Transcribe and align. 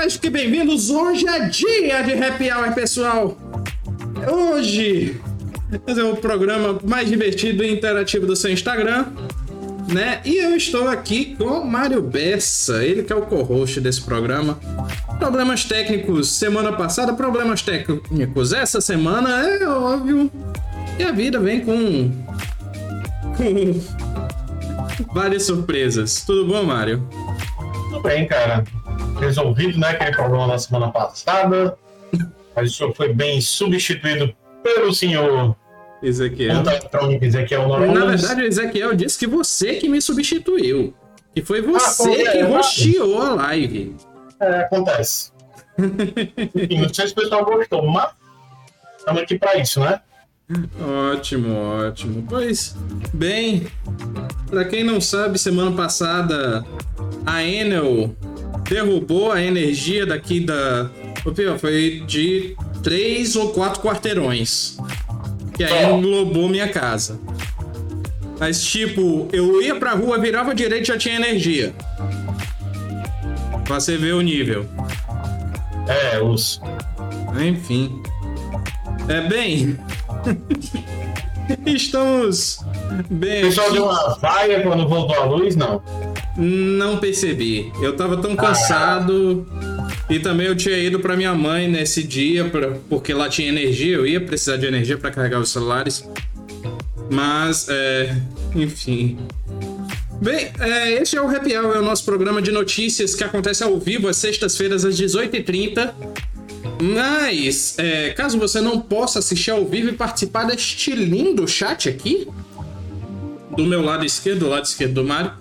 mais 0.00 0.16
que 0.16 0.30
bem-vindos. 0.30 0.88
Hoje 0.88 1.28
é 1.28 1.46
dia 1.50 2.02
de 2.02 2.14
Happy 2.14 2.50
Hour, 2.50 2.72
pessoal. 2.74 3.36
Hoje 4.32 5.20
é 5.86 6.02
o 6.04 6.16
programa 6.16 6.78
mais 6.82 7.06
divertido 7.06 7.62
e 7.62 7.70
interativo 7.70 8.26
do 8.26 8.34
seu 8.34 8.50
Instagram, 8.50 9.08
né? 9.92 10.22
E 10.24 10.38
eu 10.38 10.56
estou 10.56 10.88
aqui 10.88 11.36
com 11.36 11.62
Mário 11.66 12.00
Bessa, 12.00 12.82
ele 12.82 13.02
que 13.02 13.12
é 13.12 13.16
o 13.16 13.26
co-host 13.26 13.78
desse 13.78 14.00
programa. 14.00 14.58
Problemas 15.18 15.66
técnicos 15.66 16.30
semana 16.30 16.72
passada, 16.72 17.12
problemas 17.12 17.60
técnicos 17.60 18.54
essa 18.54 18.80
semana, 18.80 19.46
é 19.46 19.68
óbvio. 19.68 20.30
E 20.98 21.02
a 21.04 21.12
vida 21.12 21.38
vem 21.38 21.60
com. 21.60 22.10
com 23.36 25.12
várias 25.12 25.42
surpresas. 25.42 26.24
Tudo 26.24 26.46
bom, 26.46 26.64
Mário? 26.64 27.06
Tudo 27.90 28.00
bem, 28.00 28.26
cara. 28.26 28.64
Resolvido, 29.20 29.78
né? 29.78 29.90
Aquele 29.90 30.12
problema 30.12 30.46
na 30.46 30.58
semana 30.58 30.90
passada. 30.90 31.76
Mas 32.56 32.72
o 32.72 32.74
senhor 32.74 32.94
foi 32.94 33.12
bem 33.12 33.40
substituído 33.40 34.34
pelo 34.62 34.92
senhor 34.92 35.54
Ezequiel. 36.02 36.56
Conta 36.56 36.70
eletrônica 36.70 37.26
Ezequiel 37.26 37.62
Na 37.62 37.78
Noronhas. 37.78 38.20
verdade, 38.22 38.42
o 38.42 38.46
Ezequiel 38.46 38.94
disse 38.94 39.18
que 39.18 39.26
você 39.26 39.74
que 39.74 39.88
me 39.88 40.00
substituiu. 40.00 40.94
Que 41.34 41.42
foi 41.42 41.62
você 41.62 42.04
foi, 42.04 42.16
que 42.24 42.38
é, 42.38 42.42
rosteou 42.42 43.22
a 43.22 43.34
live. 43.34 43.94
É, 44.40 44.60
acontece. 44.60 45.30
Enfim, 45.78 46.78
não 46.80 46.92
sei 46.92 47.06
se 47.06 47.12
o 47.12 47.16
pessoal 47.16 47.44
gostou, 47.44 47.86
mas 47.86 48.10
estamos 48.98 49.22
aqui 49.22 49.38
para 49.38 49.56
isso, 49.58 49.80
né? 49.80 50.00
Ótimo, 51.12 51.54
ótimo. 51.86 52.26
Pois, 52.28 52.76
bem, 53.14 53.68
pra 54.48 54.64
quem 54.64 54.82
não 54.82 55.00
sabe, 55.00 55.38
semana 55.38 55.70
passada 55.70 56.64
a 57.24 57.44
Enel 57.44 58.14
derrubou 58.68 59.32
a 59.32 59.42
energia 59.42 60.06
daqui 60.06 60.40
da. 60.40 60.90
Foi 61.58 62.02
de 62.06 62.56
três 62.82 63.36
ou 63.36 63.50
quatro 63.52 63.82
quarteirões. 63.82 64.76
Que 65.54 65.64
aí 65.64 65.92
englobou 65.92 66.48
minha 66.48 66.68
casa. 66.68 67.20
Mas, 68.38 68.62
tipo, 68.64 69.28
eu 69.32 69.60
ia 69.60 69.74
pra 69.76 69.92
rua, 69.92 70.18
virava 70.18 70.54
direito 70.54 70.84
e 70.84 70.86
já 70.86 70.96
tinha 70.96 71.16
energia. 71.16 71.74
Pra 73.66 73.78
você 73.78 73.98
ver 73.98 74.14
o 74.14 74.22
nível. 74.22 74.66
É, 75.86 76.18
os. 76.22 76.60
Enfim. 77.38 78.00
É 79.08 79.20
bem. 79.28 79.76
Estamos 81.66 82.58
O 82.60 83.14
bem. 83.14 83.42
pessoal 83.42 83.72
deu 83.72 83.84
uma 83.84 84.14
vaia 84.20 84.62
quando 84.62 84.88
voltou 84.88 85.16
a 85.16 85.24
luz, 85.24 85.56
não. 85.56 85.82
Não 86.36 86.98
percebi. 86.98 87.72
Eu 87.82 87.96
tava 87.96 88.16
tão 88.16 88.36
cansado. 88.36 89.46
E 90.08 90.18
também 90.18 90.46
eu 90.46 90.56
tinha 90.56 90.76
ido 90.78 91.00
pra 91.00 91.16
minha 91.16 91.34
mãe 91.34 91.68
nesse 91.68 92.02
dia, 92.02 92.44
pra, 92.44 92.72
porque 92.88 93.12
lá 93.12 93.28
tinha 93.28 93.48
energia. 93.48 93.96
Eu 93.96 94.06
ia 94.06 94.20
precisar 94.20 94.56
de 94.56 94.66
energia 94.66 94.96
pra 94.96 95.10
carregar 95.10 95.40
os 95.40 95.50
celulares. 95.50 96.04
Mas, 97.10 97.66
é. 97.68 98.16
Enfim. 98.54 99.18
Bem, 100.20 100.52
é, 100.60 100.92
esse 101.00 101.16
é 101.16 101.22
o 101.22 101.28
Happy 101.28 101.56
Hour, 101.56 101.76
é 101.76 101.78
o 101.78 101.82
nosso 101.82 102.04
programa 102.04 102.42
de 102.42 102.52
notícias 102.52 103.14
que 103.14 103.24
acontece 103.24 103.64
ao 103.64 103.78
vivo 103.78 104.06
às 104.06 104.18
sextas-feiras 104.18 104.84
às 104.84 104.94
18h30. 105.00 105.94
Mas, 106.82 107.78
é, 107.78 108.10
caso 108.10 108.38
você 108.38 108.60
não 108.60 108.80
possa 108.80 109.18
assistir 109.18 109.50
ao 109.50 109.64
vivo 109.64 109.88
e 109.88 109.92
participar 109.92 110.44
deste 110.44 110.92
lindo 110.94 111.46
chat 111.48 111.88
aqui, 111.88 112.28
do 113.56 113.64
meu 113.64 113.82
lado 113.82 114.04
esquerdo, 114.04 114.40
do 114.40 114.48
lado 114.48 114.64
esquerdo 114.64 114.94
do 114.94 115.04
Mário, 115.04 115.32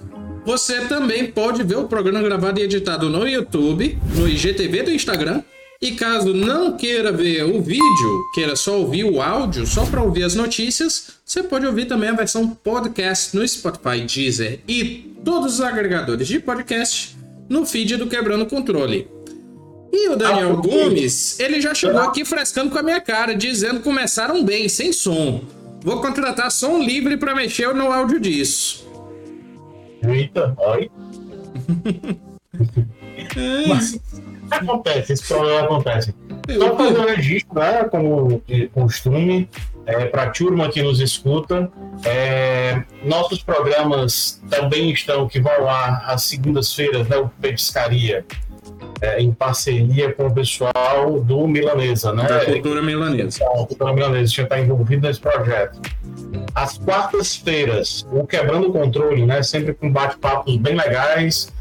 você 0.50 0.82
também 0.86 1.28
pode 1.28 1.62
ver 1.62 1.78
o 1.78 1.88
programa 1.88 2.24
gravado 2.24 2.60
e 2.60 2.64
editado 2.64 3.08
no 3.08 3.28
YouTube, 3.28 3.96
no 4.16 4.28
IGTV 4.28 4.82
do 4.82 4.92
Instagram. 4.92 5.44
E 5.80 5.92
caso 5.92 6.34
não 6.34 6.76
queira 6.76 7.12
ver 7.12 7.44
o 7.44 7.62
vídeo, 7.62 8.24
queira 8.34 8.56
só 8.56 8.80
ouvir 8.80 9.04
o 9.04 9.22
áudio, 9.22 9.68
só 9.68 9.86
para 9.86 10.02
ouvir 10.02 10.24
as 10.24 10.34
notícias, 10.34 11.10
você 11.24 11.44
pode 11.44 11.68
ouvir 11.68 11.86
também 11.86 12.10
a 12.10 12.14
versão 12.14 12.50
podcast 12.50 13.38
no 13.38 13.48
Spotify, 13.48 14.02
Deezer 14.02 14.62
e 14.68 15.14
todos 15.24 15.54
os 15.54 15.62
agregadores 15.62 16.28
de 16.28 16.40
podcast 16.40 17.16
no 17.48 17.64
feed 17.64 17.98
do 17.98 18.08
Quebrando 18.08 18.48
Controle. 18.48 19.08
E 19.94 20.10
o 20.10 20.16
Daniel 20.16 20.54
Ah? 20.58 20.68
Gomes, 20.68 21.40
ele 21.40 21.62
já 21.62 21.76
chegou 21.76 22.02
aqui 22.02 22.26
frescando 22.26 22.72
com 22.72 22.80
a 22.80 22.84
minha 22.84 23.00
cara, 23.00 23.36
dizendo 23.36 23.78
que 23.78 23.84
começaram 23.84 24.44
bem, 24.44 24.68
sem 24.68 24.92
som. 24.92 25.44
Vou 25.84 26.02
contratar 26.02 26.52
som 26.52 26.80
livre 26.80 27.18
para 27.18 27.36
mexer 27.36 27.72
no 27.76 27.92
áudio 27.94 28.20
disso. 28.20 28.89
Eita, 30.04 30.54
olha. 30.58 30.90
Mas 33.68 34.00
acontece, 34.50 35.14
esse 35.14 35.28
problema 35.28 35.62
acontece. 35.62 36.16
Só 36.58 36.76
fazer 36.76 37.00
um 37.00 37.06
registro, 37.06 37.60
né, 37.60 37.84
como 37.86 38.42
de 38.48 38.68
costume, 38.70 39.50
é, 39.86 40.06
para 40.06 40.24
a 40.24 40.30
turma 40.30 40.70
que 40.70 40.82
nos 40.82 41.00
escuta. 41.00 41.70
É, 42.04 42.82
nossos 43.04 43.44
programas 43.44 44.42
também 44.50 44.92
estão, 44.92 45.28
que 45.28 45.40
vão 45.40 45.64
lá 45.64 46.04
às 46.06 46.24
segundas-feiras, 46.24 47.08
né, 47.08 47.18
o 47.18 47.30
Petiscaria, 47.42 48.26
é, 49.02 49.22
em 49.22 49.32
parceria 49.32 50.14
com 50.14 50.28
o 50.28 50.34
pessoal 50.34 51.20
do 51.22 51.48
Milanesa, 51.48 52.14
né? 52.14 52.24
Da 52.24 52.46
cultura 52.46 52.82
milanesa. 52.82 53.44
a 53.46 53.66
cultura 53.66 53.94
milanesa 53.94 54.34
já 54.34 54.44
está 54.44 54.60
envolvido 54.60 55.08
nesse 55.08 55.20
projeto. 55.20 55.80
Às 56.56 56.78
quartas-feiras, 56.78 58.06
o 58.12 58.26
Quebrando 58.26 58.68
o 58.70 58.72
Controle, 58.74 59.26
né? 59.26 59.42
Sempre 59.44 59.74
com 59.74 59.92
bate-papos 59.92 60.56
bem 60.58 60.76
legais. 60.76 61.52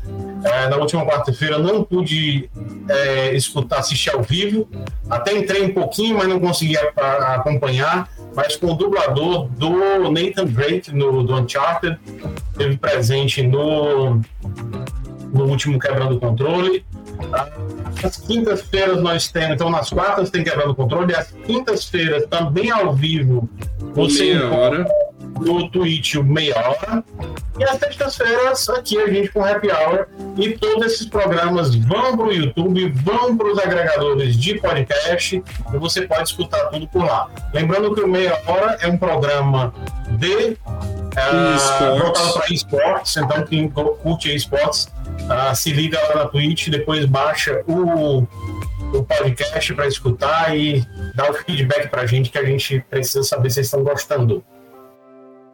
É, 0.45 0.69
na 0.69 0.77
última 0.77 1.05
quarta-feira 1.05 1.59
não 1.59 1.83
pude 1.85 2.49
é, 2.89 3.35
escutar, 3.35 3.79
assistir 3.81 4.11
ao 4.11 4.23
vivo. 4.23 4.69
Até 5.11 5.37
entrei 5.37 5.63
um 5.63 5.73
pouquinho, 5.75 6.17
mas 6.17 6.29
não 6.29 6.39
consegui 6.41 6.77
a- 6.79 6.93
a- 6.97 7.35
acompanhar. 7.37 8.09
Mas 8.35 8.57
com 8.57 8.69
o 8.69 8.75
dublador 8.75 9.49
do 9.49 10.11
Nathan 10.13 10.45
Drake, 10.47 10.95
no, 10.95 11.23
do 11.25 11.35
Uncharted, 11.35 11.99
teve 12.57 12.77
presente 12.77 13.43
no, 13.43 14.21
no 15.33 15.45
último 15.47 15.79
Quebrando 15.79 16.17
o 16.17 16.21
Controle. 16.21 16.85
Às 18.03 18.17
quintas-feiras 18.17 19.01
nós 19.03 19.29
temos, 19.29 19.55
então 19.55 19.71
nas 19.71 19.91
quartas 19.91 20.31
tem 20.31 20.45
Quebrando 20.45 20.71
o 20.71 20.75
Controle, 20.75 21.12
e 21.12 21.17
às 21.17 21.31
quintas-feiras 21.47 22.27
também 22.27 22.71
ao 22.71 22.95
vivo 22.95 23.49
você 23.95 24.34
Meia 24.34 24.51
hora. 24.51 24.87
no 25.41 25.71
Twitch 25.71 26.15
o 26.15 26.25
meia 26.25 26.57
hora. 26.57 27.05
E 27.59 27.65
às 27.65 27.78
sextas-feiras 27.78 28.69
aqui 28.69 28.99
a 28.99 29.09
gente 29.09 29.31
com 29.31 29.45
Happy 29.45 29.69
Hour. 29.69 30.07
E 30.37 30.51
todos 30.57 30.87
esses 30.87 31.07
programas 31.07 31.75
vão 31.75 32.17
para 32.17 32.27
o 32.27 32.33
YouTube, 32.33 32.89
vão 32.91 33.37
para 33.37 33.49
os 33.49 33.59
agregadores 33.59 34.37
de 34.37 34.61
podcast 34.61 35.43
e 35.75 35.77
você 35.77 36.03
pode 36.03 36.28
escutar 36.28 36.67
tudo 36.67 36.87
por 36.87 37.05
lá. 37.05 37.28
Lembrando 37.53 37.93
que 37.95 38.01
o 38.01 38.09
Meia 38.09 38.41
Hora 38.47 38.78
é 38.81 38.87
um 38.87 38.97
programa 38.97 39.75
de 40.11 40.57
Esportes. 41.57 42.01
voltado 42.01 42.33
para 42.34 42.55
esportes, 42.55 43.17
então 43.17 43.43
quem 43.45 43.69
curte 43.69 44.33
esportes 44.33 44.89
ah, 45.29 45.55
se 45.55 45.73
liga 45.73 45.99
lá 46.09 46.25
na 46.25 46.29
Twitch, 46.29 46.69
depois 46.69 47.05
baixa 47.05 47.62
o, 47.67 48.27
o 48.97 49.05
podcast 49.05 49.75
para 49.75 49.87
escutar 49.87 50.56
e 50.56 50.84
dá 51.15 51.31
o 51.31 51.34
feedback 51.34 51.89
para 51.89 52.03
a 52.03 52.06
gente 52.06 52.31
que 52.31 52.39
a 52.39 52.45
gente 52.45 52.84
precisa 52.89 53.23
saber 53.23 53.51
se 53.51 53.57
vocês 53.57 53.67
estão 53.67 53.83
gostando. 53.83 54.45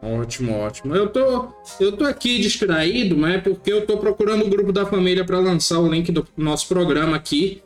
Ótimo, 0.01 0.59
ótimo. 0.59 0.95
Eu 0.95 1.09
tô, 1.09 1.47
eu 1.79 1.91
tô 1.93 2.05
aqui 2.05 2.39
distraído, 2.39 3.17
mas 3.17 3.35
é 3.35 3.37
porque 3.39 3.73
eu 3.73 3.85
tô 3.85 3.97
procurando 3.97 4.45
o 4.45 4.49
grupo 4.49 4.71
da 4.71 4.85
família 4.85 5.25
para 5.25 5.39
lançar 5.39 5.79
o 5.79 5.89
link 5.89 6.11
do 6.11 6.27
nosso 6.37 6.67
programa 6.67 7.15
aqui. 7.15 7.61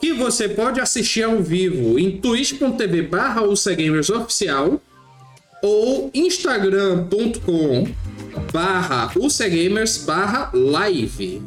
Que 0.00 0.12
você 0.12 0.48
pode 0.48 0.80
assistir 0.80 1.22
ao 1.22 1.40
vivo 1.42 1.98
em 1.98 2.18
twitch.tv 2.18 3.02
barra 3.02 3.42
Oficial 3.42 4.80
ou 5.62 6.10
instagram.com 6.14 7.86
barra 8.52 9.10
UCGamers 9.16 9.98
barra 9.98 10.50
live. 10.52 11.42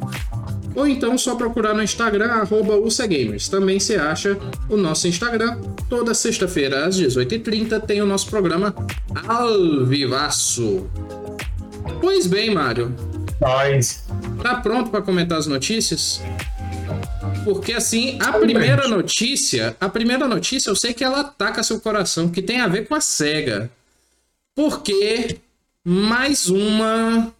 Ou 0.74 0.86
então 0.88 1.16
só 1.16 1.36
procurar 1.36 1.72
no 1.72 1.82
Instagram, 1.82 2.26
arroba 2.32 2.76
UCGamers. 2.76 3.48
Também 3.48 3.78
se 3.78 3.94
acha 3.94 4.36
o 4.68 4.76
nosso 4.76 5.06
Instagram. 5.06 5.58
Toda 5.88 6.12
sexta-feira, 6.14 6.86
às 6.86 6.98
18h30, 6.98 7.80
tem 7.82 8.02
o 8.02 8.06
nosso 8.06 8.28
programa 8.28 8.74
ao 9.28 9.86
vivaço. 9.86 10.88
Pois 12.00 12.26
bem, 12.26 12.52
Mário. 12.52 12.94
Mas 13.40 14.04
Tá 14.42 14.56
pronto 14.56 14.90
para 14.90 15.00
comentar 15.00 15.38
as 15.38 15.46
notícias? 15.46 16.20
Porque 17.44 17.72
assim, 17.72 18.18
a 18.20 18.32
primeira 18.32 18.88
notícia, 18.88 19.76
a 19.80 19.88
primeira 19.88 20.26
notícia 20.26 20.70
eu 20.70 20.76
sei 20.76 20.92
que 20.92 21.04
ela 21.04 21.20
ataca 21.20 21.62
seu 21.62 21.80
coração, 21.80 22.28
que 22.28 22.42
tem 22.42 22.60
a 22.60 22.68
ver 22.68 22.86
com 22.88 22.94
a 22.94 23.00
SEGA. 23.00 23.70
Porque 24.54 25.36
mais 25.84 26.48
uma 26.48 27.32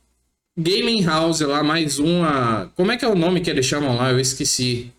gaming 0.56 1.02
house 1.04 1.40
lá, 1.40 1.62
mais 1.62 1.98
uma, 1.98 2.70
como 2.76 2.92
é 2.92 2.96
que 2.96 3.04
é 3.04 3.08
o 3.08 3.14
nome 3.14 3.40
que 3.40 3.50
eles 3.50 3.66
chamam 3.66 3.96
lá? 3.96 4.10
Eu 4.10 4.20
esqueci. 4.20 4.90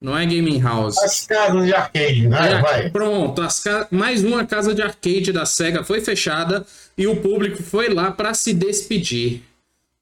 Não 0.00 0.16
é 0.16 0.26
gaming 0.26 0.60
house. 0.60 0.98
as 0.98 1.26
casas 1.26 1.64
de 1.64 1.72
arcade, 1.72 2.28
né? 2.28 2.52
É, 2.52 2.60
Vai. 2.60 2.90
Pronto, 2.90 3.40
as 3.40 3.60
ca- 3.60 3.88
mais 3.90 4.22
uma 4.22 4.44
casa 4.44 4.74
de 4.74 4.82
arcade 4.82 5.32
da 5.32 5.46
SEGA 5.46 5.82
foi 5.82 6.00
fechada 6.02 6.66
e 6.98 7.06
o 7.06 7.16
público 7.16 7.62
foi 7.62 7.88
lá 7.88 8.10
para 8.10 8.34
se 8.34 8.52
despedir. 8.52 9.42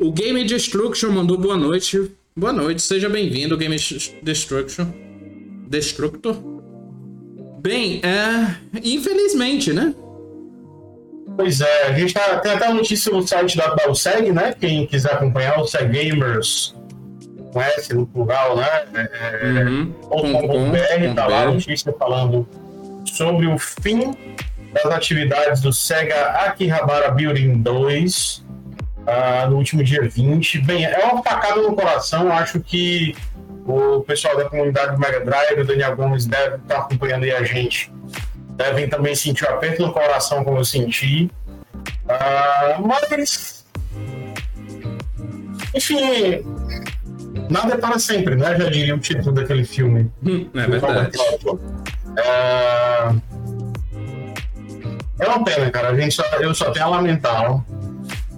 O 0.01 0.11
Game 0.11 0.43
Destruction 0.45 1.11
mandou 1.13 1.39
boa 1.39 1.57
noite 1.57 2.11
Boa 2.35 2.53
noite, 2.53 2.81
seja 2.81 3.11
bem-vindo, 3.11 3.59
Game 3.59 3.77
Destruction. 4.23 4.87
Destructor. 5.69 6.35
Bem, 7.61 8.01
é... 8.03 8.57
infelizmente, 8.83 9.71
né? 9.71 9.95
Pois 11.37 11.61
é, 11.61 11.87
a 11.87 11.93
gente 11.93 12.13
tá, 12.13 12.39
tem 12.39 12.53
até 12.53 12.67
a 12.67 12.75
notícia 12.75 13.13
no 13.13 13.27
site 13.27 13.57
da, 13.57 13.75
da 13.75 13.91
USEG, 13.91 14.33
né? 14.33 14.55
Quem 14.59 14.87
quiser 14.87 15.15
acompanhar, 15.15 15.59
o 15.59 15.63
USEG 15.63 15.89
Gamers, 15.89 16.75
com 17.53 17.61
S 17.61 17.95
no 17.95 18.07
plural, 18.07 18.57
né? 18.57 18.69
É, 18.95 19.65
uhum. 19.65 19.93
.com.br, 20.09 21.15
tá 21.15 21.27
lá 21.27 21.43
a 21.43 21.51
notícia 21.51 21.95
falando 21.99 22.47
sobre 23.07 23.47
o 23.47 23.59
fim 23.59 24.15
das 24.73 24.87
atividades 24.87 25.61
do 25.61 25.73
Sega 25.73 26.31
Akihabara 26.47 27.11
Building 27.11 27.59
2 27.59 28.37
uh, 28.37 28.45
ah, 29.07 29.47
no 29.49 29.57
último 29.57 29.85
dia 29.85 30.09
20. 30.09 30.59
Bem, 30.61 30.85
é 30.85 31.05
uma 31.05 31.23
facada 31.23 31.61
no 31.61 31.75
coração, 31.75 32.33
acho 32.33 32.61
que 32.61 33.15
o 33.67 34.01
pessoal 34.01 34.37
da 34.37 34.47
comunidade 34.47 34.93
do 34.93 34.99
Mega 34.99 35.21
Drive, 35.21 35.61
o 35.61 35.65
Daniel 35.65 35.95
Gomes, 35.95 36.27
deve 36.27 36.57
estar 36.57 36.79
acompanhando 36.79 37.25
aí 37.25 37.33
a 37.33 37.43
gente. 37.45 37.93
Devem 38.57 38.89
também 38.89 39.15
sentir 39.15 39.45
o 39.45 39.49
aperto 39.49 39.83
no 39.83 39.93
coração, 39.93 40.45
como 40.45 40.59
eu 40.59 40.65
senti. 40.65 41.31
Uh, 42.05 42.87
mas. 42.87 43.65
Enfim, 45.75 46.45
nada 47.49 47.75
é 47.75 47.77
para 47.79 47.99
sempre, 47.99 48.37
né? 48.37 48.57
Já 48.59 48.69
diria 48.69 48.95
o 48.95 48.99
título 48.99 49.33
daquele 49.33 49.65
filme. 49.65 50.11
Hum, 50.25 50.49
é 50.55 50.67
verdade. 50.67 51.19
É... 52.19 53.09
é 55.19 55.29
uma 55.29 55.45
pena, 55.45 55.71
cara. 55.71 55.89
A 55.91 55.95
gente 55.99 56.15
só, 56.15 56.23
eu 56.41 56.55
só 56.55 56.71
tenho 56.71 56.87
a 56.87 56.89
lamentar. 56.89 57.65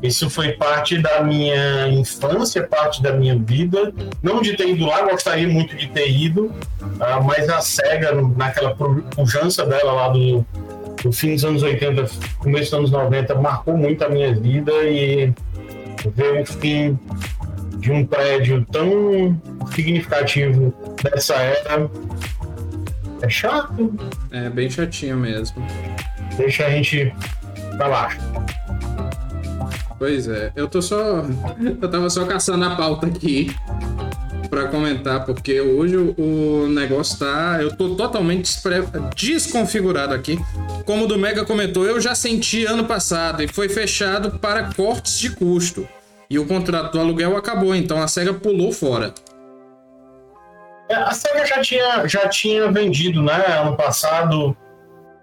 Isso 0.05 0.29
foi 0.29 0.53
parte 0.53 0.99
da 0.99 1.23
minha 1.23 1.89
infância, 1.89 2.63
parte 2.63 3.03
da 3.03 3.15
minha 3.15 3.39
vida. 3.39 3.91
Não 4.23 4.43
de 4.43 4.55
ter 4.55 4.69
ido 4.69 4.85
lá, 4.85 5.01
gostaria 5.09 5.49
muito 5.49 5.75
de 5.75 5.89
ter 5.89 6.11
ido, 6.11 6.53
uh, 6.83 7.25
mas 7.25 7.49
a 7.49 7.63
SEGA, 7.63 8.13
naquela 8.37 8.77
pujança 8.77 9.65
dela 9.65 9.93
lá 9.93 10.09
do, 10.09 10.45
do 11.03 11.11
fim 11.11 11.33
dos 11.33 11.43
anos 11.47 11.63
80, 11.63 12.05
começo 12.39 12.65
dos 12.65 12.75
anos 12.75 12.91
90, 12.91 13.35
marcou 13.37 13.79
muito 13.79 14.05
a 14.05 14.11
minha 14.11 14.35
vida 14.35 14.73
e 14.85 15.33
ver 16.15 16.43
o 16.43 16.45
fim 16.45 16.99
de 17.79 17.91
um 17.91 18.05
prédio 18.05 18.63
tão 18.71 19.41
significativo 19.75 20.75
dessa 21.03 21.35
era 21.35 21.91
é 23.23 23.29
chato. 23.31 23.95
É 24.31 24.51
bem 24.51 24.69
chatinho 24.69 25.17
mesmo. 25.17 25.67
Deixa 26.37 26.67
a 26.67 26.71
gente 26.71 27.11
pra 27.79 27.89
baixo. 27.89 28.19
Pois 30.05 30.29
é, 30.29 30.53
eu 30.55 30.69
tô 30.69 30.83
só. 30.83 31.25
Eu 31.81 31.91
tava 31.91 32.11
só 32.11 32.27
caçando 32.27 32.63
a 32.63 32.77
pauta 32.77 33.07
aqui 33.07 33.57
para 34.51 34.69
comentar, 34.69 35.25
porque 35.25 35.59
hoje 35.63 35.97
o 35.97 36.69
negócio 36.69 37.19
tá. 37.19 37.57
Eu 37.63 37.75
tô 37.75 37.95
totalmente 37.95 38.55
desconfigurado 39.17 40.13
aqui. 40.13 40.39
Como 40.85 41.05
o 41.05 41.07
do 41.07 41.17
Mega 41.17 41.43
comentou, 41.47 41.87
eu 41.87 41.99
já 42.03 42.15
senti 42.15 42.67
ano 42.67 42.85
passado 42.85 43.43
e 43.43 43.49
foi 43.49 43.71
fechado 43.71 44.39
para 44.39 44.75
cortes 44.75 45.19
de 45.19 45.31
custo. 45.31 45.89
E 46.29 46.39
o 46.39 46.45
contrato 46.45 46.93
do 46.93 47.01
aluguel 47.01 47.35
acabou, 47.35 47.75
então 47.75 48.03
a 48.03 48.07
SEGA 48.07 48.35
pulou 48.35 48.73
fora. 48.73 49.15
É, 50.91 50.97
a 50.97 51.13
SEGA 51.13 51.47
já 51.47 51.63
tinha, 51.63 52.07
já 52.07 52.29
tinha 52.29 52.71
vendido, 52.71 53.23
né, 53.23 53.43
ano 53.59 53.75
passado, 53.75 54.51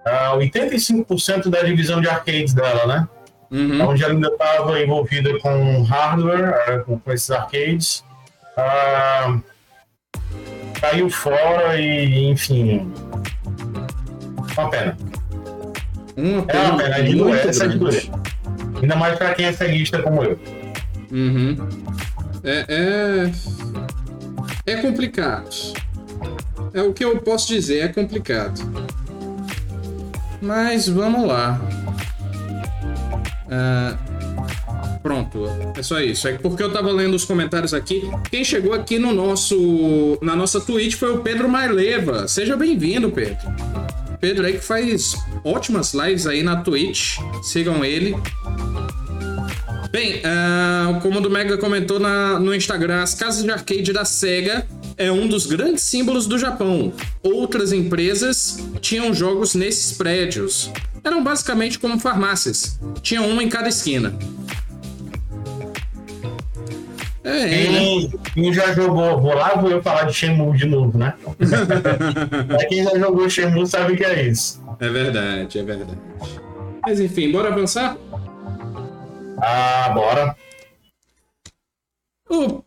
uh, 0.08 0.40
85% 0.40 1.50
da 1.50 1.62
divisão 1.62 2.02
de 2.02 2.10
arcades 2.10 2.56
dela, 2.56 2.88
né? 2.88 3.08
Uhum. 3.52 3.90
Onde 3.90 4.04
ela 4.04 4.14
ainda 4.14 4.30
estava 4.30 4.82
envolvida 4.82 5.38
com 5.40 5.84
hardware, 5.84 6.54
uh, 6.70 6.86
com, 6.86 6.98
com, 7.00 7.12
esses 7.12 7.30
arcades. 7.30 8.04
Uh, 8.58 9.42
caiu 10.80 11.10
fora 11.10 11.80
e, 11.80 12.30
enfim. 12.30 12.92
Uma 14.58 14.70
pena. 14.70 14.98
Uma 16.16 16.44
pena. 16.44 16.60
É 16.60 16.70
uma 16.70 16.78
pena, 16.78 17.04
de 17.04 17.16
doer, 17.16 17.48
essa 17.48 17.68
de 17.68 17.78
doer. 17.78 18.10
Ainda 18.82 18.96
mais 18.96 19.18
para 19.18 19.34
quem 19.34 19.46
é 19.46 19.52
ceguista 19.52 20.02
como 20.02 20.24
eu. 20.24 20.40
Uhum. 21.12 21.58
É, 22.44 22.66
é. 22.70 23.32
É 24.66 24.82
complicado. 24.82 25.50
É 26.74 26.82
o 26.82 26.94
que 26.94 27.04
eu 27.04 27.20
posso 27.20 27.50
dizer, 27.50 27.80
é 27.80 27.88
complicado. 27.90 28.62
Mas 30.42 30.88
vamos 30.88 31.28
lá. 31.28 31.60
Uh, 33.52 35.00
pronto, 35.04 35.44
é 35.76 35.84
só 35.84 36.00
isso. 36.00 36.28
É 36.28 36.38
porque 36.38 36.64
eu 36.64 36.72
tava 36.72 36.92
lendo 36.92 37.16
os 37.16 37.26
comentários 37.26 37.74
aqui. 37.74 38.10
Quem 38.30 38.46
chegou 38.46 38.74
aqui 38.74 38.98
no 38.98 39.14
nosso, 39.14 40.18
na 40.22 40.36
nossa 40.36 40.62
Twitch 40.62 40.96
foi 40.96 41.14
o 41.14 41.20
Pedro 41.20 41.50
Maileva. 41.50 42.28
Seja 42.28 42.56
bem-vindo, 42.56 43.12
Pedro. 43.12 43.38
Pedro 44.22 44.46
aí 44.46 44.54
que 44.54 44.64
faz 44.64 45.16
ótimas 45.44 45.94
lives 45.94 46.28
aí 46.28 46.44
na 46.44 46.58
Twitch. 46.58 47.18
Sigam 47.44 47.84
ele. 47.84 48.16
Bem, 49.92 50.20
uh, 50.20 51.02
como 51.02 51.20
o 51.20 51.22
do 51.22 51.30
Mega 51.30 51.58
comentou 51.58 52.00
na, 52.00 52.40
no 52.40 52.56
Instagram, 52.56 53.04
as 53.04 53.14
casas 53.14 53.44
de 53.44 53.52
arcade 53.52 53.92
da 53.92 54.06
SEGA 54.06 54.66
é 54.98 55.12
um 55.12 55.28
dos 55.28 55.46
grandes 55.46 55.84
símbolos 55.84 56.28
do 56.28 56.40
Japão. 56.40 56.94
Outras 57.22 57.74
empresas 57.74 58.58
tinham 58.80 59.14
jogos 59.14 59.54
nesses 59.54 59.98
prédios. 59.98 60.72
Eram 61.04 61.22
basicamente 61.22 61.78
como 61.78 62.00
farmácias. 62.00 62.80
Tinha 63.02 63.22
uma 63.22 63.44
em 63.44 63.50
cada 63.50 63.68
esquina. 63.68 64.18
É, 67.24 67.50
quem, 67.50 68.04
né? 68.04 68.10
quem 68.34 68.54
já 68.54 68.74
jogou, 68.74 69.20
vou 69.20 69.34
lá, 69.36 69.56
vou 69.56 69.70
eu 69.70 69.84
falar 69.84 70.06
de 70.06 70.14
Shenmue 70.14 70.58
de 70.58 70.66
novo, 70.66 70.98
né? 70.98 71.14
é 72.60 72.66
quem 72.66 72.84
já 72.84 72.98
jogou 72.98 73.30
Shenmue 73.30 73.68
sabe 73.68 73.98
que 73.98 74.06
é 74.06 74.28
isso. 74.28 74.64
É 74.80 74.90
verdade, 74.90 75.60
é 75.60 75.64
verdade. 75.64 76.00
Mas 76.82 77.00
enfim, 77.00 77.32
bora 77.32 77.50
avançar? 77.50 77.98
Ah, 79.42 79.90
bora. 79.90 80.36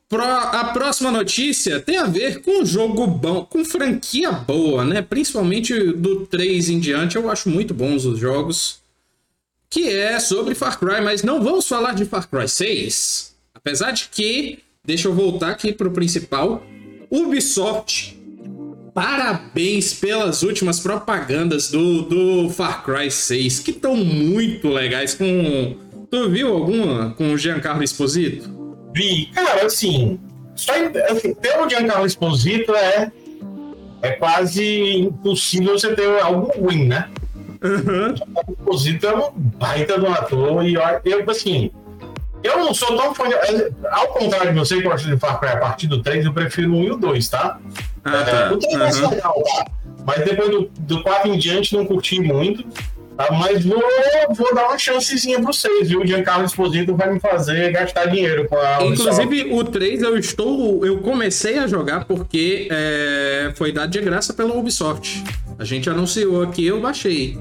Pro, 0.08 0.22
a 0.22 0.64
próxima 0.74 1.10
notícia 1.10 1.80
tem 1.80 1.96
a 1.96 2.04
ver 2.04 2.42
com 2.42 2.64
jogo 2.64 3.06
bom, 3.06 3.44
com 3.46 3.64
franquia 3.64 4.30
boa, 4.30 4.84
né? 4.84 5.00
Principalmente 5.00 5.72
do 5.92 6.26
3 6.26 6.68
em 6.68 6.80
diante, 6.80 7.16
eu 7.16 7.30
acho 7.30 7.48
muito 7.48 7.72
bons 7.72 8.04
os 8.04 8.18
jogos. 8.18 8.82
Que 9.70 9.88
é 9.88 10.20
sobre 10.20 10.54
Far 10.54 10.78
Cry, 10.78 11.00
mas 11.02 11.22
não 11.22 11.42
vamos 11.42 11.66
falar 11.66 11.94
de 11.94 12.04
Far 12.04 12.28
Cry 12.28 12.48
6. 12.48 13.34
Apesar 13.54 13.92
de 13.92 14.08
que, 14.10 14.58
deixa 14.84 15.08
eu 15.08 15.14
voltar 15.14 15.50
aqui 15.50 15.72
pro 15.72 15.90
principal. 15.90 16.62
Ubisoft, 17.10 18.18
parabéns 18.92 19.94
pelas 19.94 20.42
últimas 20.42 20.78
propagandas 20.80 21.70
do, 21.70 22.02
do 22.02 22.50
Far 22.50 22.84
Cry 22.84 23.10
6, 23.10 23.60
que 23.60 23.70
estão 23.70 23.96
muito 23.96 24.68
legais 24.68 25.14
com 25.14 25.76
Tu 26.10 26.30
viu 26.30 26.52
alguma 26.52 27.10
com 27.10 27.32
o 27.32 27.38
Giancarlo 27.38 27.82
Esposito? 27.82 28.48
Vi. 28.94 29.26
Cara, 29.34 29.66
assim, 29.66 30.18
só, 30.54 30.72
assim 31.10 31.34
ter 31.34 31.58
o 31.58 31.68
Giancarlo 31.68 32.06
Esposito 32.06 32.74
é, 32.74 33.10
é 34.02 34.10
quase 34.12 35.00
impossível 35.00 35.78
você 35.78 35.94
ter 35.94 36.20
algo 36.20 36.52
ruim, 36.58 36.86
né? 36.86 37.08
Uhum. 37.62 38.14
O 38.46 38.52
Esposito 38.52 39.06
é 39.06 39.16
um 39.16 39.32
baita 39.34 39.98
do 39.98 40.06
ator 40.06 40.64
e 40.64 40.74
eu, 40.74 40.82
eu, 41.04 41.30
assim, 41.30 41.70
eu 42.44 42.58
não 42.58 42.74
sou 42.74 42.94
tão 42.96 43.14
fã. 43.14 43.26
De, 43.26 43.34
é, 43.34 43.70
ao 43.90 44.08
contrário 44.08 44.52
de 44.52 44.58
você 44.58 44.76
que 44.76 44.82
gosta 44.82 45.08
de 45.08 45.18
Far 45.18 45.40
Cry 45.40 45.48
a 45.48 45.56
partir 45.56 45.86
do 45.86 46.02
3, 46.02 46.26
eu 46.26 46.32
prefiro 46.32 46.72
o 46.72 46.76
1 46.76 46.84
e 46.84 46.90
o 46.92 46.96
2, 46.96 47.28
tá? 47.28 47.58
Ah, 48.04 48.16
é, 48.16 48.24
tá. 48.24 48.52
O 48.52 48.58
3 48.58 48.74
é 48.74 49.02
uhum. 49.02 49.10
legal, 49.10 49.42
tá? 49.42 49.66
Mas 50.06 50.24
depois 50.24 50.50
do, 50.50 50.70
do 50.80 51.02
4 51.02 51.30
em 51.30 51.38
diante 51.38 51.74
não 51.74 51.86
curti 51.86 52.20
muito. 52.20 52.64
Tá? 53.16 53.28
Mas 53.32 53.64
vou, 53.64 53.80
vou 54.34 54.54
dar 54.54 54.68
uma 54.68 54.78
chancezinha 54.78 55.36
para 55.36 55.46
vocês, 55.46 55.88
viu? 55.88 56.00
O 56.00 56.06
Giancarlo 56.06 56.44
Esposito 56.44 56.96
vai 56.96 57.12
me 57.12 57.20
fazer 57.20 57.70
gastar 57.70 58.06
dinheiro 58.06 58.48
com 58.48 58.56
a 58.56 58.84
Inclusive, 58.84 59.52
o 59.52 59.62
3 59.62 60.02
eu 60.02 60.18
estou. 60.18 60.84
Eu 60.84 60.98
comecei 60.98 61.58
a 61.58 61.66
jogar 61.66 62.04
porque 62.06 62.68
é, 62.70 63.52
foi 63.54 63.72
dado 63.72 63.90
de 63.90 64.00
graça 64.00 64.32
pela 64.32 64.54
Ubisoft. 64.54 65.22
A 65.58 65.64
gente 65.64 65.88
anunciou 65.88 66.42
aqui, 66.42 66.66
eu 66.66 66.80
baixei. 66.80 67.38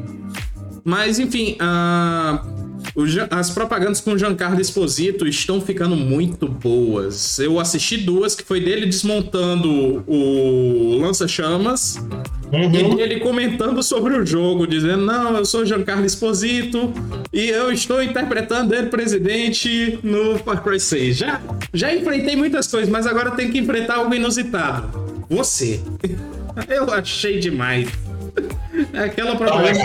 Mas 0.84 1.18
enfim, 1.18 1.58
uh, 1.62 2.63
as 3.30 3.50
propagandas 3.50 4.02
com 4.02 4.12
o 4.12 4.18
Giancarlo 4.18 4.60
Esposito 4.60 5.28
estão 5.28 5.60
ficando 5.62 5.96
muito 5.96 6.48
boas. 6.48 7.40
Eu 7.40 7.60
assisti 7.60 7.98
duas, 7.98 8.36
que 8.36 8.44
foi 8.44 8.60
dele 8.60 8.86
desmontando 8.86 10.04
o 10.08 10.98
lança-chamas 11.00 11.98
uhum. 12.52 12.98
e 12.98 13.02
ele 13.02 13.20
comentando 13.20 13.82
sobre 13.82 14.16
o 14.16 14.26
jogo, 14.26 14.68
dizendo: 14.68 15.06
Não, 15.06 15.36
eu 15.36 15.46
sou 15.46 15.66
Giancarlo 15.66 16.06
Esposito 16.06 16.94
e 17.32 17.50
eu 17.50 17.72
estou 17.72 18.02
interpretando 18.02 18.74
ele 18.74 18.88
presidente 18.88 20.00
no 20.04 20.38
Far 20.40 20.64
Cry 20.64 20.80
6. 20.80 21.18
Já, 21.18 21.42
já 21.74 21.94
enfrentei 21.94 22.36
muitas 22.36 22.68
coisas, 22.68 22.90
mas 22.90 23.08
agora 23.08 23.32
tem 23.32 23.52
que 23.52 23.60
enfrentar 23.60 23.96
algo 23.96 24.14
inusitado. 24.14 25.26
Você. 25.30 25.82
Eu 26.70 26.94
achei 26.94 27.40
demais. 27.40 27.90
É 28.94 29.00
aquela 29.06 29.36
propaganda, 29.36 29.80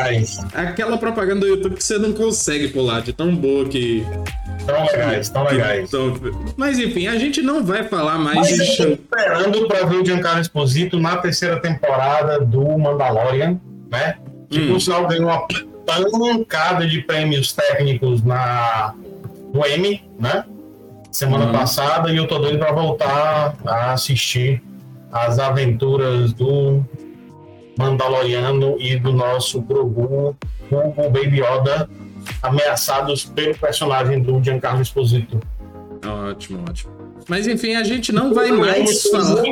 aquela 0.55 0.99
propaganda 0.99 1.41
do 1.41 1.47
YouTube 1.47 1.75
que 1.77 1.85
você 1.85 1.99
não 1.99 2.13
consegue 2.13 2.69
pular, 2.69 3.01
de 3.03 3.13
tão 3.13 3.35
boa 3.35 3.65
que, 3.67 4.05
Tão 4.67 4.85
legais, 4.85 5.29
tão 5.31 5.45
legais. 5.45 5.91
Mas 6.57 6.79
enfim, 6.79 7.07
a 7.07 7.17
gente 7.19 7.41
não 7.41 7.65
vai 7.65 7.85
falar 7.85 8.19
mais 8.19 8.37
Mas 8.37 8.49
de. 8.49 8.63
esperando 8.63 9.67
pra 9.67 9.85
ver 9.85 9.97
o 9.97 10.05
Giancarlo 10.05 10.41
Esposito 10.41 10.99
na 11.01 11.17
terceira 11.17 11.59
temporada 11.61 12.41
do 12.41 12.77
Mandalorian, 12.79 13.59
né? 13.91 14.17
Que 14.51 14.61
Hum. 14.61 14.73
por 14.73 14.81
sinal 14.81 15.07
ganhou 15.07 15.25
uma 15.31 15.47
pancada 15.87 16.87
de 16.87 17.01
prêmios 17.01 17.53
técnicos 17.53 18.23
na 18.23 18.93
no 19.55 19.67
Emmy, 19.67 20.05
né? 20.21 20.45
Semana 21.11 21.47
Uhum. 21.47 21.53
passada, 21.53 22.11
e 22.13 22.17
eu 22.19 22.27
tô 22.29 22.39
doido 22.39 22.59
pra 22.59 22.71
voltar 22.71 23.55
a 23.67 23.93
assistir 23.95 24.63
as 25.11 25.39
aventuras 25.39 26.35
do 26.35 26.85
Mandaloriano 27.79 28.77
e 28.81 28.99
do 28.99 29.13
nosso 29.13 29.61
Grogu, 29.63 30.37
Hugo 30.71 31.11
Baby 31.11 31.41
Yoda, 31.41 31.89
ameaçados 32.43 33.25
pelo 33.25 33.57
personagem 33.57 34.21
do 34.21 34.43
Giancarlo 34.43 34.83
Esposito. 34.83 35.41
Ótimo, 36.29 36.65
ótimo. 36.69 36.93
Mas 37.29 37.47
enfim, 37.47 37.77
a 37.77 37.85
gente 37.85 38.11
não 38.11 38.35
vai 38.35 38.51
mais 38.51 39.03
falar. 39.05 39.43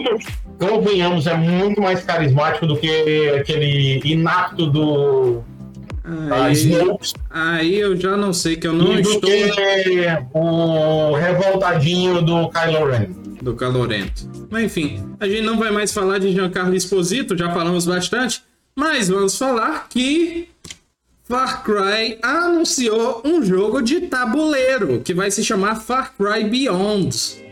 Convenhamos, 0.59 1.27
é 1.27 1.35
muito 1.35 1.81
mais 1.81 2.03
carismático 2.03 2.67
do 2.67 2.77
que 2.77 3.29
aquele 3.39 4.01
inapto 4.05 4.67
do 4.67 5.45
Aí, 6.31 6.71
aí 7.31 7.75
eu 7.81 7.97
já 7.97 8.17
não 8.17 8.33
sei 8.33 8.55
que 8.55 8.67
eu 8.67 8.73
não 8.73 8.97
e 8.97 9.03
do 9.03 9.11
estou 9.11 9.29
que 9.29 10.07
o 10.33 11.15
revoltadinho 11.15 12.23
do 12.23 12.49
Kylo 12.51 12.87
Ren. 12.89 13.26
Do 13.43 13.55
calorento. 13.55 14.29
Mas 14.51 14.65
enfim, 14.65 15.17
a 15.21 15.29
gente 15.29 15.43
não 15.43 15.59
vai 15.59 15.71
mais 15.71 15.93
falar 15.93 16.19
de 16.19 16.33
Giancarlo 16.33 16.75
Esposito, 16.75 17.37
já 17.37 17.53
falamos 17.53 17.87
bastante, 17.87 18.43
mas 18.75 19.09
vamos 19.09 19.37
falar 19.37 19.89
que 19.89 20.49
Far 21.25 21.65
Cry 21.65 22.19
anunciou 22.23 23.23
um 23.25 23.45
jogo 23.45 23.83
de 23.83 24.03
tabuleiro 24.03 25.01
que 25.01 25.13
vai 25.13 25.31
se 25.31 25.45
chamar 25.45 25.77
Far 25.77 26.15
Cry 26.17 26.45
Beyond. 26.45 27.45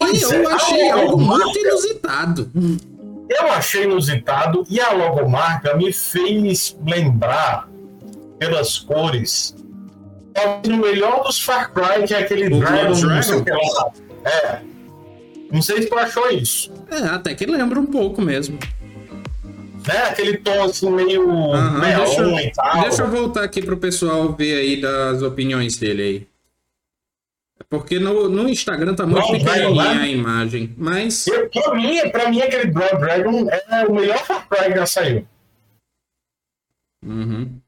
E 0.00 0.22
eu 0.22 0.32
é, 0.32 0.52
achei 0.52 0.90
algo 0.90 1.18
muito 1.18 1.58
inusitado. 1.58 2.50
Eu 3.28 3.52
achei 3.52 3.84
inusitado 3.84 4.64
e 4.68 4.80
a 4.80 4.92
logomarca 4.92 5.76
me 5.76 5.92
fez 5.92 6.76
lembrar, 6.86 7.68
pelas 8.38 8.78
cores, 8.78 9.54
talvez 10.32 10.76
o 10.76 10.80
melhor 10.80 11.24
dos 11.24 11.40
Far 11.40 11.72
Cry, 11.72 12.06
que 12.06 12.14
é 12.14 12.18
aquele 12.18 12.54
O 12.54 12.60
Dragon, 12.60 12.92
Dragon? 12.92 13.44
É. 14.24 14.60
Não 15.50 15.62
sei 15.62 15.82
se 15.82 15.88
tu 15.88 15.96
achou 15.98 16.28
isso. 16.30 16.72
É, 16.90 16.98
até 16.98 17.34
que 17.34 17.46
lembra 17.46 17.80
um 17.80 17.86
pouco 17.86 18.20
mesmo. 18.20 18.58
Né? 19.86 19.96
Aquele 20.10 20.36
tom 20.38 20.62
assim 20.64 20.90
meio 20.90 21.26
deixa, 21.80 22.20
eu- 22.20 22.38
e 22.38 22.50
tal. 22.52 22.80
deixa 22.82 23.02
eu 23.02 23.10
voltar 23.10 23.44
aqui 23.44 23.62
pro 23.62 23.78
pessoal 23.78 24.32
ver 24.34 24.58
aí 24.58 24.80
das 24.80 25.22
opiniões 25.22 25.76
dele 25.78 26.02
aí. 26.02 26.28
É 27.60 27.64
Porque 27.70 27.98
no, 27.98 28.28
no 28.28 28.48
Instagram 28.48 28.94
tá 28.94 29.06
muito 29.06 29.26
Dragon, 29.26 29.38
pequenininha 29.44 29.94
né? 29.94 30.02
a 30.02 30.06
imagem. 30.08 30.74
Mas 30.76 31.26
Eu, 31.26 31.48
pra, 31.48 31.74
mim, 31.74 32.10
pra 32.10 32.28
mim, 32.30 32.40
aquele 32.42 32.70
Blood 32.70 32.98
Dragon 32.98 33.46
é 33.50 33.86
o 33.86 33.94
melhor 33.94 34.18
Far 34.18 34.46
Cry 34.48 34.70
que 34.72 34.78
já 34.78 34.86
saiu. 34.86 35.26
Uhum. 37.04 37.58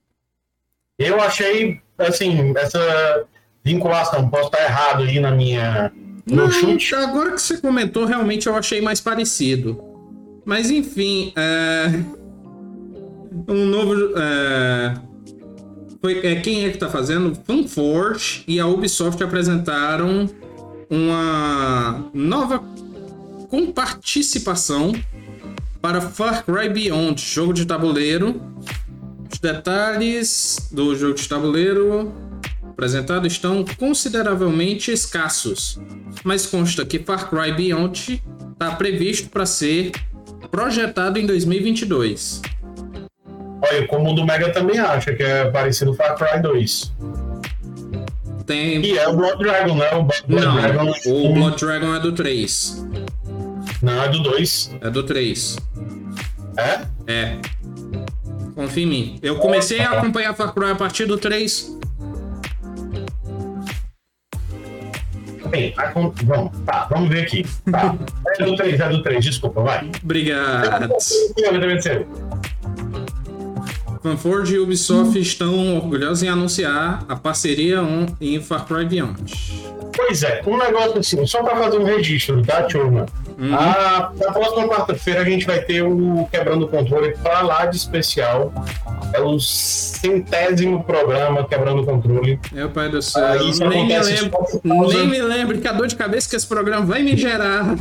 Eu 0.98 1.20
achei, 1.20 1.80
assim, 1.96 2.52
essa 2.56 3.24
vinculação, 3.64 4.28
posso 4.28 4.46
estar 4.46 4.62
errado 4.62 5.04
aí 5.04 5.18
na 5.18 5.30
minha. 5.30 5.90
Não, 6.30 6.50
chute. 6.50 6.94
agora 6.94 7.32
que 7.32 7.42
você 7.42 7.58
comentou, 7.58 8.04
realmente 8.04 8.46
eu 8.46 8.54
achei 8.54 8.80
mais 8.80 9.00
parecido. 9.00 9.82
Mas 10.44 10.70
enfim, 10.70 11.32
é... 11.36 12.02
um 13.48 13.66
novo. 13.66 13.94
É... 14.16 14.94
Foi, 16.00 16.26
é, 16.26 16.36
quem 16.36 16.64
é 16.64 16.70
que 16.70 16.78
tá 16.78 16.88
fazendo? 16.88 17.36
FunForge 17.44 18.42
e 18.48 18.58
a 18.58 18.66
Ubisoft 18.66 19.22
apresentaram 19.22 20.30
uma 20.88 22.10
nova 22.14 22.62
com 23.48 23.70
participação 23.70 24.92
para 25.80 26.00
Far 26.00 26.44
Cry 26.44 26.68
Beyond, 26.68 27.20
jogo 27.22 27.52
de 27.52 27.66
tabuleiro. 27.66 28.40
Os 29.30 29.38
detalhes 29.38 30.68
do 30.72 30.94
jogo 30.96 31.14
de 31.14 31.28
tabuleiro 31.28 32.12
apresentado 32.80 33.26
estão 33.26 33.62
consideravelmente 33.78 34.90
escassos, 34.90 35.78
mas 36.24 36.46
consta 36.46 36.82
que 36.86 36.98
Far 36.98 37.28
Cry 37.28 37.52
Beyond 37.52 38.22
está 38.52 38.70
previsto 38.74 39.28
para 39.28 39.44
ser 39.44 39.92
projetado 40.50 41.18
em 41.18 41.26
2022. 41.26 42.40
Olha, 43.62 43.86
como 43.86 44.10
o 44.10 44.14
do 44.14 44.24
Mega 44.24 44.50
também 44.50 44.78
acha 44.78 45.12
que 45.12 45.22
é 45.22 45.50
parecido 45.50 45.90
com 45.90 45.98
Far 45.98 46.16
Cry 46.16 46.40
2. 46.40 46.92
Tem. 48.46 48.80
E 48.82 48.96
é 48.98 49.06
o 49.06 49.14
Blood 49.14 49.38
Dragon, 49.44 49.74
né? 49.74 49.90
O 49.92 50.02
Blood 50.04 50.24
Não, 50.46 50.54
Dragon. 50.56 50.92
o 51.06 51.34
Blood 51.34 51.60
Dragon 51.62 51.94
é 51.94 52.00
do 52.00 52.12
3. 52.12 52.86
Não, 53.82 54.02
é 54.02 54.08
do 54.08 54.22
2. 54.22 54.76
É 54.80 54.90
do 54.90 55.02
3. 55.02 55.56
É? 56.56 56.80
É. 57.06 57.36
Confia 58.54 58.82
em 58.84 58.86
mim. 58.86 59.18
Eu 59.22 59.36
comecei 59.36 59.80
a 59.80 59.98
acompanhar 59.98 60.34
Far 60.34 60.54
Cry 60.54 60.70
a 60.70 60.74
partir 60.74 61.04
do 61.04 61.18
3. 61.18 61.78
Bem, 65.50 65.74
a 65.76 65.88
con- 65.88 66.12
vamos, 66.24 66.52
tá, 66.64 66.86
vamos 66.90 67.08
ver 67.08 67.22
aqui. 67.22 67.44
Tá. 67.70 67.94
É 68.38 68.44
do 68.44 68.56
3, 68.56 68.80
é 68.80 68.88
do 68.88 69.02
3, 69.02 69.24
desculpa, 69.24 69.60
vai. 69.62 69.90
Obrigado. 70.02 70.88
FanForge 74.02 74.54
e 74.54 74.58
Ubisoft 74.58 75.18
estão 75.18 75.76
orgulhosos 75.76 76.22
em 76.22 76.28
anunciar 76.28 77.04
a 77.08 77.16
parceria 77.16 77.82
on- 77.82 78.06
em 78.20 78.40
Far 78.40 78.64
Cry 78.64 78.86
Beyond. 78.86 79.20
Pois 79.94 80.22
é, 80.22 80.40
um 80.46 80.56
negócio 80.56 80.98
assim, 80.98 81.26
só 81.26 81.42
para 81.42 81.56
fazer 81.56 81.78
um 81.78 81.84
registro, 81.84 82.40
tá, 82.42 82.62
turma? 82.62 83.04
Uhum. 83.38 83.54
Ah, 83.54 84.10
na 84.18 84.32
próxima 84.32 84.66
quarta-feira 84.68 85.20
a 85.20 85.24
gente 85.24 85.44
vai 85.44 85.60
ter 85.60 85.82
o 85.82 86.26
Quebrando 86.30 86.64
o 86.64 86.68
Controle 86.68 87.14
para 87.22 87.42
lá 87.42 87.66
de 87.66 87.76
especial. 87.76 88.52
É 89.12 89.20
o 89.20 89.38
centésimo 89.40 90.84
programa 90.84 91.44
Quebrando 91.46 91.82
o 91.82 91.84
Controle. 91.86 92.38
Meu 92.52 92.70
pai 92.70 92.88
do 92.88 93.02
céu, 93.02 93.24
Ah, 93.24 93.36
isso 93.36 93.64
nem, 93.66 93.86
me 93.86 93.98
lembro, 93.98 94.30
causa- 94.30 94.60
nem 94.64 95.06
me 95.08 95.20
lembro 95.22 95.58
que 95.58 95.66
a 95.68 95.72
dor 95.72 95.86
de 95.88 95.96
cabeça 95.96 96.28
que 96.30 96.36
esse 96.36 96.46
programa 96.46 96.86
vai 96.86 97.02
me 97.02 97.16
gerar. 97.16 97.74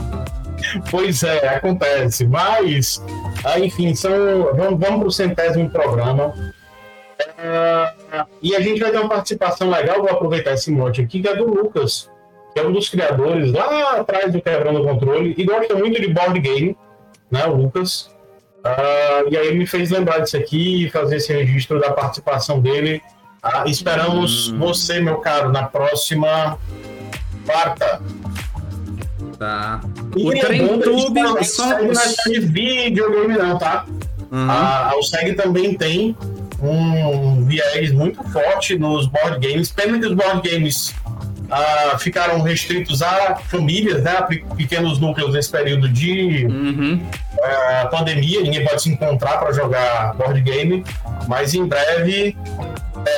Pois 0.89 1.23
é, 1.23 1.47
acontece. 1.55 2.25
Mas, 2.25 3.01
ah, 3.45 3.59
enfim, 3.59 3.93
são, 3.95 4.11
vamos, 4.55 4.79
vamos 4.79 4.99
para 4.99 5.07
o 5.07 5.11
centésimo 5.11 5.69
programa. 5.69 6.33
Ah, 7.37 8.25
e 8.41 8.55
a 8.55 8.59
gente 8.59 8.79
vai 8.81 8.91
ter 8.91 8.97
uma 8.97 9.09
participação 9.09 9.69
legal. 9.69 10.01
Vou 10.01 10.09
aproveitar 10.09 10.53
esse 10.53 10.71
monte 10.71 11.01
aqui, 11.01 11.21
que 11.21 11.27
é 11.27 11.35
do 11.35 11.45
Lucas, 11.45 12.09
que 12.53 12.59
é 12.59 12.65
um 12.67 12.71
dos 12.71 12.89
criadores 12.89 13.51
lá 13.51 13.97
atrás 13.99 14.33
do 14.33 14.41
Quebrando 14.41 14.81
o 14.81 14.83
Controle 14.85 15.35
e 15.37 15.43
gosta 15.45 15.75
muito 15.75 16.01
de 16.01 16.07
board 16.11 16.39
game, 16.39 16.75
né, 17.31 17.45
o 17.45 17.55
Lucas. 17.55 18.09
Ah, 18.63 19.23
e 19.29 19.37
aí 19.37 19.57
me 19.57 19.65
fez 19.65 19.89
lembrar 19.89 20.19
disso 20.19 20.37
aqui 20.37 20.85
e 20.85 20.89
fazer 20.89 21.17
esse 21.17 21.33
registro 21.33 21.79
da 21.79 21.91
participação 21.91 22.59
dele. 22.59 23.01
Ah, 23.41 23.63
esperamos 23.65 24.49
você, 24.49 24.99
meu 24.99 25.17
caro, 25.17 25.51
na 25.51 25.63
próxima 25.63 26.57
quarta. 27.45 28.01
Tá. 29.37 29.79
E 30.17 30.23
O 30.27 31.09
não 31.13 31.43
só. 31.43 31.69
segue 31.69 31.93
na 31.93 32.01
de 32.25 32.39
videogame 32.41 33.37
não, 33.37 33.57
tá? 33.57 33.85
Uhum. 34.31 34.51
A, 34.51 34.89
a 34.91 34.99
USEG 34.99 35.33
também 35.33 35.73
tem 35.73 36.15
um 36.61 37.45
viés 37.45 37.91
muito 37.91 38.21
forte 38.25 38.77
nos 38.77 39.07
board 39.07 39.39
games. 39.47 39.71
Pena 39.71 39.97
que 39.97 40.05
os 40.05 40.13
board 40.13 40.47
games 40.47 40.93
ah, 41.49 41.97
ficaram 41.99 42.41
restritos 42.41 43.01
a 43.01 43.35
famílias, 43.47 44.03
né, 44.03 44.11
a 44.17 44.21
pe- 44.23 44.43
pequenos 44.55 44.99
núcleos 44.99 45.33
nesse 45.33 45.49
período 45.51 45.87
de 45.89 46.45
Uhum. 46.45 47.01
ah, 47.43 47.87
pandemia. 47.91 48.41
Ninguém 48.41 48.65
pode 48.65 48.81
se 48.81 48.89
encontrar 48.89 49.37
para 49.37 49.51
jogar 49.53 50.13
board 50.15 50.39
game, 50.41 50.83
mas 51.27 51.53
em 51.53 51.65
breve 51.65 52.35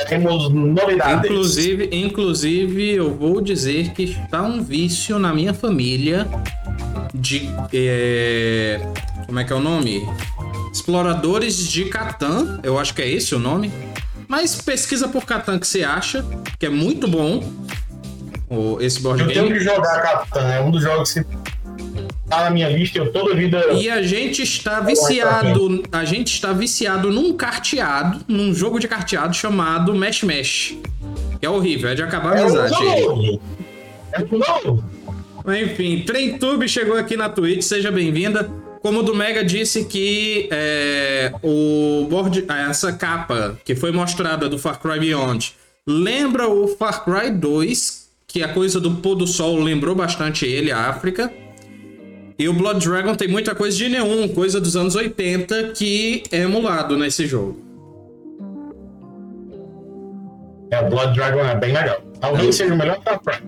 teremos 0.08 0.48
novidades. 0.52 1.24
Inclusive, 1.30 1.88
inclusive, 1.92 2.90
eu 2.94 3.14
vou 3.14 3.40
dizer 3.40 3.90
que 3.92 4.04
está 4.04 4.42
um 4.42 4.62
vício 4.62 5.18
na 5.18 5.32
minha 5.34 5.52
família 5.54 6.26
de. 7.14 7.48
é, 7.72 8.80
como 9.26 9.38
é 9.40 9.44
que 9.44 9.52
é 9.52 9.56
o 9.56 9.60
nome? 9.60 10.02
Exploradores 10.72 11.68
de 11.68 11.84
Catan. 11.86 12.60
Eu 12.62 12.78
acho 12.78 12.94
que 12.94 13.02
é 13.02 13.08
esse 13.08 13.34
o 13.34 13.38
nome. 13.38 13.70
Mas 14.28 14.60
pesquisa 14.62 15.06
por 15.08 15.24
Catan 15.26 15.58
que 15.58 15.66
você 15.66 15.84
acha, 15.84 16.24
que 16.58 16.64
é 16.64 16.70
muito 16.70 17.06
bom. 17.06 17.42
O- 18.52 18.80
esse 18.80 19.00
board 19.00 19.22
Eu 19.22 19.28
tenho 19.28 19.44
game. 19.46 19.58
que 19.58 19.64
jogar 19.64 20.00
Catan, 20.02 20.48
é 20.52 20.60
um 20.60 20.70
dos 20.70 20.82
jogos 20.82 21.12
que 21.12 21.24
tá 22.28 22.44
na 22.44 22.50
minha 22.50 22.68
lista. 22.68 22.98
Eu 22.98 23.12
toda 23.12 23.34
vida. 23.34 23.72
E 23.74 23.88
a 23.90 24.02
gente 24.02 24.42
está 24.42 24.80
viciado. 24.80 25.82
A 25.92 26.04
gente 26.04 26.32
está 26.34 26.52
viciado 26.52 27.10
num 27.10 27.32
carteado, 27.34 28.20
num 28.28 28.54
jogo 28.54 28.78
de 28.78 28.88
carteado 28.88 29.34
chamado 29.34 29.94
Mesh 29.94 30.22
Mesh. 30.22 30.76
Que 31.40 31.46
é 31.46 31.50
horrível, 31.50 31.90
é 31.90 31.94
de 31.94 32.02
acabar 32.02 32.34
a 32.34 32.38
É 32.40 32.42
um 32.44 32.46
amizade. 32.48 33.40
É 34.12 34.20
um 34.20 34.38
novo. 34.38 34.84
Mas, 35.44 35.62
Enfim, 35.62 36.02
TremTube 36.06 36.68
chegou 36.68 36.96
aqui 36.96 37.16
na 37.16 37.28
Twitch, 37.28 37.62
seja 37.62 37.90
bem-vinda. 37.90 38.48
Como 38.80 39.00
o 39.00 39.02
do 39.02 39.14
Mega 39.14 39.44
disse 39.44 39.84
que 39.84 40.48
é, 40.50 41.32
o 41.42 42.06
board, 42.10 42.44
essa 42.68 42.92
capa 42.92 43.56
que 43.64 43.76
foi 43.76 43.92
mostrada 43.92 44.48
do 44.48 44.58
Far 44.58 44.80
Cry 44.80 44.98
Beyond 44.98 45.54
Lembra 45.86 46.48
o 46.48 46.66
Far 46.68 47.04
Cry 47.04 47.30
2, 47.30 48.01
que 48.32 48.42
a 48.42 48.48
coisa 48.48 48.80
do 48.80 48.92
pôr 48.92 49.14
do 49.14 49.26
sol 49.26 49.60
lembrou 49.60 49.94
bastante 49.94 50.46
ele, 50.46 50.72
a 50.72 50.88
África. 50.88 51.30
E 52.38 52.48
o 52.48 52.54
Blood 52.54 52.82
Dragon 52.82 53.14
tem 53.14 53.28
muita 53.28 53.54
coisa 53.54 53.76
de 53.76 53.90
nenhum, 53.90 54.26
coisa 54.28 54.58
dos 54.58 54.74
anos 54.74 54.96
80 54.96 55.72
que 55.74 56.22
é 56.32 56.38
emulado 56.38 56.96
nesse 56.96 57.26
jogo. 57.26 57.62
É, 60.70 60.80
o 60.80 60.88
Blood 60.88 61.14
Dragon 61.14 61.40
é 61.40 61.54
bem 61.56 61.74
legal. 61.74 62.02
Talvez 62.18 62.56
seja 62.56 62.72
o 62.72 62.78
melhor 62.78 62.98
Cry. 63.00 63.46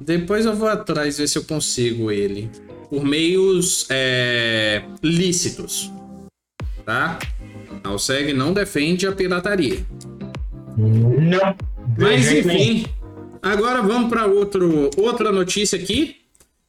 Depois 0.00 0.44
eu 0.44 0.56
vou 0.56 0.68
atrás 0.68 1.18
ver 1.18 1.28
se 1.28 1.38
eu 1.38 1.44
consigo 1.44 2.10
ele. 2.10 2.50
Por 2.90 3.04
meios 3.04 3.86
é, 3.88 4.82
lícitos. 5.00 5.92
Tá? 6.84 7.20
Alseg 7.84 8.32
não 8.32 8.52
defende 8.52 9.06
a 9.06 9.12
pirataria. 9.12 9.86
Não. 10.76 11.56
Mas 11.96 12.32
enfim, 12.32 12.86
agora 13.42 13.82
vamos 13.82 14.08
para 14.08 14.26
outra 14.26 15.32
notícia 15.32 15.78
aqui. 15.78 16.16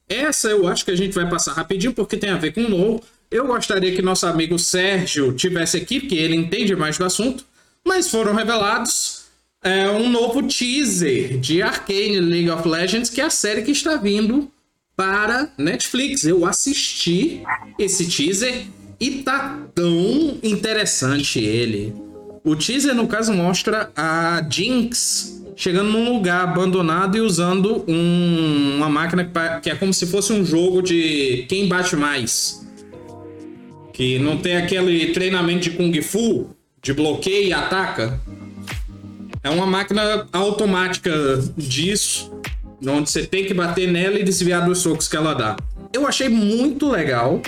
Essa 0.08 0.48
eu 0.48 0.66
acho 0.66 0.84
que 0.84 0.90
a 0.90 0.96
gente 0.96 1.14
vai 1.14 1.28
passar 1.28 1.52
rapidinho 1.52 1.94
porque 1.94 2.16
tem 2.16 2.30
a 2.30 2.36
ver 2.36 2.52
com 2.52 2.62
o 2.62 2.68
novo. 2.68 3.02
Eu 3.30 3.46
gostaria 3.46 3.94
que 3.94 4.02
nosso 4.02 4.26
amigo 4.26 4.58
Sérgio 4.58 5.32
tivesse 5.32 5.76
aqui, 5.76 6.00
porque 6.00 6.14
ele 6.14 6.36
entende 6.36 6.76
mais 6.76 6.98
do 6.98 7.04
assunto. 7.04 7.44
Mas 7.84 8.10
foram 8.10 8.34
revelados 8.34 9.24
é, 9.62 9.88
um 9.90 10.08
novo 10.10 10.42
teaser 10.42 11.38
de 11.38 11.62
Arcane 11.62 12.20
League 12.20 12.50
of 12.50 12.68
Legends, 12.68 13.10
que 13.10 13.20
é 13.20 13.24
a 13.24 13.30
série 13.30 13.62
que 13.62 13.70
está 13.70 13.96
vindo 13.96 14.50
para 14.94 15.52
Netflix. 15.56 16.24
Eu 16.24 16.44
assisti 16.46 17.42
esse 17.78 18.06
teaser 18.06 18.66
e 19.00 19.22
tá 19.22 19.58
tão 19.74 20.38
interessante 20.42 21.40
ele. 21.40 21.94
O 22.44 22.54
teaser, 22.54 22.94
no 22.94 23.08
caso, 23.08 23.32
mostra 23.32 23.90
a 23.96 24.46
Jinx 24.50 25.42
chegando 25.56 25.90
num 25.90 26.12
lugar 26.12 26.42
abandonado 26.42 27.16
e 27.16 27.20
usando 27.20 27.84
um, 27.86 28.76
uma 28.76 28.88
máquina 28.88 29.30
que 29.62 29.70
é 29.70 29.74
como 29.74 29.92
se 29.92 30.06
fosse 30.06 30.32
um 30.32 30.44
jogo 30.44 30.82
de 30.82 31.44
quem 31.48 31.68
bate 31.68 31.96
mais. 31.96 32.66
Que 33.92 34.18
não 34.18 34.38
tem 34.38 34.56
aquele 34.56 35.12
treinamento 35.12 35.60
de 35.60 35.70
Kung 35.70 36.02
Fu, 36.02 36.50
de 36.82 36.92
bloqueio 36.92 37.48
e 37.48 37.52
ataca. 37.52 38.20
É 39.42 39.50
uma 39.50 39.66
máquina 39.66 40.26
automática 40.32 41.12
disso, 41.56 42.32
onde 42.86 43.10
você 43.10 43.24
tem 43.24 43.44
que 43.44 43.54
bater 43.54 43.90
nela 43.90 44.18
e 44.18 44.24
desviar 44.24 44.64
dos 44.64 44.78
socos 44.78 45.06
que 45.06 45.16
ela 45.16 45.34
dá. 45.34 45.56
Eu 45.92 46.06
achei 46.06 46.28
muito 46.28 46.90
legal. 46.90 47.40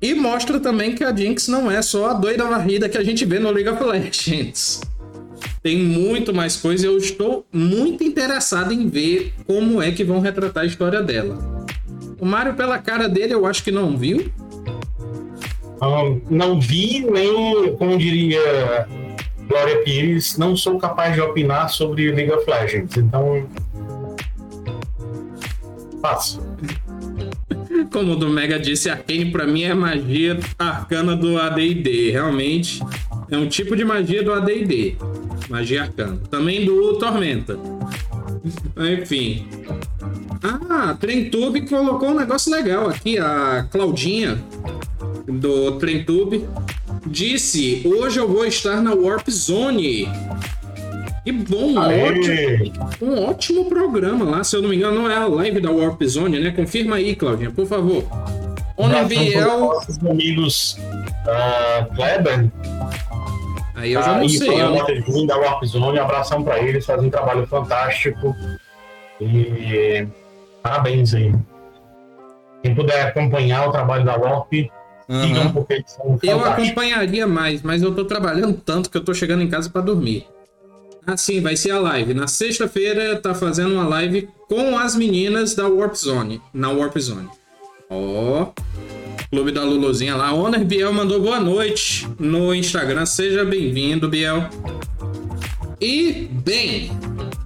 E 0.00 0.14
mostra 0.14 0.60
também 0.60 0.94
que 0.94 1.02
a 1.02 1.14
Jinx 1.14 1.48
não 1.48 1.68
é 1.68 1.82
só 1.82 2.10
a 2.10 2.14
doida 2.14 2.44
varrida 2.44 2.88
que 2.88 2.96
a 2.96 3.02
gente 3.02 3.24
vê 3.24 3.40
no 3.40 3.50
League 3.50 3.68
of 3.68 3.82
Legends. 3.82 4.80
Tem 5.62 5.78
muito 5.78 6.32
mais 6.32 6.56
coisa 6.56 6.86
eu 6.86 6.96
estou 6.96 7.44
muito 7.52 8.04
interessado 8.04 8.72
em 8.72 8.88
ver 8.88 9.32
como 9.46 9.82
é 9.82 9.90
que 9.90 10.04
vão 10.04 10.20
retratar 10.20 10.62
a 10.64 10.66
história 10.66 11.02
dela. 11.02 11.66
O 12.20 12.26
Mario, 12.26 12.54
pela 12.54 12.78
cara 12.78 13.08
dele, 13.08 13.34
eu 13.34 13.46
acho 13.46 13.62
que 13.62 13.70
não 13.70 13.96
viu. 13.96 14.30
Um, 15.80 16.20
não 16.28 16.60
vi, 16.60 17.06
nem, 17.08 17.74
como 17.76 17.96
diria 17.96 18.86
Glória 19.48 19.82
Pires, 19.82 20.36
não 20.36 20.56
sou 20.56 20.78
capaz 20.78 21.14
de 21.14 21.20
opinar 21.20 21.70
sobre 21.70 22.10
League 22.10 22.32
of 22.32 22.48
Legends. 22.48 22.96
Então. 22.96 23.48
Passo. 26.02 26.42
Como 27.92 28.12
o 28.12 28.16
do 28.16 28.28
Mega 28.28 28.58
disse, 28.58 28.90
Arcane 28.90 29.30
pra 29.30 29.46
mim 29.46 29.62
é 29.62 29.72
magia 29.72 30.38
arcana 30.58 31.16
do 31.16 31.38
ADD. 31.38 32.10
Realmente 32.10 32.80
é 33.30 33.36
um 33.36 33.48
tipo 33.48 33.74
de 33.74 33.84
magia 33.84 34.22
do 34.22 34.32
ADD. 34.32 34.96
Magia 35.48 35.82
arcana. 35.82 36.18
Também 36.30 36.64
do 36.64 36.98
Tormenta. 36.98 37.58
Enfim. 38.76 39.46
Ah, 40.42 40.96
Trentube 40.98 41.62
colocou 41.62 42.10
um 42.10 42.14
negócio 42.14 42.52
legal 42.52 42.88
aqui. 42.88 43.18
A 43.18 43.66
Claudinha 43.70 44.38
do 45.26 45.72
Trentube 45.72 46.48
disse: 47.06 47.82
Hoje 47.84 48.18
eu 48.18 48.28
vou 48.28 48.44
estar 48.44 48.80
na 48.80 48.94
Warp 48.94 49.28
Zone. 49.28 50.08
Que 51.24 51.32
bom, 51.32 51.72
um 51.72 51.76
ótimo, 51.76 52.72
um 53.02 53.24
ótimo 53.24 53.64
programa 53.66 54.24
lá. 54.24 54.44
Se 54.44 54.56
eu 54.56 54.62
não 54.62 54.70
me 54.70 54.76
engano, 54.76 55.02
não 55.02 55.10
é 55.10 55.16
a 55.16 55.26
live 55.26 55.60
da 55.60 55.70
Warp 55.70 56.02
Zone, 56.04 56.38
né? 56.38 56.50
Confirma 56.52 56.96
aí, 56.96 57.14
Claudinha, 57.14 57.50
por 57.50 57.66
favor. 57.66 58.04
Onde 58.76 59.04
Biel. 59.04 59.58
Nossos 59.58 59.98
amigos 59.98 60.78
uh, 61.26 61.94
Kleber. 61.94 62.50
Aí 63.78 63.92
eu 63.92 64.02
já 64.02 64.14
não 64.14 64.24
ah, 64.24 64.28
sei. 64.28 64.60
Eu... 64.60 65.26
da 65.26 65.36
Warp 65.36 65.64
Zone, 65.64 65.98
um 65.98 66.02
abração 66.02 66.42
para 66.42 66.58
eles, 66.58 66.84
fazem 66.84 67.06
um 67.06 67.10
trabalho 67.10 67.46
fantástico. 67.46 68.34
E 69.20 70.06
parabéns 70.62 71.14
aí. 71.14 71.32
Quem 72.62 72.74
puder 72.74 73.06
acompanhar 73.06 73.68
o 73.68 73.72
trabalho 73.72 74.04
da 74.04 74.16
Warp, 74.16 74.52
Uhum. 75.08 75.52
Porque 75.52 75.72
eles 75.72 75.90
são 75.90 76.18
eu 76.22 76.44
acompanharia 76.44 77.26
mais, 77.26 77.62
mas 77.62 77.82
eu 77.82 77.94
tô 77.94 78.04
trabalhando 78.04 78.60
tanto 78.62 78.90
que 78.90 78.98
eu 78.98 79.02
tô 79.02 79.14
chegando 79.14 79.42
em 79.42 79.48
casa 79.48 79.70
para 79.70 79.80
dormir. 79.80 80.26
Assim, 81.06 81.40
vai 81.40 81.56
ser 81.56 81.70
a 81.70 81.80
live. 81.80 82.12
Na 82.12 82.26
sexta-feira 82.26 83.16
tá 83.16 83.34
fazendo 83.34 83.72
uma 83.72 83.88
live 83.88 84.28
com 84.46 84.76
as 84.76 84.94
meninas 84.94 85.54
da 85.54 85.66
Warp 85.66 85.94
Zone, 85.94 86.42
na 86.52 86.70
Warp 86.70 86.98
Zone. 86.98 87.26
Ó, 87.88 88.42
oh, 88.42 88.52
Clube 89.30 89.52
da 89.52 89.62
Luluzinha 89.62 90.16
lá. 90.16 90.32
Honor 90.32 90.64
Biel 90.64 90.90
mandou 90.90 91.20
boa 91.20 91.38
noite 91.38 92.08
no 92.18 92.54
Instagram. 92.54 93.04
Seja 93.04 93.44
bem-vindo, 93.44 94.08
Biel. 94.08 94.48
E, 95.78 96.28
bem, 96.30 96.90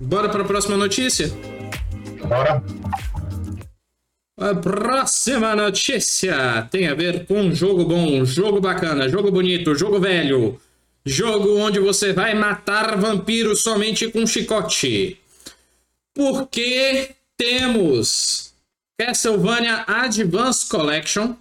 bora 0.01 0.29
para 0.29 0.43
a 0.43 0.45
próxima 0.45 0.77
notícia? 0.77 1.29
Bora. 2.25 2.63
A 4.39 4.55
próxima 4.55 5.57
notícia 5.57 6.69
tem 6.71 6.87
a 6.87 6.95
ver 6.95 7.27
com 7.27 7.41
um 7.41 7.55
jogo 7.55 7.85
bom, 7.85 8.25
jogo 8.25 8.61
bacana, 8.61 9.09
jogo 9.09 9.33
bonito, 9.33 9.75
jogo 9.75 9.99
velho. 9.99 10.61
Jogo 11.05 11.59
onde 11.59 11.81
você 11.81 12.13
vai 12.13 12.33
matar 12.33 12.97
vampiros 12.97 13.61
somente 13.61 14.09
com 14.09 14.25
chicote. 14.25 15.21
Porque 16.15 17.11
temos 17.37 18.55
Castlevania 18.97 19.85
Advance 19.89 20.69
Collection 20.69 21.35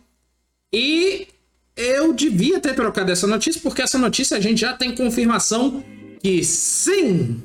e 0.74 1.28
eu 1.76 2.14
devia 2.14 2.60
ter 2.60 2.74
trocado 2.76 3.12
essa 3.12 3.28
notícia 3.28 3.62
porque 3.62 3.82
essa 3.82 3.98
notícia 3.98 4.38
a 4.38 4.40
gente 4.40 4.62
já 4.62 4.74
tem 4.74 4.94
confirmação 4.96 5.84
que 6.22 6.44
sim, 6.44 7.42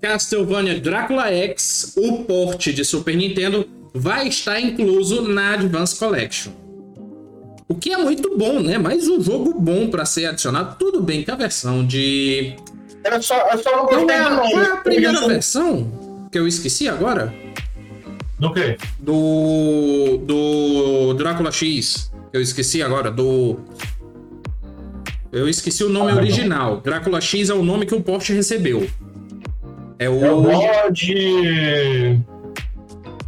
Castlevania 0.00 0.80
Drácula 0.80 1.28
X, 1.28 1.94
o 1.96 2.24
porte 2.24 2.72
de 2.72 2.84
Super 2.84 3.16
Nintendo, 3.16 3.68
vai 3.92 4.28
estar 4.28 4.60
incluso 4.60 5.22
na 5.22 5.54
Advance 5.54 5.98
Collection. 5.98 6.52
O 7.68 7.74
que 7.74 7.92
é 7.92 7.98
muito 7.98 8.36
bom, 8.36 8.60
né? 8.60 8.78
Mais 8.78 9.06
um 9.08 9.20
jogo 9.20 9.52
bom 9.60 9.90
para 9.90 10.06
ser 10.06 10.26
adicionado. 10.26 10.76
Tudo 10.78 11.02
bem 11.02 11.22
que 11.22 11.30
a 11.30 11.36
versão 11.36 11.86
de. 11.86 12.56
Era 13.04 13.20
só, 13.20 13.36
eu 13.52 13.58
só 13.58 13.76
não 13.76 13.84
gostei 13.84 14.06
qual 14.06 14.10
é, 14.10 14.22
a, 14.22 14.36
qual 14.36 14.62
é 14.62 14.72
a 14.72 14.76
primeira 14.78 15.28
versão 15.28 16.28
que 16.32 16.38
eu 16.38 16.48
esqueci 16.48 16.88
agora? 16.88 17.32
Do 18.38 18.54
quê? 18.54 18.78
Do. 18.98 20.18
Do 20.24 21.14
Drácula 21.14 21.52
X. 21.52 22.10
Eu 22.32 22.40
esqueci 22.40 22.82
agora. 22.82 23.10
Do. 23.10 23.58
Eu 25.30 25.48
esqueci 25.48 25.84
o 25.84 25.88
nome 25.88 26.12
ah, 26.12 26.16
original. 26.16 26.74
Não. 26.76 26.80
Drácula 26.80 27.20
X 27.20 27.50
é 27.50 27.54
o 27.54 27.62
nome 27.62 27.86
que 27.86 27.94
o 27.94 28.00
Porsche 28.00 28.32
recebeu. 28.32 28.88
É 29.98 30.08
o. 30.08 30.24
É 30.24 30.32
o 30.32 30.42
Blood. 30.42 32.24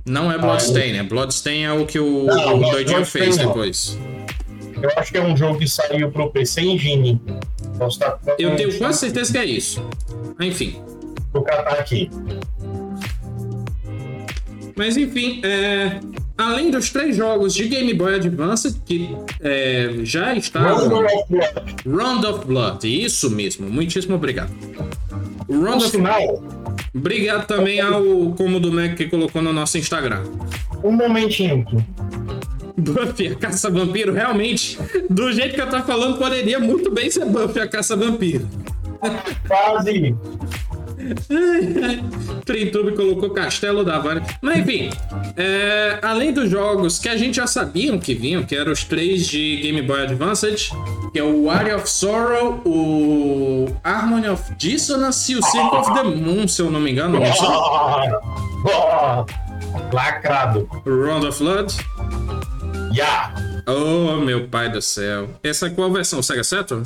Não 0.06 0.32
é 0.32 0.38
Bloodstain, 0.38 0.94
ah, 0.94 0.96
é 0.96 1.02
Bloodstain 1.02 1.64
é 1.64 1.72
o 1.72 1.86
que 1.86 1.98
o, 1.98 2.24
não, 2.24 2.56
o 2.56 2.70
doidinho 2.70 3.04
fez 3.04 3.36
não. 3.36 3.46
depois. 3.46 3.98
Eu 4.82 4.90
acho 4.96 5.12
que 5.12 5.18
é 5.18 5.22
um 5.22 5.36
jogo 5.36 5.58
que 5.58 5.68
saiu 5.68 6.10
pro 6.10 6.30
PC 6.30 6.62
Engine. 6.62 7.20
Tá 7.98 8.18
eu 8.38 8.56
tenho 8.56 8.76
quase 8.78 8.98
certeza 8.98 9.32
que 9.32 9.38
é 9.38 9.44
isso. 9.44 9.84
Enfim. 10.40 10.82
Vou 11.32 11.42
catar 11.42 11.78
aqui. 11.78 12.10
Mas 14.80 14.96
enfim, 14.96 15.42
é... 15.44 16.00
além 16.38 16.70
dos 16.70 16.88
três 16.88 17.14
jogos 17.14 17.52
de 17.52 17.68
Game 17.68 17.92
Boy 17.92 18.14
Advance, 18.14 18.80
que 18.86 19.14
é, 19.38 19.90
já 20.04 20.34
está. 20.34 20.58
Round 20.58 20.94
of 20.94 21.24
Blood. 21.28 21.76
Round 21.86 22.26
of 22.26 22.46
Blood, 22.46 23.04
isso 23.04 23.30
mesmo. 23.30 23.68
Muitíssimo 23.68 24.14
obrigado. 24.14 24.50
Round 25.50 25.84
of 25.84 25.98
Blood. 25.98 26.40
Obrigado 26.94 27.46
também 27.46 27.78
ao 27.78 28.32
Como 28.38 28.58
do 28.58 28.72
Mac 28.72 28.94
que 28.94 29.06
colocou 29.06 29.42
no 29.42 29.52
nosso 29.52 29.76
Instagram. 29.76 30.22
Um 30.82 30.92
momentinho. 30.92 31.66
Buffy, 32.78 33.26
a 33.26 33.34
caça-vampiro, 33.34 34.14
realmente, 34.14 34.78
do 35.10 35.30
jeito 35.30 35.56
que 35.56 35.60
eu 35.60 35.68
tô 35.68 35.82
falando, 35.82 36.16
poderia 36.16 36.58
muito 36.58 36.90
bem 36.90 37.10
ser 37.10 37.26
Buffy, 37.26 37.60
a 37.60 37.68
caça-vampiro. 37.68 38.48
Quase. 39.46 40.16
Trintube 42.44 42.96
colocou 42.96 43.30
Castelo 43.30 43.84
da 43.84 43.98
Vânia. 43.98 44.22
Mas 44.40 44.58
enfim, 44.58 44.90
é, 45.36 45.98
além 46.02 46.32
dos 46.32 46.50
jogos 46.50 46.98
que 46.98 47.08
a 47.08 47.16
gente 47.16 47.36
já 47.36 47.46
sabia 47.46 47.96
que 47.98 48.14
vinham, 48.14 48.42
que 48.42 48.54
eram 48.54 48.72
os 48.72 48.84
três 48.84 49.26
de 49.26 49.56
Game 49.56 49.82
Boy 49.82 50.02
Advance, 50.02 50.70
que 51.12 51.18
é 51.18 51.24
o 51.24 51.50
Area 51.50 51.76
of 51.76 51.88
Sorrow, 51.88 52.60
o 52.64 53.66
Harmony 53.82 54.28
of 54.28 54.54
Dissonance 54.56 55.32
e 55.32 55.36
o 55.36 55.42
Circle 55.42 55.78
of 55.78 55.94
the 55.94 56.02
Moon, 56.02 56.48
se 56.48 56.62
eu 56.62 56.70
não 56.70 56.80
me 56.80 56.92
engano. 56.92 57.18
Não 57.18 57.26
Lacrado. 59.92 60.68
Round 60.84 61.26
of 61.26 61.38
Blood. 61.38 61.74
Yeah. 62.92 63.32
Oh, 63.66 64.16
meu 64.16 64.48
pai 64.48 64.70
do 64.70 64.82
céu. 64.82 65.28
Essa 65.42 65.66
é 65.66 65.70
qual 65.70 65.92
versão? 65.92 66.22
Sega 66.22 66.42
Saturn? 66.42 66.84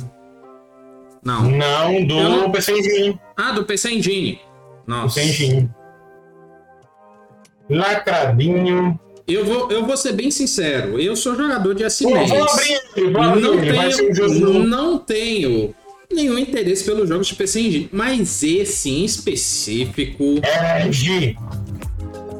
Não. 1.25 1.49
Não, 1.49 2.05
do 2.05 2.15
não... 2.15 2.51
PC 2.51 2.71
Engine. 2.71 3.19
Ah, 3.35 3.51
do 3.51 3.65
PC 3.65 3.91
Engine. 3.91 4.39
Nossa. 4.85 5.19
PC 5.19 5.27
Engine. 5.27 5.69
Lacradinho. 7.69 8.99
Eu 9.27 9.43
vou, 9.43 9.71
eu 9.71 9.83
vou 9.83 9.97
ser 9.97 10.13
bem 10.13 10.29
sincero, 10.29 10.99
eu 10.99 11.15
sou 11.15 11.35
jogador 11.35 11.73
de 11.73 11.83
SNES. 11.83 12.29
Vou 12.29 12.43
abrir, 12.43 13.11
vou 13.11 13.21
abrir, 13.23 13.41
não, 13.41 13.57
tenho, 13.57 14.63
não 14.67 14.97
tenho 14.99 15.75
nenhum 16.13 16.37
interesse 16.37 16.83
pelos 16.83 17.09
jogos 17.09 17.25
de 17.25 17.33
PC 17.33 17.59
Engine, 17.59 17.89
mas 17.91 18.43
esse 18.43 18.91
em 18.91 19.03
específico. 19.03 20.39
É, 20.43 20.91
G. 20.91 21.35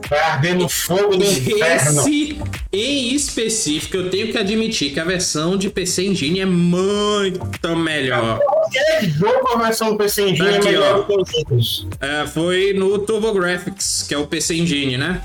Vai 0.10 0.20
arder 0.20 0.56
no 0.56 0.70
fogo 0.70 1.18
do 1.18 1.24
inferno. 1.24 2.02
Esse, 2.02 2.40
em 2.72 3.14
específico, 3.16 3.98
eu 3.98 4.10
tenho 4.10 4.32
que 4.32 4.38
admitir 4.38 4.94
que 4.94 5.00
a 5.00 5.04
versão 5.04 5.58
de 5.58 5.70
PC 5.70 6.06
Engine 6.06 6.42
é 6.42 6.46
muito 6.46 7.76
melhor. 7.76 8.40
Qualquer 8.40 9.04
jogo 9.06 9.48
a 9.54 9.58
versão 9.64 9.92
do 9.92 9.98
PC 9.98 10.30
Engine 10.30 10.48
é 10.48 10.58
Aqui, 10.58 10.68
é 10.68 10.72
melhor 10.72 11.00
ó. 11.00 11.04
que 11.04 11.22
os 11.22 11.34
outros. 11.34 11.88
É, 12.00 12.28
foi 12.28 12.74
no 12.74 13.00
TurboGrafx, 13.00 14.06
que 14.08 14.14
é 14.14 14.18
o 14.18 14.28
PC 14.28 14.56
Engine, 14.56 14.98
né? 14.98 15.22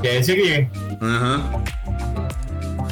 Que 0.00 0.08
é 0.08 0.18
esse 0.18 0.32
aqui. 0.32 0.68
Aham. 1.00 1.52
Uhum. 1.54 1.78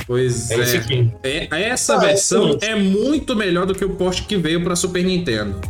Pois 0.06 0.50
é. 0.50 0.60
Esse 0.60 0.76
aqui. 0.76 1.10
É, 1.24 1.46
versão 1.46 1.98
ah, 1.98 2.04
é, 2.04 2.06
versão 2.06 2.58
é 2.62 2.74
muito 2.76 3.34
melhor 3.34 3.66
do 3.66 3.74
que 3.74 3.84
o 3.84 3.90
post 3.90 4.22
que 4.22 4.36
veio 4.36 4.62
para 4.62 4.76
Super 4.76 5.04
Nintendo. 5.04 5.60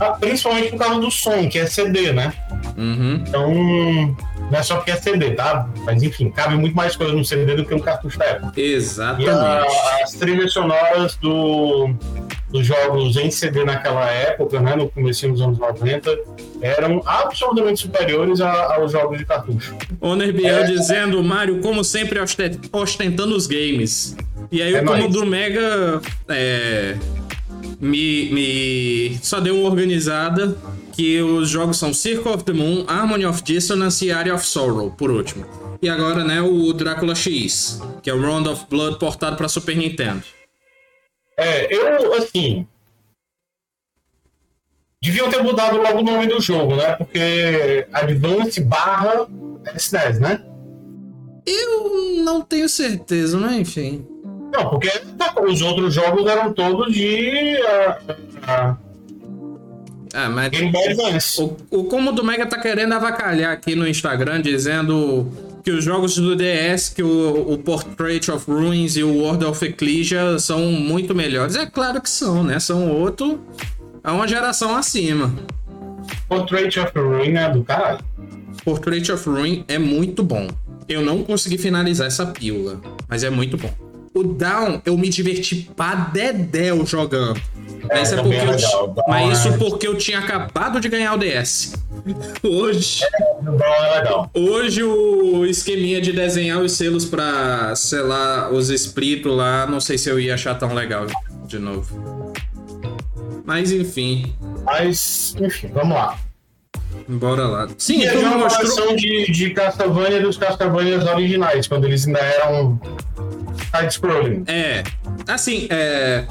Ah, 0.00 0.16
principalmente 0.18 0.70
por 0.70 0.78
causa 0.80 1.00
do 1.00 1.10
som, 1.10 1.48
que 1.48 1.58
é 1.60 1.66
CD, 1.66 2.12
né? 2.12 2.32
Uhum. 2.76 3.22
Então, 3.24 4.16
não 4.50 4.58
é 4.58 4.62
só 4.62 4.76
porque 4.76 4.90
é 4.90 4.96
CD, 4.96 5.30
tá? 5.32 5.68
Mas 5.84 6.02
enfim, 6.02 6.30
cabe 6.30 6.56
muito 6.56 6.74
mais 6.74 6.96
coisa 6.96 7.12
no 7.12 7.24
CD 7.24 7.54
do 7.54 7.64
que 7.64 7.74
no 7.74 7.82
cartucho 7.82 8.18
da 8.18 8.26
época. 8.26 8.60
Exatamente. 8.60 9.30
A, 9.30 9.64
as 10.02 10.12
trilhas 10.12 10.52
sonoras 10.52 11.16
do, 11.16 11.90
dos 12.50 12.66
jogos 12.66 13.16
em 13.16 13.30
CD 13.30 13.64
naquela 13.64 14.10
época, 14.10 14.60
né, 14.60 14.76
no 14.76 14.88
começo 14.88 15.26
dos 15.28 15.40
anos 15.40 15.58
90, 15.58 16.18
eram 16.60 17.02
absolutamente 17.06 17.80
superiores 17.80 18.40
a, 18.40 18.74
aos 18.74 18.92
jogos 18.92 19.18
de 19.18 19.24
cartucho. 19.24 19.74
Oner 20.00 20.32
Biel 20.32 20.58
é, 20.58 20.64
dizendo, 20.64 21.22
Mario, 21.22 21.60
como 21.60 21.82
sempre, 21.82 22.18
ostentando 22.72 23.34
os 23.34 23.46
games. 23.46 24.16
E 24.50 24.60
aí 24.60 24.74
é 24.74 24.82
o 24.82 24.84
Como 24.84 25.08
do 25.08 25.24
Mega 25.24 26.02
é, 26.28 26.96
me, 27.80 28.30
me 28.30 29.18
só 29.22 29.40
deu 29.40 29.58
uma 29.58 29.70
organizada 29.70 30.56
que 30.92 31.20
os 31.20 31.48
jogos 31.48 31.78
são 31.78 31.92
Circle 31.92 32.32
of 32.32 32.44
the 32.44 32.52
Moon, 32.52 32.84
Harmony 32.86 33.24
of 33.24 33.42
Dissonance 33.42 34.04
e 34.04 34.12
Area 34.12 34.34
of 34.34 34.46
Sorrow, 34.46 34.90
por 34.90 35.10
último. 35.10 35.44
E 35.82 35.88
agora, 35.88 36.22
né, 36.22 36.40
o 36.40 36.72
Drácula 36.72 37.14
X, 37.14 37.80
que 38.02 38.08
é 38.08 38.14
o 38.14 38.20
Round 38.20 38.48
of 38.48 38.66
Blood 38.70 38.98
portado 38.98 39.36
para 39.36 39.48
Super 39.48 39.76
Nintendo. 39.76 40.22
É, 41.36 41.74
eu, 41.74 42.14
assim. 42.14 42.66
Deviam 45.02 45.28
ter 45.28 45.42
mudado 45.42 45.78
logo 45.78 45.98
o 45.98 46.04
nome 46.04 46.28
do 46.28 46.40
jogo, 46.40 46.76
né? 46.76 46.94
Porque 46.94 47.88
Advance 47.92 48.60
barra 48.60 49.26
SNES, 49.74 50.20
né? 50.20 50.44
Eu 51.44 52.22
não 52.22 52.40
tenho 52.42 52.68
certeza, 52.68 53.38
né? 53.40 53.58
Enfim. 53.58 54.06
Não, 54.52 54.70
porque 54.70 54.88
os 55.48 55.62
outros 55.62 55.94
jogos 55.94 56.26
eram 56.26 56.52
todos 56.52 56.92
de. 56.92 57.56
Uh, 57.56 58.12
uh, 58.72 58.81
ah, 60.14 60.28
mas 60.28 61.38
o, 61.38 61.56
o 61.70 61.84
Como 61.84 62.12
do 62.12 62.22
Mega 62.22 62.46
tá 62.46 62.58
querendo 62.58 62.92
avacalhar 62.92 63.52
aqui 63.52 63.74
no 63.74 63.88
Instagram, 63.88 64.42
dizendo 64.42 65.30
que 65.64 65.70
os 65.70 65.84
jogos 65.84 66.16
do 66.16 66.36
DS, 66.36 66.90
que 66.90 67.02
o, 67.02 67.52
o 67.52 67.58
Portrait 67.58 68.30
of 68.30 68.50
Ruins 68.50 68.96
e 68.96 69.02
o 69.02 69.14
World 69.14 69.44
of 69.44 69.64
Ecclesia 69.64 70.38
são 70.38 70.60
muito 70.72 71.14
melhores. 71.14 71.56
É 71.56 71.64
claro 71.64 72.00
que 72.00 72.10
são, 72.10 72.42
né? 72.42 72.58
São 72.58 72.90
outro. 72.90 73.40
É 74.04 74.10
uma 74.10 74.26
geração 74.26 74.76
acima. 74.76 75.32
Portrait 76.28 76.78
of 76.80 76.92
Ruin 76.98 77.36
é 77.36 77.48
do 77.48 77.62
caralho. 77.62 78.00
Portrait 78.64 79.10
of 79.10 79.28
Ruin 79.28 79.64
é 79.68 79.78
muito 79.78 80.22
bom. 80.22 80.48
Eu 80.88 81.00
não 81.00 81.22
consegui 81.22 81.56
finalizar 81.56 82.08
essa 82.08 82.26
pílula, 82.26 82.80
mas 83.08 83.22
é 83.22 83.30
muito 83.30 83.56
bom. 83.56 83.72
O 84.14 84.22
Down, 84.22 84.82
eu 84.84 84.96
me 84.98 85.08
diverti 85.08 85.70
pra 85.74 85.94
dedéu 85.94 86.84
jogando. 86.84 87.40
É, 87.88 87.98
mas, 87.98 88.12
é 88.12 88.16
porque 88.16 88.36
é 88.36 88.44
eu, 88.44 88.94
mas 89.08 89.38
isso 89.38 89.58
porque 89.58 89.88
eu 89.88 89.96
tinha 89.96 90.18
acabado 90.18 90.80
de 90.80 90.88
ganhar 90.88 91.14
o 91.14 91.18
DS. 91.18 91.74
Hoje. 92.42 93.02
É, 93.04 94.38
hoje 94.38 94.82
o 94.82 95.46
esqueminha 95.46 96.00
de 96.00 96.12
desenhar 96.12 96.60
os 96.60 96.72
selos 96.72 97.04
pra 97.04 97.74
selar 97.76 98.52
os 98.52 98.70
espíritos 98.70 99.34
lá, 99.34 99.66
não 99.66 99.78
sei 99.80 99.96
se 99.96 100.08
eu 100.08 100.18
ia 100.18 100.34
achar 100.34 100.56
tão 100.56 100.74
legal 100.74 101.06
de 101.46 101.58
novo. 101.58 102.32
Mas 103.44 103.72
enfim. 103.72 104.34
Mas, 104.64 105.34
enfim, 105.40 105.68
vamos 105.72 105.94
lá. 105.94 106.18
Bora 107.08 107.46
lá. 107.46 107.68
Sim, 107.78 108.02
e 108.02 108.10
tu 108.10 108.18
uma 108.18 108.38
mostrou... 108.38 108.96
de, 108.96 109.30
de 109.30 109.50
Castlevania 109.50 110.20
dos 110.20 110.36
Castlevanias 110.36 111.04
originais, 111.06 111.66
quando 111.66 111.84
eles 111.84 112.06
ainda 112.06 112.20
eram 112.20 112.80
side-scrolling. 113.74 114.44
É. 114.46 114.82
Assim, 115.26 115.66
é. 115.70 116.26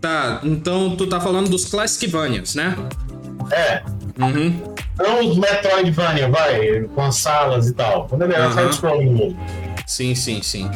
Tá, 0.00 0.40
então 0.44 0.96
tu 0.96 1.06
tá 1.06 1.20
falando 1.20 1.48
dos 1.48 1.64
Classicvanias, 1.64 2.54
né? 2.54 2.76
É. 3.50 3.82
Uhum. 4.18 4.74
Não 4.98 5.28
os 5.28 5.38
Metroidvania, 5.38 6.28
vai, 6.28 6.82
com 6.94 7.02
as 7.02 7.16
salas 7.16 7.68
e 7.68 7.74
tal. 7.74 8.06
Quando 8.06 8.22
ele 8.22 8.34
era 8.34 8.48
uhum. 8.48 8.54
side-scrolling 8.54 9.36
Sim, 9.86 10.14
sim, 10.14 10.42
sim. 10.42 10.70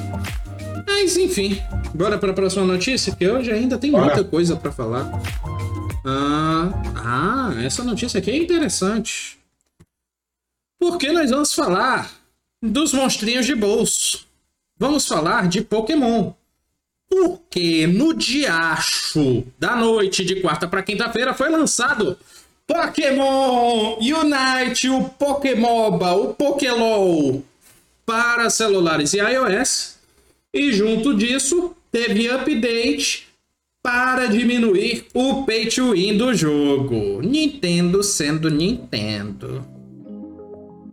Mas 0.86 1.16
enfim, 1.16 1.62
bora 1.94 2.18
para 2.18 2.30
a 2.30 2.34
próxima 2.34 2.64
notícia, 2.64 3.14
que 3.14 3.28
hoje 3.28 3.52
ainda 3.52 3.78
tem 3.78 3.90
muita 3.90 4.24
coisa 4.24 4.56
para 4.56 4.72
falar. 4.72 5.08
Ah, 6.04 6.70
ah, 6.96 7.54
essa 7.64 7.84
notícia 7.84 8.18
aqui 8.18 8.30
é 8.30 8.36
interessante. 8.36 9.38
Porque 10.80 11.12
nós 11.12 11.30
vamos 11.30 11.52
falar 11.54 12.10
dos 12.62 12.92
monstrinhos 12.92 13.46
de 13.46 13.54
bolso. 13.54 14.27
Vamos 14.78 15.06
falar 15.06 15.48
de 15.48 15.62
Pokémon. 15.62 16.32
Porque 17.08 17.86
no 17.86 18.12
diacho 18.14 19.44
da 19.58 19.74
noite 19.74 20.24
de 20.24 20.36
quarta 20.40 20.68
para 20.68 20.82
quinta-feira 20.82 21.32
foi 21.32 21.48
lançado 21.48 22.18
Pokémon 22.66 23.96
Unite, 23.98 24.90
o 24.90 25.04
Pokémoba, 25.04 26.12
o 26.12 26.34
Pokélol 26.34 27.42
para 28.04 28.50
celulares 28.50 29.14
e 29.14 29.18
iOS. 29.18 29.96
E 30.52 30.70
junto 30.72 31.14
disso, 31.14 31.74
teve 31.90 32.28
update 32.28 33.26
para 33.82 34.26
diminuir 34.26 35.06
o 35.14 35.44
pay 35.44 35.66
to 35.66 35.92
win 35.92 36.16
do 36.16 36.34
jogo. 36.34 37.22
Nintendo 37.22 38.02
sendo 38.02 38.50
Nintendo. 38.50 39.77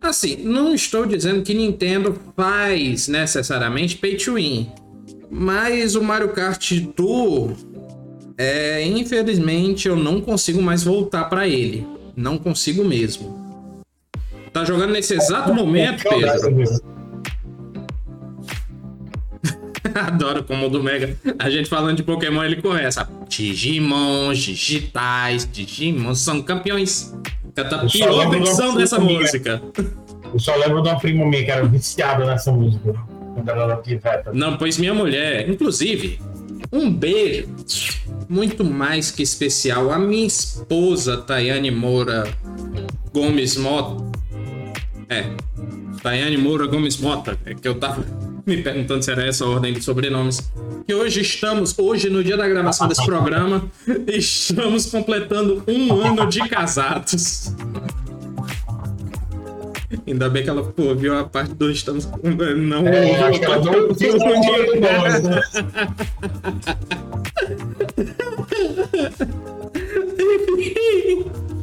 Assim, 0.02 0.38
não 0.38 0.74
estou 0.74 1.06
dizendo 1.06 1.42
que 1.42 1.54
Nintendo 1.54 2.20
faz 2.36 3.08
necessariamente 3.08 3.98
pay 3.98 4.16
to 4.18 4.36
win. 4.36 4.70
Mas 5.30 5.96
o 5.96 6.04
Mario 6.04 6.30
Kart 6.30 6.72
Tour 6.96 7.54
é, 8.38 8.86
infelizmente 8.86 9.88
eu 9.88 9.96
não 9.96 10.20
consigo 10.20 10.62
mais 10.62 10.84
voltar 10.84 11.26
para 11.26 11.48
ele. 11.48 11.88
Não 12.16 12.38
consigo 12.38 12.84
mesmo. 12.84 13.44
Tá 14.52 14.64
jogando 14.64 14.92
nesse 14.92 15.14
exato 15.14 15.54
momento, 15.54 16.04
Pedro? 16.04 16.86
Adoro 19.94 20.44
como 20.44 20.68
o 20.68 20.70
do 20.70 20.84
Mega. 20.84 21.16
A 21.40 21.50
gente 21.50 21.70
falando 21.70 21.98
de 21.98 22.04
Pokémon, 22.04 22.44
ele 22.44 22.62
começa. 22.62 23.08
Digimons, 23.30 24.38
digitais, 24.40 25.48
Digimons 25.52 26.20
são 26.20 26.42
campeões. 26.42 27.14
Canta 27.56 27.78
a 27.78 27.86
pior 27.86 28.30
versão 28.30 28.76
dessa 28.76 29.00
música. 29.00 29.62
Eu 30.34 30.40
só 30.40 30.56
lembro 30.56 30.82
de 30.82 30.90
uma 30.90 31.00
prima 31.00 31.26
minha 31.26 31.46
que 31.46 31.52
era 31.52 31.66
viciada 31.66 32.26
nessa 32.26 32.52
música. 32.52 32.94
Quando 33.34 33.50
ela 33.50 33.64
era 33.64 33.78
piveta. 33.78 34.32
Não, 34.34 34.58
pois 34.58 34.78
minha 34.78 34.94
mulher, 34.94 35.50
inclusive, 35.50 36.20
um 36.72 36.92
beijo 36.92 37.48
muito 38.28 38.64
mais 38.64 39.12
que 39.12 39.24
especial. 39.24 39.92
A 39.92 39.98
minha 39.98 40.28
esposa, 40.28 41.18
Tayane 41.18 41.72
Moura 41.72 42.28
Gomes 43.14 43.56
Mota. 43.56 44.04
É, 45.08 45.24
Tayane 46.02 46.38
Moura 46.38 46.68
Gomes 46.68 46.98
Mota, 46.98 47.38
é 47.46 47.54
que 47.54 47.68
eu 47.68 47.76
tava 47.76 48.04
me 48.46 48.58
perguntando 48.62 49.04
se 49.04 49.12
era 49.12 49.26
essa 49.26 49.44
a 49.44 49.50
ordem 49.50 49.74
de 49.74 49.82
sobrenomes. 49.82 50.52
Que 50.88 50.94
hoje 50.94 51.22
estamos, 51.22 51.74
hoje 51.78 52.10
no 52.10 52.24
dia 52.24 52.38
da 52.38 52.48
gravação 52.48 52.88
desse 52.88 53.06
programa, 53.06 53.64
estamos 54.08 54.86
completando 54.86 55.64
um 55.68 55.94
ano 56.00 56.28
de 56.28 56.48
casados. 56.48 57.54
Ainda 60.06 60.30
bem 60.30 60.44
que 60.44 60.50
ela 60.50 60.64
pô, 60.64 60.94
viu 60.94 61.18
a 61.18 61.24
parte 61.24 61.54
do 61.54 61.72
estamos. 61.72 62.08
Não, 62.24 62.88
É, 62.88 63.16
acho 63.24 63.40
que 63.40 63.46
ela 63.46 63.58
não 63.58 63.94
viu 63.94 64.14
a 64.14 64.18
do 64.66 64.80
nós, 64.80 65.24
né? 65.24 65.42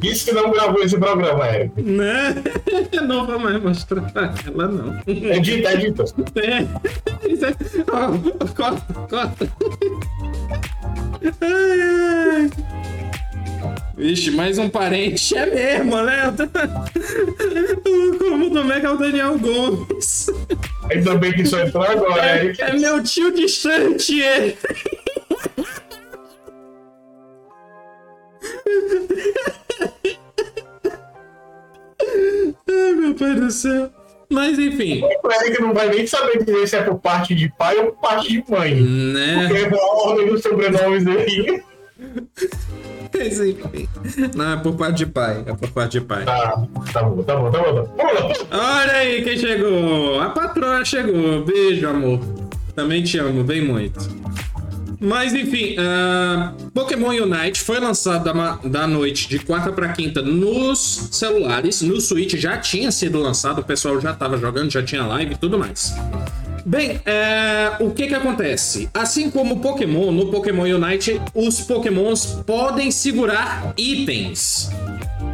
Isso 0.03 0.25
que 0.25 0.31
não 0.33 0.51
gravou 0.51 0.83
esse 0.83 0.97
programa, 0.97 1.47
Eric. 1.47 1.81
Né? 1.81 2.35
Não 3.07 3.25
vou 3.25 3.39
mais 3.39 3.61
mostrar 3.61 4.01
pra 4.11 4.33
ela, 4.45 4.67
não. 4.67 4.99
Edita, 5.07 5.73
edita. 5.73 6.03
É. 6.35 7.27
Isso 7.27 7.45
é... 7.45 7.55
Ó, 7.91 8.47
corta, 8.55 8.93
corta. 9.09 9.49
Ai, 11.41 11.81
ai. 11.81 12.49
Vixe, 13.95 14.31
mais 14.31 14.57
um 14.57 14.69
parente. 14.69 15.35
É 15.35 15.45
mesmo, 15.45 16.01
né? 16.01 16.33
Como 18.19 18.51
também 18.51 18.79
que 18.79 18.85
é 18.85 18.89
o 18.89 18.97
Daniel 18.97 19.37
Gomes. 19.37 20.27
Ainda 20.89 21.15
bem 21.15 21.33
que 21.33 21.43
isso 21.43 21.57
entrou 21.57 21.83
agora, 21.83 22.43
Eric. 22.43 22.61
É 22.61 22.73
meu 22.73 23.03
tio 23.03 23.33
distante, 23.33 24.19
ele. 24.19 24.57
Pai 33.33 33.41
do 33.41 33.51
céu. 33.51 33.89
Mas 34.29 34.57
enfim, 34.57 35.03
O 35.03 35.31
Eric 35.31 35.61
não 35.61 35.73
vai 35.73 35.89
nem 35.89 36.07
saber 36.07 36.43
dizer 36.43 36.67
se 36.67 36.75
é 36.75 36.81
por 36.83 36.97
parte 36.99 37.35
de 37.35 37.49
pai 37.55 37.77
ou 37.77 37.91
por 37.91 38.01
parte 38.01 38.29
de 38.29 38.43
mãe. 38.49 38.73
né? 38.73 39.47
Porque 39.47 39.63
é 39.75 39.79
a 39.79 39.85
ordem 40.07 40.27
dos 40.27 40.41
sobrenomes 40.41 41.05
aí. 41.07 41.61
Mas 43.13 43.39
enfim. 43.39 43.87
Não, 44.35 44.53
é 44.53 44.57
por 44.57 44.75
parte 44.75 44.97
de 44.97 45.05
pai. 45.05 45.43
É 45.45 45.53
por 45.53 45.69
parte 45.69 45.91
de 45.99 46.01
pai. 46.01 46.25
Tá, 46.25 46.65
tá 46.91 47.03
bom, 47.03 47.21
tá 47.21 47.35
bom, 47.35 47.51
tá 47.51 47.59
bom. 47.59 47.85
Pula, 47.85 48.33
Olha 48.51 48.93
aí 48.93 49.21
quem 49.21 49.37
chegou! 49.37 50.19
A 50.19 50.29
patroa 50.29 50.83
chegou. 50.83 51.45
Beijo, 51.45 51.87
amor. 51.87 52.19
Também 52.75 53.03
te 53.03 53.19
amo, 53.19 53.43
bem 53.43 53.61
muito. 53.61 53.99
Mas 55.03 55.33
enfim, 55.33 55.75
ah, 55.77 56.53
Pokémon 56.73 57.09
Unite 57.09 57.59
foi 57.59 57.77
lançado 57.77 58.23
da, 58.23 58.55
da 58.63 58.87
noite 58.87 59.27
de 59.27 59.37
quarta 59.37 59.69
para 59.69 59.89
quinta 59.89 60.21
nos 60.21 61.09
celulares. 61.11 61.81
No 61.81 61.99
Switch 61.99 62.35
já 62.35 62.57
tinha 62.57 62.89
sido 62.89 63.19
lançado, 63.19 63.59
o 63.59 63.63
pessoal 63.65 63.99
já 63.99 64.11
estava 64.11 64.37
jogando, 64.37 64.71
já 64.71 64.81
tinha 64.81 65.05
live 65.05 65.33
e 65.33 65.37
tudo 65.37 65.59
mais. 65.59 65.93
Bem, 66.65 67.01
é, 67.05 67.73
o 67.79 67.91
que 67.91 68.07
que 68.07 68.15
acontece? 68.15 68.89
Assim 68.93 69.29
como 69.29 69.59
Pokémon, 69.59 70.11
no 70.11 70.27
Pokémon 70.27 70.63
Unite, 70.63 71.21
os 71.33 71.61
Pokémons 71.61 72.41
podem 72.45 72.89
segurar 72.89 73.73
itens 73.77 74.69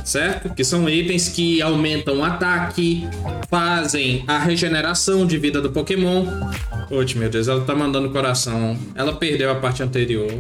certo? 0.04 0.50
Que 0.54 0.64
são 0.64 0.90
itens 0.90 1.30
que 1.30 1.62
aumentam 1.62 2.20
o 2.20 2.24
ataque, 2.24 3.08
fazem 3.50 4.24
a 4.28 4.40
regeneração 4.40 5.26
de 5.26 5.38
vida 5.38 5.62
do 5.62 5.70
Pokémon. 5.70 6.26
Oxe, 6.90 7.18
meu 7.18 7.30
Deus, 7.30 7.48
ela 7.48 7.62
tá 7.64 7.76
mandando 7.76 8.10
coração. 8.10 8.78
Ela 8.96 9.14
perdeu 9.14 9.52
a 9.52 9.56
parte 9.56 9.84
anterior. 9.84 10.32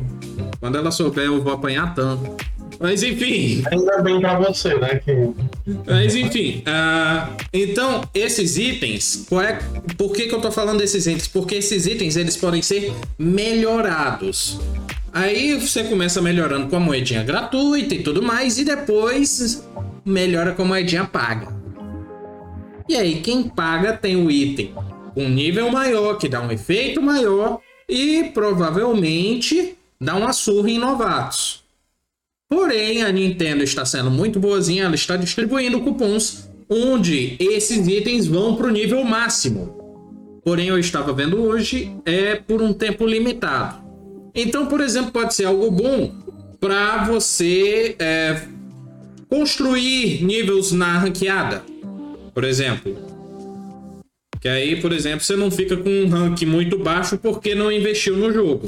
Quando 0.60 0.78
ela 0.78 0.91
souber, 0.91 1.25
eu 1.25 1.41
vou 1.41 1.54
apanhar 1.54 1.93
tanto. 1.93 2.36
Mas 2.80 3.04
enfim. 3.04 3.64
Ainda 3.72 4.02
bem 4.02 4.20
pra 4.20 4.38
você, 4.40 4.76
né? 4.76 5.02
Que... 5.04 5.32
Mas 5.86 6.16
enfim, 6.16 6.62
ah, 6.66 7.30
então 7.54 8.02
esses 8.14 8.58
itens, 8.58 9.26
qual 9.28 9.42
é, 9.42 9.60
por 9.98 10.14
que, 10.14 10.28
que 10.28 10.36
eu 10.36 10.42
tô 10.42 10.52
falando 10.52 10.80
desses 10.80 11.08
itens? 11.08 11.28
Porque 11.28 11.56
esses 11.56 11.86
itens 11.86 12.16
eles 12.16 12.38
podem 12.38 12.62
ser 12.62 12.94
melhorados. 13.18 14.60
Aí 15.12 15.60
você 15.60 15.84
começa 15.84 16.22
melhorando 16.22 16.68
com 16.68 16.76
a 16.76 16.80
moedinha 16.80 17.24
gratuita 17.24 17.96
e 17.96 18.04
tudo 18.04 18.22
mais, 18.22 18.60
e 18.60 18.64
depois 18.64 19.68
melhora 20.06 20.54
com 20.54 20.62
a 20.62 20.66
moedinha 20.66 21.06
paga. 21.06 21.48
E 22.88 22.96
aí 22.96 23.22
quem 23.22 23.44
paga 23.44 23.94
tem 23.94 24.16
o 24.16 24.30
item 24.30 24.74
com 25.14 25.28
nível 25.28 25.72
maior, 25.72 26.18
que 26.18 26.30
dá 26.30 26.42
um 26.42 26.52
efeito 26.52 27.02
maior, 27.02 27.60
e 27.88 28.26
provavelmente 28.34 29.76
dá 30.00 30.16
uma 30.16 30.32
surra 30.32 30.70
em 30.70 30.80
novatos. 30.80 31.64
Porém, 32.50 33.04
a 33.04 33.12
Nintendo 33.12 33.64
está 33.64 33.86
sendo 33.86 34.10
muito 34.10 34.40
boazinha, 34.40 34.86
ela 34.86 34.96
está 34.96 35.16
distribuindo 35.16 35.82
cupons 35.82 36.50
onde 36.68 37.36
esses 37.40 37.88
itens 37.88 38.26
vão 38.26 38.56
para 38.56 38.68
o 38.68 38.72
nível 38.72 39.04
máximo. 39.04 39.78
Porém, 40.44 40.68
eu 40.68 40.80
estava 40.80 41.14
vendo 41.14 41.42
hoje, 41.42 41.96
é 42.06 42.36
por 42.36 42.62
um 42.62 42.74
tempo 42.74 43.06
limitado. 43.06 43.84
Então, 44.34 44.66
por 44.66 44.82
exemplo, 44.82 45.12
pode 45.12 45.36
ser 45.36 45.46
algo 45.46 45.70
bom 45.70 46.12
para 46.60 47.06
você 47.06 47.96
é, 48.00 48.42
construir 49.30 50.24
níveis 50.24 50.72
na 50.72 50.98
ranqueada. 50.98 51.64
Por 52.34 52.44
exemplo. 52.44 52.98
Que 54.40 54.48
aí, 54.48 54.80
por 54.80 54.92
exemplo, 54.92 55.22
você 55.22 55.36
não 55.36 55.52
fica 55.52 55.76
com 55.78 55.90
um 55.90 56.08
rank 56.08 56.42
muito 56.44 56.80
baixo 56.80 57.18
porque 57.18 57.54
não 57.54 57.72
investiu 57.72 58.16
no 58.18 58.32
jogo. 58.32 58.68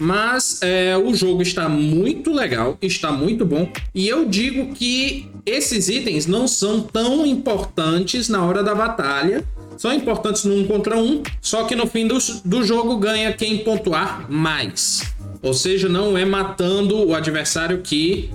Mas 0.00 0.60
é, 0.62 0.96
o 0.96 1.14
jogo 1.14 1.42
está 1.42 1.68
muito 1.68 2.32
legal, 2.32 2.78
está 2.80 3.12
muito 3.12 3.44
bom. 3.44 3.70
E 3.94 4.08
eu 4.08 4.24
digo 4.24 4.74
que 4.74 5.28
esses 5.44 5.90
itens 5.90 6.26
não 6.26 6.48
são 6.48 6.80
tão 6.80 7.26
importantes 7.26 8.26
na 8.26 8.42
hora 8.42 8.62
da 8.62 8.74
batalha. 8.74 9.44
São 9.76 9.92
importantes 9.92 10.44
no 10.44 10.56
um 10.56 10.66
contra 10.66 10.96
um, 10.96 11.22
só 11.40 11.64
que 11.64 11.76
no 11.76 11.86
fim 11.86 12.06
do, 12.06 12.16
do 12.44 12.64
jogo 12.64 12.96
ganha 12.96 13.32
quem 13.34 13.58
pontuar 13.58 14.26
mais. 14.30 15.02
Ou 15.42 15.52
seja, 15.52 15.86
não 15.86 16.16
é 16.16 16.24
matando 16.24 17.06
o 17.06 17.14
adversário 17.14 17.82
que 17.82 18.30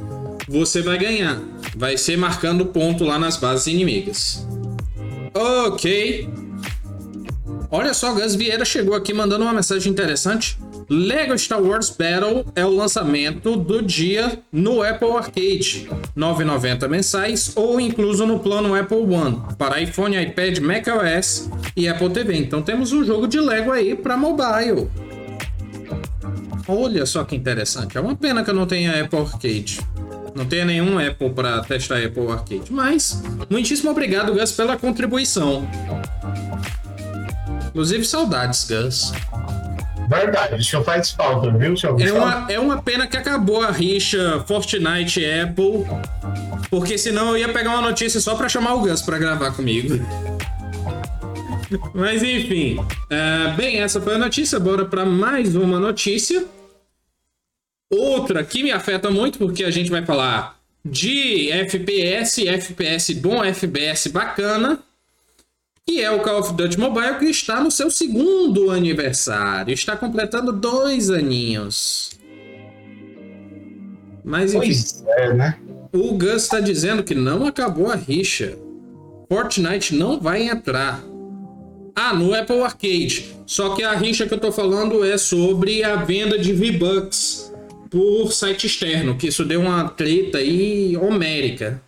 você 0.47 0.83
vai 0.83 0.99
ganhar. 0.99 1.41
Vai 1.75 1.97
ser 1.97 2.15
marcando 2.15 2.67
ponto 2.67 3.03
lá 3.03 3.17
nas 3.17 3.37
bases 3.37 3.65
inimigas. 3.65 4.45
Ok. 5.33 6.29
Olha 7.71 7.93
só, 7.93 8.13
Gus 8.13 8.35
Vieira 8.35 8.63
chegou 8.63 8.95
aqui 8.95 9.13
mandando 9.13 9.43
uma 9.43 9.53
mensagem 9.53 9.91
interessante. 9.91 10.57
Lego 10.89 11.37
Star 11.37 11.61
Wars 11.61 11.89
Battle 11.89 12.45
é 12.55 12.65
o 12.65 12.69
lançamento 12.69 13.55
do 13.55 13.81
dia 13.81 14.39
no 14.51 14.83
Apple 14.83 15.11
Arcade, 15.11 15.89
9,90 16.15 16.87
mensais 16.87 17.51
ou 17.55 17.79
incluso 17.79 18.25
no 18.25 18.39
plano 18.39 18.75
Apple 18.75 18.97
One 18.97 19.41
para 19.57 19.81
iPhone, 19.81 20.15
iPad, 20.21 20.59
macOS 20.59 21.49
e 21.75 21.87
Apple 21.87 22.09
TV. 22.09 22.37
Então 22.37 22.61
temos 22.61 22.91
um 22.91 23.03
jogo 23.03 23.27
de 23.27 23.39
Lego 23.39 23.71
aí 23.71 23.95
para 23.95 24.15
mobile. 24.15 24.87
Olha 26.67 27.05
só 27.05 27.23
que 27.23 27.35
interessante. 27.35 27.97
É 27.97 28.01
uma 28.01 28.15
pena 28.15 28.43
que 28.43 28.49
eu 28.49 28.55
não 28.55 28.65
tenha 28.65 29.03
Apple 29.03 29.19
Arcade. 29.19 29.79
Não 30.35 30.45
tenha 30.45 30.65
nenhum 30.65 30.99
Apple 30.99 31.29
para 31.29 31.61
testar 31.61 32.03
Apple 32.03 32.27
Arcade. 32.29 32.71
Mas, 32.71 33.23
muitíssimo 33.49 33.91
obrigado, 33.91 34.33
Gus, 34.33 34.51
pela 34.51 34.75
contribuição. 34.75 35.67
Inclusive, 37.69 38.03
saudades, 38.05 38.67
Gus. 38.67 39.13
Verdade, 40.07 40.61
isso 40.61 40.83
faz 40.83 41.11
falta, 41.11 41.51
viu, 41.51 41.75
seu 41.75 41.99
É 41.99 42.11
uma, 42.11 42.45
é 42.51 42.59
uma 42.59 42.81
pena 42.81 43.07
que 43.07 43.17
acabou 43.17 43.61
a 43.61 43.71
rixa 43.71 44.43
Fortnite 44.47 45.23
Apple. 45.25 45.85
Porque 46.69 46.97
senão 46.97 47.29
eu 47.29 47.37
ia 47.37 47.51
pegar 47.51 47.71
uma 47.71 47.81
notícia 47.81 48.19
só 48.19 48.35
pra 48.35 48.49
chamar 48.49 48.75
o 48.75 48.81
Gus 48.81 49.01
pra 49.01 49.17
gravar 49.17 49.51
comigo. 49.51 49.99
Mas 51.93 52.21
enfim. 52.21 52.77
é, 53.09 53.53
bem, 53.53 53.81
essa 53.81 53.99
foi 53.99 54.15
a 54.15 54.17
notícia. 54.17 54.59
Bora 54.59 54.85
pra 54.85 55.05
mais 55.05 55.55
uma 55.55 55.79
notícia. 55.79 56.45
Outra 57.91 58.43
que 58.43 58.63
me 58.63 58.71
afeta 58.71 59.09
muito, 59.09 59.37
porque 59.37 59.63
a 59.63 59.71
gente 59.71 59.89
vai 59.89 60.05
falar 60.05 60.55
de 60.83 61.49
FPS, 61.51 62.47
FPS 62.47 63.13
bom, 63.13 63.43
FPS 63.43 64.09
bacana. 64.09 64.79
Que 65.87 66.01
é 66.01 66.09
o 66.09 66.19
Call 66.21 66.39
of 66.39 66.53
Duty 66.53 66.79
Mobile, 66.79 67.19
que 67.19 67.25
está 67.25 67.61
no 67.61 67.69
seu 67.69 67.91
segundo 67.91 68.71
aniversário. 68.71 69.73
Está 69.73 69.95
completando 69.95 70.51
dois 70.51 71.11
aninhos. 71.11 72.11
Mas 74.23 74.53
enfim, 74.55 74.67
Pois 74.67 75.03
é, 75.19 75.33
né? 75.33 75.57
o 75.93 76.13
Gus 76.13 76.43
está 76.43 76.59
dizendo 76.59 77.03
que 77.03 77.13
não 77.13 77.45
acabou 77.45 77.91
a 77.91 77.95
rixa. 77.95 78.57
Fortnite 79.29 79.93
não 79.95 80.19
vai 80.19 80.47
entrar. 80.47 81.03
Ah, 81.95 82.13
no 82.13 82.33
Apple 82.33 82.61
Arcade. 82.61 83.35
Só 83.45 83.75
que 83.75 83.83
a 83.83 83.93
rixa 83.93 84.25
que 84.25 84.33
eu 84.33 84.39
tô 84.39 84.51
falando 84.51 85.05
é 85.05 85.17
sobre 85.19 85.83
a 85.83 85.95
venda 85.97 86.37
de 86.37 86.51
V-Bucks 86.51 87.53
por 87.91 88.31
site 88.33 88.65
externo, 88.65 89.15
que 89.15 89.27
isso 89.27 89.45
deu 89.45 89.61
uma 89.61 89.87
treta 89.87 90.39
aí 90.39 90.97
homérica. 90.97 91.79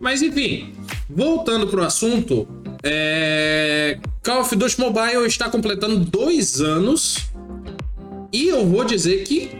Mas 0.00 0.20
enfim, 0.20 0.74
voltando 1.08 1.68
pro 1.68 1.82
assunto, 1.84 2.46
é... 2.82 3.98
Call 4.22 4.40
of 4.40 4.54
Duty 4.54 4.80
Mobile 4.80 5.26
está 5.26 5.48
completando 5.48 5.98
dois 5.98 6.60
anos 6.60 7.30
e 8.32 8.48
eu 8.48 8.66
vou 8.66 8.84
dizer 8.84 9.24
que 9.24 9.50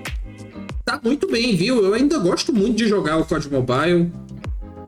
tá 0.85 1.00
muito 1.02 1.30
bem, 1.30 1.54
viu? 1.54 1.85
Eu 1.85 1.94
ainda 1.94 2.18
gosto 2.18 2.52
muito 2.52 2.76
de 2.76 2.88
jogar 2.88 3.18
o 3.18 3.24
COD 3.24 3.50
Mobile. 3.50 4.11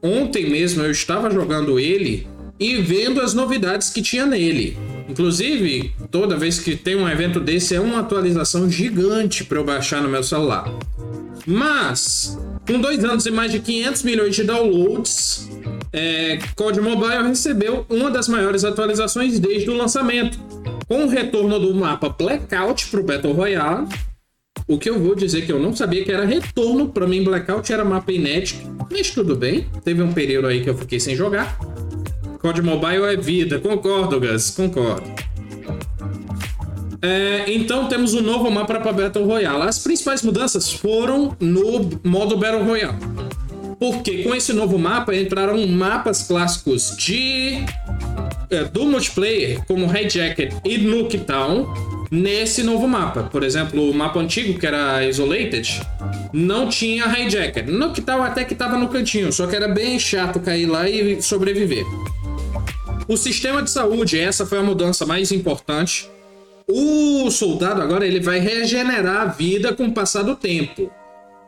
Ontem 0.03 0.51
mesmo 0.51 0.83
eu 0.83 0.91
estava 0.91 1.31
jogando 1.31 1.79
ele 1.79 2.27
e 2.59 2.77
vendo 2.81 3.21
as 3.21 3.35
novidades 3.35 3.91
que 3.91 4.03
tinha 4.03 4.27
nele. 4.27 4.77
Inclusive, 5.09 5.93
toda 6.11 6.37
vez 6.37 6.59
que 6.59 6.77
tem 6.77 6.97
um 6.97 7.09
evento 7.09 7.39
desse 7.41 7.75
é 7.75 7.81
uma 7.81 8.01
atualização 8.01 8.71
gigante 8.71 9.45
para 9.45 9.59
eu 9.59 9.65
baixar 9.65 10.03
no 10.03 10.09
meu 10.09 10.23
celular. 10.23 10.65
Mas 11.47 12.39
Com 12.67 12.81
dois 12.81 13.05
anos 13.05 13.27
e 13.27 13.31
mais 13.31 13.53
de 13.53 13.61
500 13.61 14.03
milhões 14.05 14.35
de 14.35 14.43
downloads, 14.43 15.51
é, 15.97 16.41
COD 16.57 16.81
Mobile 16.81 17.29
recebeu 17.29 17.87
uma 17.89 18.11
das 18.11 18.27
maiores 18.27 18.65
atualizações 18.65 19.39
desde 19.39 19.71
o 19.71 19.77
lançamento, 19.77 20.37
com 20.89 21.05
o 21.05 21.09
retorno 21.09 21.57
do 21.61 21.73
mapa 21.73 22.09
Blackout 22.09 22.89
para 22.89 23.01
o 23.01 23.05
Battle 23.05 23.33
Royale. 23.33 23.87
O 24.67 24.77
que 24.77 24.91
eu 24.91 24.99
vou 24.99 25.15
dizer 25.15 25.47
que 25.47 25.53
eu 25.53 25.59
não 25.61 25.75
sabia 25.75 26.05
que 26.05 26.11
era 26.11 26.25
retorno, 26.25 26.89
para 26.89 27.07
mim 27.07 27.23
Blackout 27.23 27.73
era 27.73 27.85
mapa 27.85 28.11
inédito, 28.11 28.59
mas 28.91 29.11
tudo 29.13 29.37
bem. 29.37 29.69
Teve 29.85 30.03
um 30.03 30.13
período 30.13 30.49
aí 30.49 30.63
que 30.63 30.69
eu 30.69 30.77
fiquei 30.77 30.99
sem 30.99 31.15
jogar. 31.15 31.57
COD 32.41 32.61
Mobile 32.61 33.05
é 33.05 33.17
vida, 33.17 33.61
concordo, 33.61 34.19
Gus, 34.19 34.51
concordo. 34.51 35.09
É, 37.01 37.45
então 37.53 37.87
temos 37.87 38.15
um 38.15 38.21
novo 38.21 38.51
mapa 38.51 38.81
para 38.81 38.93
Battle 38.93 39.27
Royale. 39.27 39.63
As 39.63 39.79
principais 39.79 40.23
mudanças 40.23 40.73
foram 40.73 41.37
no 41.39 41.89
modo 42.03 42.37
Battle 42.37 42.65
Royale. 42.65 42.99
Porque 43.79 44.23
com 44.23 44.35
esse 44.35 44.53
novo 44.53 44.79
mapa 44.79 45.15
entraram 45.15 45.67
mapas 45.67 46.23
clássicos 46.23 46.97
de 46.97 47.65
é, 48.51 48.65
do 48.65 48.85
multiplayer, 48.85 49.65
como 49.67 49.87
Hijacker 49.87 50.53
e 50.65 50.79
Nuketown, 50.79 51.67
nesse 52.11 52.63
novo 52.63 52.87
mapa. 52.87 53.25
Por 53.25 53.43
exemplo, 53.43 53.91
o 53.91 53.95
mapa 53.95 54.21
antigo, 54.21 54.59
que 54.59 54.67
era 54.67 55.05
Isolated, 55.05 55.81
não 56.33 56.69
tinha 56.69 57.07
Hijacker. 57.07 57.71
Nuketown 57.71 58.23
até 58.23 58.45
que 58.45 58.55
tava 58.55 58.77
no 58.79 58.89
cantinho, 58.89 59.33
só 59.33 59.47
que 59.47 59.57
era 59.57 59.69
bem 59.69 59.99
chato 59.99 60.41
cair 60.41 60.67
lá 60.67 60.89
e 60.89 61.21
sobreviver. 61.21 61.85
O 63.07 63.17
sistema 63.17 63.63
de 63.63 63.71
saúde, 63.71 64.19
essa 64.19 64.47
foi 64.47 64.59
a 64.59 64.63
mudança 64.63 65.05
mais 65.05 65.31
importante. 65.31 66.09
O 66.67 67.31
soldado 67.31 67.83
agora 67.83 68.07
ele 68.07 68.21
vai 68.21 68.39
regenerar 68.39 69.23
a 69.23 69.25
vida 69.27 69.75
com 69.75 69.87
o 69.87 69.93
passar 69.93 70.23
do 70.23 70.35
tempo. 70.35 70.91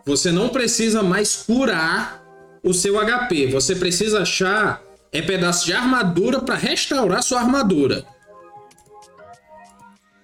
Você 0.07 0.31
não 0.31 0.49
precisa 0.49 1.03
mais 1.03 1.35
curar 1.35 2.25
o 2.62 2.73
seu 2.73 2.95
HP. 2.99 3.49
Você 3.49 3.75
precisa 3.75 4.23
achar 4.23 4.81
é 5.12 5.21
pedaço 5.21 5.66
de 5.66 5.73
armadura 5.73 6.40
para 6.40 6.55
restaurar 6.55 7.23
sua 7.23 7.40
armadura. 7.40 8.05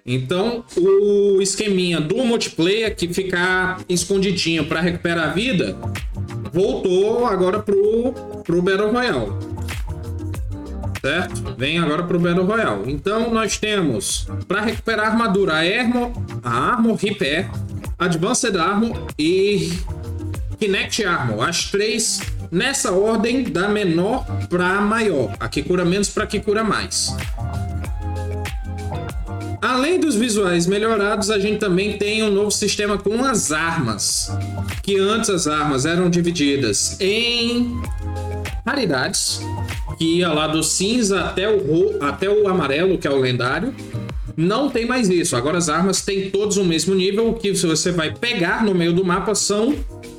Então, 0.04 0.64
o 0.76 1.40
esqueminha 1.40 2.00
do 2.00 2.24
multiplayer 2.24 2.94
que 2.94 3.12
ficar 3.12 3.80
escondidinho 3.88 4.66
para 4.66 4.80
recuperar 4.80 5.30
a 5.30 5.32
vida 5.32 5.76
voltou 6.52 7.26
agora 7.26 7.60
pro 7.60 8.12
pro 8.44 8.62
Battle 8.62 8.90
Royale 8.90 9.32
certo? 11.02 11.54
Vem 11.58 11.78
agora 11.80 12.04
para 12.04 12.16
o 12.16 12.20
Battle 12.20 12.46
Royale. 12.46 12.92
Então 12.92 13.34
nós 13.34 13.58
temos 13.58 14.26
para 14.46 14.60
recuperar 14.60 15.06
a 15.06 15.10
armadura 15.10 15.54
a 15.54 15.58
Armor, 15.58 16.12
a 16.42 16.72
Armor 16.72 16.94
Repair, 16.94 17.50
Advanced 18.02 18.56
Armor 18.56 19.06
e 19.18 19.72
Kinect 20.58 21.04
Armor. 21.04 21.48
As 21.48 21.70
três 21.70 22.20
nessa 22.50 22.92
ordem 22.92 23.44
da 23.44 23.68
menor 23.68 24.24
para 24.48 24.80
maior. 24.80 25.34
A 25.38 25.48
que 25.48 25.62
cura 25.62 25.84
menos 25.84 26.08
para 26.08 26.26
que 26.26 26.40
cura 26.40 26.62
mais. 26.62 27.14
Além 29.60 30.00
dos 30.00 30.16
visuais 30.16 30.66
melhorados, 30.66 31.30
a 31.30 31.38
gente 31.38 31.58
também 31.58 31.96
tem 31.96 32.22
um 32.24 32.30
novo 32.30 32.50
sistema 32.50 32.98
com 32.98 33.24
as 33.24 33.52
armas. 33.52 34.30
Que 34.82 34.98
antes 34.98 35.30
as 35.30 35.46
armas 35.46 35.86
eram 35.86 36.10
divididas 36.10 36.96
em 37.00 37.80
raridades, 38.66 39.40
que 39.96 40.18
ia 40.18 40.32
lá 40.32 40.48
do 40.48 40.62
cinza 40.62 41.24
até 41.24 41.48
o, 41.48 42.02
até 42.02 42.28
o 42.28 42.48
amarelo, 42.48 42.98
que 42.98 43.06
é 43.06 43.10
o 43.10 43.20
lendário. 43.20 43.74
Não 44.36 44.70
tem 44.70 44.86
mais 44.86 45.08
isso. 45.08 45.36
Agora 45.36 45.58
as 45.58 45.68
armas 45.68 46.02
têm 46.02 46.30
todos 46.30 46.56
o 46.56 46.64
mesmo 46.64 46.94
nível. 46.94 47.30
O 47.30 47.34
que 47.34 47.52
você 47.52 47.90
vai 47.90 48.14
pegar 48.14 48.64
no 48.64 48.74
meio 48.74 48.92
do 48.92 49.04
mapa 49.04 49.34
são 49.34 49.74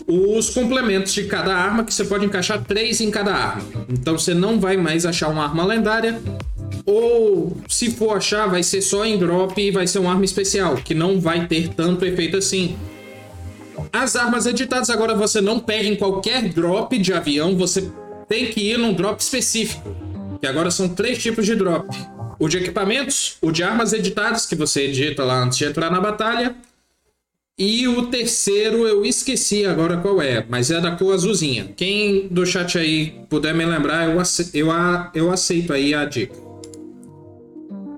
os 0.08 0.50
complementos 0.50 1.14
de 1.14 1.24
cada 1.24 1.56
arma, 1.56 1.84
que 1.84 1.94
você 1.94 2.04
pode 2.04 2.26
encaixar 2.26 2.64
três 2.64 3.00
em 3.02 3.10
cada 3.10 3.34
arma. 3.34 3.64
Então 3.90 4.18
você 4.18 4.34
não 4.34 4.60
vai 4.60 4.78
mais 4.78 5.06
achar 5.06 5.30
uma 5.30 5.44
arma 5.44 5.66
lendária. 5.66 6.22
Ou 6.86 7.58
se 7.68 7.92
for 7.92 8.18
achar, 8.18 8.48
vai 8.48 8.62
ser 8.62 8.82
só 8.82 9.06
em 9.06 9.18
drop 9.18 9.60
e 9.62 9.72
vai 9.72 9.88
ser 9.88 10.00
uma 10.00 10.12
arma 10.12 10.26
especial, 10.26 10.76
que 10.76 10.94
não 10.94 11.20
vai 11.20 11.48
ter 11.48 11.70
tanto 11.70 12.06
efeito 12.06 12.36
assim. 12.38 12.76
As 13.92 14.16
armas 14.16 14.46
editadas 14.46 14.90
agora 14.90 15.16
você 15.16 15.40
não 15.40 15.60
pega 15.60 15.88
em 15.88 15.96
qualquer 15.96 16.50
drop 16.50 16.98
de 16.98 17.14
avião, 17.14 17.56
você 17.56 17.90
tem 18.28 18.48
que 18.48 18.72
ir 18.72 18.78
num 18.78 18.94
drop 18.94 19.20
específico. 19.22 19.96
Que 20.42 20.48
agora 20.48 20.70
são 20.70 20.90
três 20.90 21.22
tipos 21.22 21.46
de 21.46 21.56
drop: 21.56 21.88
o 22.44 22.50
de 22.50 22.58
equipamentos, 22.58 23.38
o 23.42 23.54
de 23.54 23.64
armas 23.64 23.94
editadas, 23.94 24.46
que 24.46 24.54
você 24.54 24.82
edita 24.82 25.24
lá 25.24 25.42
antes 25.42 25.58
de 25.58 25.64
entrar 25.64 25.90
na 25.90 26.02
batalha. 26.02 26.54
E 27.58 27.88
o 27.88 28.08
terceiro 28.08 28.86
eu 28.86 29.06
esqueci 29.06 29.66
agora 29.66 29.96
qual 29.96 30.22
é, 30.22 30.46
mas 30.50 30.70
é 30.70 30.82
da 30.82 30.92
cor 30.92 31.14
azulzinha. 31.14 31.72
Quem 31.78 32.28
do 32.28 32.46
chat 32.46 32.78
aí 32.78 33.14
puder 33.30 33.56
me 33.56 33.66
lembrar, 33.66 34.10
eu, 34.10 34.20
ace 34.20 34.50
eu, 34.54 34.68
eu 35.16 35.32
aceito 35.32 35.72
aí 35.72 35.94
a 35.94 36.04
dica. 36.04 36.36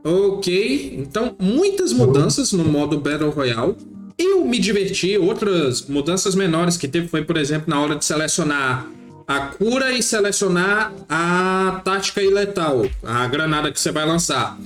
Ok, 0.04 0.96
então 0.96 1.36
muitas 1.40 1.92
mudanças 1.92 2.52
no 2.52 2.66
modo 2.66 3.00
Battle 3.00 3.32
Royale. 3.32 3.76
Eu 4.16 4.46
me 4.46 4.60
diverti. 4.60 5.18
Outras 5.18 5.88
mudanças 5.88 6.36
menores 6.36 6.78
que 6.78 6.88
teve 6.88 7.08
foi, 7.08 7.24
por 7.24 7.38
exemplo, 7.38 7.68
na 7.68 7.82
hora 7.82 7.96
de 7.96 8.06
selecionar 8.06 8.88
a 9.28 9.40
cura 9.40 9.92
e 9.92 10.04
selecionar 10.04 10.94
a 11.10 11.82
tática 11.84 12.22
letal, 12.22 12.86
a 13.04 13.28
granada 13.28 13.72
que 13.72 13.80
você 13.80 13.92
vai 13.92 14.06
lançar. 14.06 14.58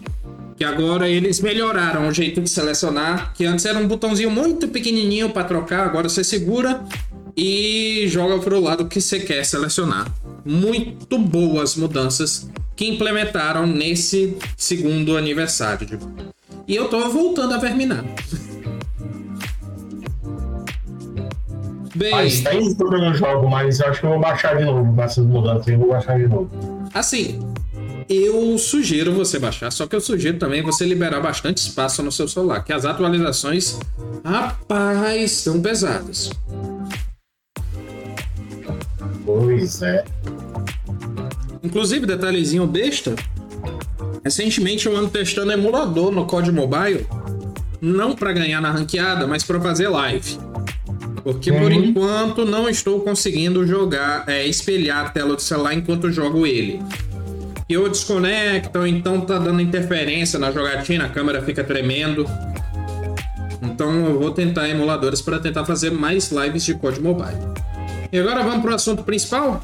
Que 0.58 0.66
agora 0.66 1.08
eles 1.08 1.40
melhoraram 1.40 2.08
o 2.08 2.14
jeito 2.14 2.42
de 2.42 2.50
selecionar, 2.50 3.34
que 3.34 3.46
antes 3.46 3.66
era 3.66 3.80
um 3.80 3.88
botãozinho 3.88 4.30
muito 4.30 4.68
pequenininho 4.68 5.30
para 5.30 5.46
trocar, 5.46 5.86
agora 5.86 6.10
você 6.10 6.24
segura 6.24 6.84
e 7.36 8.06
joga 8.10 8.40
para 8.40 8.56
o 8.56 8.60
lado 8.60 8.86
que 8.86 9.00
você 9.00 9.22
quer 9.22 9.46
selecionar. 9.46 10.12
Muito 10.44 11.18
boas 11.18 11.76
mudanças 11.76 12.50
que 12.76 12.88
implementaram 12.88 13.66
nesse 13.66 14.38
segundo 14.58 15.16
aniversário. 15.16 16.00
E 16.68 16.76
eu 16.76 16.90
tô 16.90 17.10
voltando 17.10 17.54
a 17.54 17.58
verminar. 17.58 18.04
Bem, 22.00 22.12
Faz 22.12 22.40
tempo 22.40 22.88
que 22.88 22.96
eu 22.96 22.98
não 22.98 23.14
jogo, 23.14 23.50
mas 23.50 23.82
eu 23.82 23.88
acho 23.88 24.00
que 24.00 24.06
eu 24.06 24.12
vou 24.12 24.20
baixar 24.22 24.56
de 24.56 24.64
novo 24.64 24.96
com 24.96 25.04
essas 25.04 25.26
mudanças. 25.26 25.68
Eu 25.68 25.80
vou 25.80 25.90
baixar 25.90 26.18
de 26.18 26.30
novo. 26.30 26.50
Assim, 26.94 27.38
eu 28.08 28.58
sugiro 28.58 29.12
você 29.12 29.38
baixar, 29.38 29.70
só 29.70 29.86
que 29.86 29.98
eu 29.98 30.00
sugiro 30.00 30.40
também 30.40 30.64
você 30.64 30.86
liberar 30.86 31.20
bastante 31.20 31.58
espaço 31.58 32.02
no 32.02 32.10
seu 32.10 32.26
celular, 32.26 32.64
que 32.64 32.72
as 32.72 32.86
atualizações, 32.86 33.78
rapaz, 34.24 35.32
são 35.32 35.62
pesadas. 35.62 36.30
Pois 39.26 39.82
é. 39.82 40.06
Inclusive, 41.62 42.06
detalhezinho 42.06 42.66
besta, 42.66 43.14
recentemente 44.24 44.88
eu 44.88 44.96
ando 44.96 45.10
testando 45.10 45.52
emulador 45.52 46.14
no 46.14 46.26
COD 46.26 46.50
Mobile, 46.54 47.06
não 47.82 48.16
para 48.16 48.32
ganhar 48.32 48.62
na 48.62 48.72
ranqueada, 48.72 49.28
mas 49.28 49.44
para 49.44 49.60
fazer 49.60 49.90
live. 49.90 50.49
Porque 51.24 51.52
por 51.52 51.72
enquanto 51.72 52.46
não 52.46 52.70
estou 52.70 53.02
conseguindo 53.02 53.66
jogar, 53.66 54.24
é, 54.28 54.46
espelhar 54.46 55.06
a 55.06 55.10
tela 55.10 55.36
do 55.36 55.42
celular 55.42 55.74
enquanto 55.74 56.12
jogo 56.12 56.46
ele. 56.46 56.82
Eu 57.70 57.88
desconecto, 57.88 58.86
então 58.86 59.22
tá 59.22 59.38
dando 59.38 59.62
interferência 59.62 60.40
na 60.40 60.52
jogatina, 60.52 61.06
a 61.06 61.10
câmera 61.10 61.42
fica 61.42 61.64
tremendo. 61.64 62.26
Então 63.62 64.08
eu 64.08 64.20
vou 64.20 64.32
tentar 64.32 64.68
emuladores 64.70 65.22
para 65.22 65.40
tentar 65.40 65.66
fazer 65.66 65.92
mais 65.92 66.32
lives 66.32 66.64
de 66.64 66.74
COD 66.74 67.02
Mobile. 67.02 67.38
E 68.12 68.18
agora 68.18 68.44
vamos 68.44 68.62
pro 68.62 68.74
assunto 68.74 69.04
principal? 69.04 69.62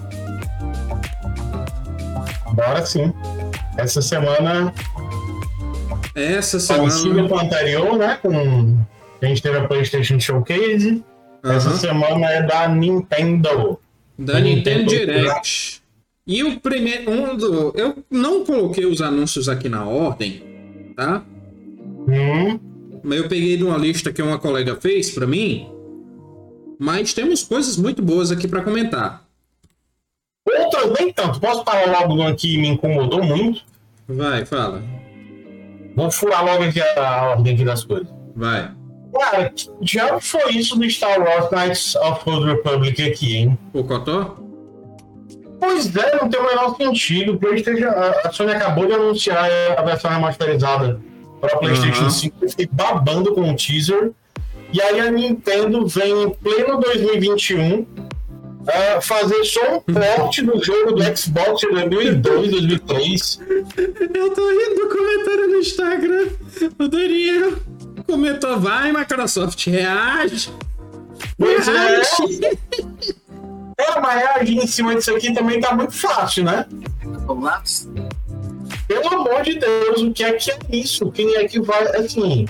Bora 2.53 2.85
sim. 2.85 3.11
Essa 3.77 4.01
semana. 4.01 4.73
Essa 6.13 6.59
semana. 6.59 6.89
Parecido 6.89 7.27
com 7.27 7.35
o 7.35 7.39
anterior, 7.39 7.97
né? 7.97 8.19
Com... 8.21 8.77
A 9.21 9.25
gente 9.25 9.41
teve 9.41 9.57
a 9.57 9.67
PlayStation 9.67 10.19
Showcase. 10.19 11.03
Essa 11.45 11.77
semana 11.77 12.25
é 12.31 12.41
da 12.41 12.67
Nintendo. 12.67 13.79
Da 14.17 14.39
Nintendo, 14.39 14.91
Nintendo 14.91 15.05
Direct. 15.05 15.81
E 16.25 16.43
o 16.43 16.59
primeiro. 16.59 17.11
Um 17.11 17.37
do, 17.37 17.73
eu 17.75 18.03
não 18.09 18.43
coloquei 18.43 18.85
os 18.85 19.01
anúncios 19.01 19.47
aqui 19.47 19.69
na 19.69 19.85
ordem, 19.85 20.41
tá? 20.95 21.23
Hum. 22.07 22.59
Mas 23.03 23.19
eu 23.19 23.29
peguei 23.29 23.55
de 23.57 23.63
uma 23.63 23.77
lista 23.77 24.11
que 24.11 24.21
uma 24.21 24.39
colega 24.39 24.75
fez 24.75 25.11
para 25.11 25.27
mim. 25.27 25.69
Mas 26.79 27.13
temos 27.13 27.43
coisas 27.43 27.77
muito 27.77 28.01
boas 28.01 28.31
aqui 28.31 28.47
para 28.47 28.63
comentar. 28.63 29.23
Outras 30.47 30.91
nem 30.99 31.13
tanto. 31.13 31.39
Posso 31.39 31.63
falar 31.63 31.85
logo 31.85 32.15
do 32.15 32.35
que 32.35 32.57
me 32.57 32.69
incomodou 32.69 33.23
muito? 33.23 33.61
Vai, 34.07 34.45
fala. 34.45 34.81
Vou 35.95 36.11
furar 36.11 36.43
logo 36.43 36.63
aqui 36.63 36.81
a 36.81 37.29
ordem 37.29 37.53
aqui 37.53 37.63
das 37.63 37.83
coisas. 37.83 38.07
Vai. 38.35 38.71
Cara, 39.17 39.53
já 39.81 40.19
foi 40.19 40.53
isso 40.53 40.77
do 40.77 40.89
Star 40.89 41.19
Wars 41.21 41.49
Knights 41.49 41.95
of 41.95 42.25
the 42.25 42.51
Republic 42.51 43.01
aqui, 43.01 43.37
hein? 43.37 43.57
O 43.73 43.83
Cotó? 43.83 44.37
Pois 45.59 45.95
é, 45.95 46.17
não 46.21 46.29
tem 46.29 46.39
o 46.39 46.45
menor 46.45 46.75
sentido. 46.75 47.37
PlayStation, 47.37 47.87
a 48.23 48.31
Sony 48.31 48.51
acabou 48.51 48.85
de 48.85 48.93
anunciar 48.93 49.49
a 49.77 49.81
versão 49.83 50.11
remasterizada 50.11 50.99
para 51.39 51.57
PlayStation 51.57 52.03
uhum. 52.03 52.09
5. 52.09 52.35
Eu 52.41 52.49
fiquei 52.49 52.67
babando 52.71 53.33
com 53.33 53.49
o 53.49 53.55
teaser. 53.55 54.11
E 54.73 54.81
aí 54.81 54.99
a 54.99 55.09
Nintendo 55.09 55.87
vem 55.87 56.23
em 56.23 56.29
pleno 56.31 56.77
2021 56.79 57.79
uh, 57.79 59.01
fazer 59.01 59.43
só 59.45 59.77
um 59.77 59.79
porte 59.93 60.41
do 60.41 60.61
jogo 60.61 60.91
do 60.91 61.17
Xbox 61.17 61.61
de 61.61 61.67
2002, 61.67 62.21
2003. 62.21 63.39
Eu 64.13 64.33
tô 64.33 64.49
rindo 64.49 64.75
do 64.75 64.89
comentário 64.89 65.47
no 65.47 65.57
Instagram. 65.57 66.27
O 66.79 66.87
Daniel 66.89 67.53
comentou, 68.05 68.59
vai 68.59 68.91
Microsoft, 68.91 69.67
reage. 69.67 70.51
Pois 71.37 71.67
é. 71.67 72.01
É, 73.77 73.99
mas 73.99 74.21
reagir 74.21 74.57
em 74.57 74.67
cima 74.67 74.95
disso 74.95 75.13
aqui 75.15 75.33
também 75.33 75.59
tá 75.59 75.75
muito 75.75 75.93
fácil, 75.93 76.45
né? 76.45 76.65
Vamos 77.25 77.89
Pelo 78.87 79.13
amor 79.13 79.43
de 79.43 79.59
Deus, 79.59 80.01
o 80.01 80.13
que 80.13 80.23
é 80.23 80.33
que 80.33 80.51
é 80.51 80.57
isso? 80.69 81.11
Quem 81.11 81.35
é 81.35 81.47
que 81.47 81.59
vai, 81.59 81.83
assim... 81.97 82.45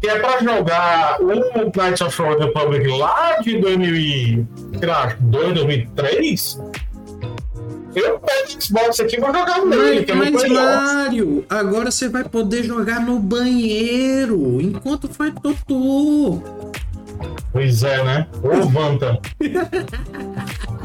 Que 0.00 0.08
é 0.08 0.18
pra 0.18 0.42
jogar 0.42 1.20
o 1.20 1.26
Knights 1.26 2.00
of 2.00 2.16
the 2.16 2.44
Republic 2.44 2.88
lá 2.88 3.38
de 3.40 3.58
2002, 3.58 5.16
2003... 5.20 6.58
Eu 7.94 8.18
pego 8.18 8.62
Xbox 8.62 9.00
aqui 9.00 9.16
e 9.16 9.20
vou 9.20 9.32
jogar 9.32 9.64
nele. 9.64 10.06
Mas, 10.14 10.32
mas 10.32 10.50
Mário, 10.50 11.44
agora 11.48 11.90
você 11.90 12.08
vai 12.08 12.24
poder 12.24 12.64
jogar 12.64 13.00
no 13.00 13.18
banheiro 13.18 14.60
enquanto 14.60 15.08
faz 15.08 15.32
totô. 15.34 16.42
Pois 17.52 17.82
é, 17.82 18.02
né? 18.04 18.26
Ô, 18.42 18.66
Vanta. 18.68 19.20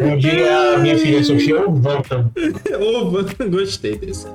Um 0.00 0.16
dia 0.16 0.74
a 0.74 0.78
minha 0.78 0.96
filha 0.96 1.22
Sofia 1.22 1.60
ou 1.60 1.74
Vanta. 1.74 2.30
Ô, 2.80 3.10
Vanta, 3.10 3.44
gostei 3.46 3.96
desse. 3.96 4.26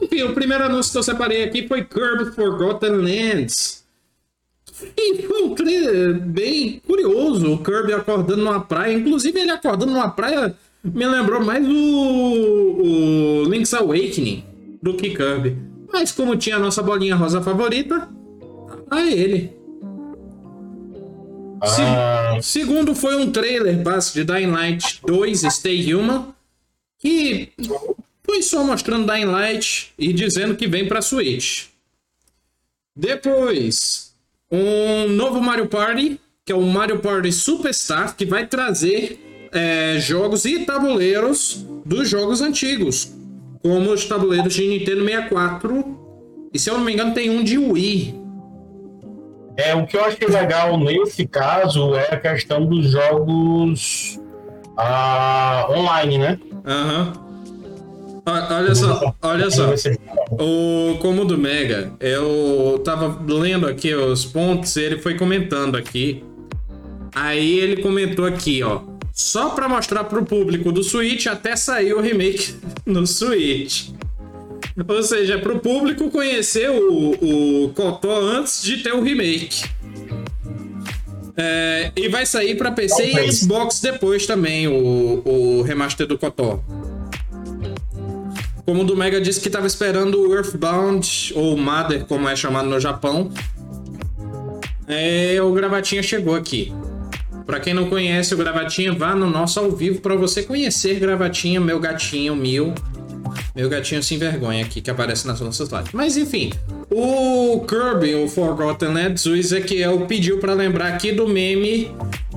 Enfim, 0.00 0.22
o 0.22 0.34
primeiro 0.34 0.64
anúncio 0.64 0.92
que 0.92 0.98
eu 0.98 1.02
separei 1.02 1.44
aqui 1.44 1.66
foi 1.66 1.84
Kirby 1.84 2.32
Forgotten 2.32 2.90
Lands. 2.90 3.84
E 4.96 5.22
foi 5.22 5.42
um 5.42 5.54
trailer 5.54 6.14
bem 6.20 6.80
curioso, 6.86 7.52
o 7.52 7.58
Kirby 7.58 7.94
acordando 7.94 8.44
numa 8.44 8.60
praia. 8.60 8.92
Inclusive, 8.92 9.40
ele 9.40 9.50
acordando 9.50 9.92
numa 9.92 10.10
praia 10.10 10.54
me 10.94 11.06
lembrou 11.06 11.44
mais 11.44 11.66
o, 11.66 11.72
o 11.72 13.44
Link's 13.48 13.74
Awakening 13.74 14.44
do 14.82 14.94
que 14.94 15.10
Kirby. 15.10 15.56
Mas 15.92 16.12
como 16.12 16.36
tinha 16.36 16.56
a 16.56 16.60
nossa 16.60 16.82
bolinha 16.82 17.14
rosa 17.16 17.40
favorita, 17.42 18.08
a 18.90 19.00
ele. 19.02 19.52
Se, 21.64 21.82
Ah, 21.82 22.38
segundo 22.42 22.94
foi 22.94 23.16
um 23.16 23.30
trailer 23.30 23.82
base 23.82 24.12
de 24.12 24.24
Dying 24.24 24.50
Light 24.50 25.00
2 25.06 25.40
Stay 25.42 25.92
Human, 25.94 26.34
que 26.98 27.50
foi 28.24 28.42
só 28.42 28.62
mostrando 28.62 29.10
Dying 29.10 29.24
Light 29.24 29.92
e 29.98 30.12
dizendo 30.12 30.54
que 30.56 30.66
vem 30.66 30.86
para 30.86 31.00
Switch. 31.02 31.68
Depois, 32.94 34.14
um 34.50 35.08
novo 35.08 35.40
Mario 35.40 35.66
Party, 35.66 36.20
que 36.44 36.52
é 36.52 36.54
o 36.54 36.62
Mario 36.62 37.00
Party 37.00 37.32
Superstar, 37.32 38.16
que 38.16 38.24
vai 38.24 38.46
trazer 38.46 39.18
é, 39.56 39.98
jogos 39.98 40.44
e 40.44 40.60
tabuleiros 40.64 41.64
dos 41.84 42.08
jogos 42.08 42.40
antigos, 42.40 43.12
como 43.62 43.90
os 43.92 44.04
tabuleiros 44.04 44.54
de 44.54 44.66
Nintendo 44.66 45.04
64. 45.04 45.96
E 46.52 46.58
se 46.58 46.70
eu 46.70 46.74
não 46.78 46.84
me 46.84 46.92
engano, 46.92 47.14
tem 47.14 47.30
um 47.30 47.42
de 47.42 47.58
Wii. 47.58 48.14
é, 49.56 49.74
o 49.74 49.86
que 49.86 49.96
eu 49.96 50.04
achei 50.04 50.28
legal 50.28 50.78
nesse 50.78 51.26
caso 51.26 51.94
é 51.94 52.14
a 52.14 52.20
questão 52.20 52.66
dos 52.66 52.90
jogos 52.90 54.20
ah, 54.76 55.66
online, 55.70 56.18
né? 56.18 56.38
Aham. 56.66 57.12
Ó- 58.28 58.54
Olha 58.56 58.74
só, 58.74 59.14
olha 59.22 59.50
só. 59.50 59.72
O 60.32 60.98
como 60.98 61.24
do 61.24 61.38
Mega, 61.38 61.92
eu 62.00 62.80
tava 62.84 63.22
lendo 63.32 63.66
aqui 63.68 63.94
os 63.94 64.24
pontos 64.24 64.74
e 64.76 64.80
ele 64.82 64.98
foi 64.98 65.14
comentando 65.16 65.76
aqui. 65.76 66.24
Aí 67.14 67.58
ele 67.60 67.80
comentou 67.82 68.24
aqui, 68.26 68.62
ó. 68.64 68.80
Só 69.16 69.48
pra 69.48 69.66
mostrar 69.66 70.04
pro 70.04 70.26
público 70.26 70.70
do 70.70 70.84
Switch 70.84 71.26
até 71.26 71.56
sair 71.56 71.94
o 71.94 72.02
remake 72.02 72.54
no 72.84 73.06
Switch. 73.06 73.88
Ou 74.86 75.02
seja, 75.02 75.38
pro 75.38 75.58
público 75.58 76.10
conhecer 76.10 76.68
o, 76.68 77.64
o 77.64 77.70
Kotó 77.70 78.14
antes 78.20 78.62
de 78.62 78.82
ter 78.82 78.92
o 78.92 79.00
remake. 79.00 79.64
É, 81.34 81.92
e 81.96 82.10
vai 82.10 82.26
sair 82.26 82.58
pra 82.58 82.70
PC 82.70 83.04
e 83.04 83.12
Talvez. 83.12 83.38
Xbox 83.38 83.80
depois 83.80 84.26
também, 84.26 84.68
o, 84.68 85.22
o 85.24 85.62
remaster 85.62 86.06
do 86.06 86.18
Kotó. 86.18 86.62
Como 88.66 88.82
o 88.82 88.84
do 88.84 88.94
Mega 88.94 89.18
disse 89.18 89.40
que 89.40 89.48
estava 89.48 89.66
esperando 89.66 90.20
o 90.20 90.34
Earthbound, 90.34 91.32
ou 91.34 91.56
Mother, 91.56 92.04
como 92.04 92.28
é 92.28 92.36
chamado 92.36 92.68
no 92.68 92.78
Japão. 92.78 93.32
É, 94.86 95.40
o 95.40 95.54
Gravatinha 95.54 96.02
chegou 96.02 96.34
aqui. 96.34 96.70
Pra 97.46 97.60
quem 97.60 97.72
não 97.72 97.88
conhece 97.88 98.34
o 98.34 98.36
Gravatinha, 98.36 98.92
vá 98.92 99.14
no 99.14 99.30
nosso 99.30 99.60
ao 99.60 99.70
vivo 99.70 100.00
pra 100.00 100.16
você 100.16 100.42
conhecer 100.42 100.98
Gravatinha, 100.98 101.60
meu 101.60 101.78
gatinho 101.78 102.34
mil. 102.34 102.74
Meu 103.54 103.68
gatinho 103.68 104.02
sem 104.02 104.18
vergonha 104.18 104.64
aqui, 104.64 104.80
que 104.80 104.90
aparece 104.90 105.26
nas 105.26 105.40
nossas 105.40 105.70
lives. 105.70 105.90
Mas 105.92 106.16
enfim, 106.16 106.52
o 106.90 107.60
Kirby, 107.60 108.14
o 108.16 108.28
Forgotten 108.28 108.92
Lands, 108.92 109.24
o 109.26 109.36
Ezequiel 109.36 110.06
pediu 110.06 110.38
pra 110.38 110.52
lembrar 110.52 110.88
aqui 110.88 111.12
do 111.12 111.28
meme 111.28 111.90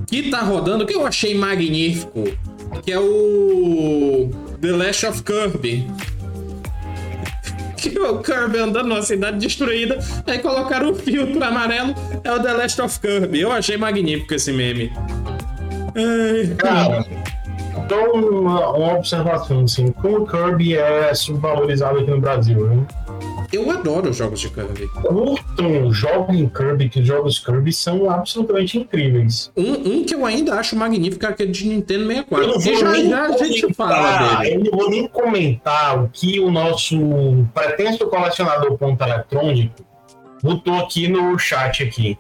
que 0.08 0.30
tá 0.30 0.42
rodando, 0.42 0.86
que 0.86 0.94
eu 0.94 1.06
achei 1.06 1.36
magnífico. 1.36 2.24
Que 2.84 2.92
é 2.92 3.00
o 3.00 4.30
The 4.62 4.72
Last 4.72 5.06
of 5.08 5.24
Kirby 5.24 5.88
que 7.80 7.98
o 8.00 8.20
Kirby 8.20 8.60
andando 8.60 8.88
numa 8.88 9.02
cidade 9.02 9.38
destruída, 9.38 9.98
aí 10.28 10.40
colocaram 10.40 10.92
um 10.92 10.96
filtro 10.96 11.44
amarelo, 11.44 11.94
é 12.24 12.32
o 12.32 12.42
The 12.42 12.54
Last 12.54 12.82
of 12.82 13.00
Kirby. 13.00 13.42
Eu 13.42 13.52
achei 13.52 13.78
magnífico 13.78 14.34
esse 14.34 14.52
meme. 14.52 14.92
Ai, 15.96 16.56
Cara, 16.58 17.06
então 17.78 18.12
uma, 18.14 18.70
uma 18.70 18.94
observação, 18.98 19.62
assim, 19.62 19.92
como 19.92 20.24
o 20.24 20.28
Kirby 20.28 20.76
é 20.76 21.14
subvalorizado 21.14 22.00
aqui 22.00 22.12
no 22.12 22.20
Brasil, 22.20 22.68
né? 22.68 22.86
Eu 23.52 23.70
adoro 23.72 24.10
os 24.10 24.18
jogos 24.18 24.40
de 24.40 24.50
Kirby. 24.50 24.88
Curtam, 24.88 25.92
joguem 25.92 26.48
Kirby, 26.50 26.90
que 26.90 27.00
os 27.00 27.08
jogos 27.08 27.40
Kirby 27.40 27.74
são 27.74 28.10
absolutamente 28.10 28.78
incríveis. 28.78 29.52
Um, 29.56 29.74
um 29.74 30.04
que 30.04 30.16
eu 30.16 30.26
ainda 30.26 30.56
acho 30.56 30.76
magnífico 30.76 31.26
é 31.26 31.30
aquele 31.30 31.52
de 31.52 31.68
Nintendo 31.68 32.12
Eu 32.12 32.24
64. 32.24 32.48
não 32.48 32.60
Que 32.60 32.76
já, 32.76 33.08
já 33.10 33.26
a 33.26 33.38
gente 33.38 33.74
fala 33.74 34.36
dele. 34.38 34.56
Eu 34.56 34.72
não 34.72 34.78
vou 34.78 34.90
nem 34.90 35.08
comentar 35.08 36.04
o 36.04 36.10
que 36.10 36.40
o 36.40 36.52
nosso 36.52 36.98
pretenso 37.54 38.08
colecionador 38.08 38.78
ponto 38.78 39.04
eletrônico 39.04 39.86
botou 40.42 40.76
aqui 40.76 41.08
no 41.08 41.38
chat 41.38 41.84
aqui. 41.84 42.18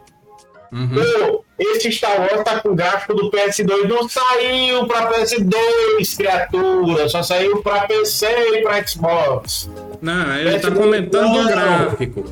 Uhum. 0.71 0.89
Pô, 0.89 1.38
esse 1.59 1.91
Star 1.91 2.19
Wars 2.19 2.43
tá 2.43 2.59
com 2.61 2.69
o 2.69 2.75
gráfico 2.75 3.13
do 3.13 3.29
PS2, 3.29 3.87
não 3.87 4.07
saiu 4.07 4.85
pra 4.87 5.11
PS2, 5.11 6.15
criatura, 6.17 7.09
só 7.09 7.21
saiu 7.21 7.61
pra 7.61 7.81
PC 7.87 8.25
e 8.27 8.61
pra 8.61 8.85
Xbox. 8.87 9.69
Não, 10.01 10.35
ele 10.37 10.49
Esse 10.49 10.59
tá 10.61 10.69
não- 10.69 10.81
comentando 10.81 11.31
do 11.33 11.37
não. 11.43 11.47
gráfico. 11.47 12.23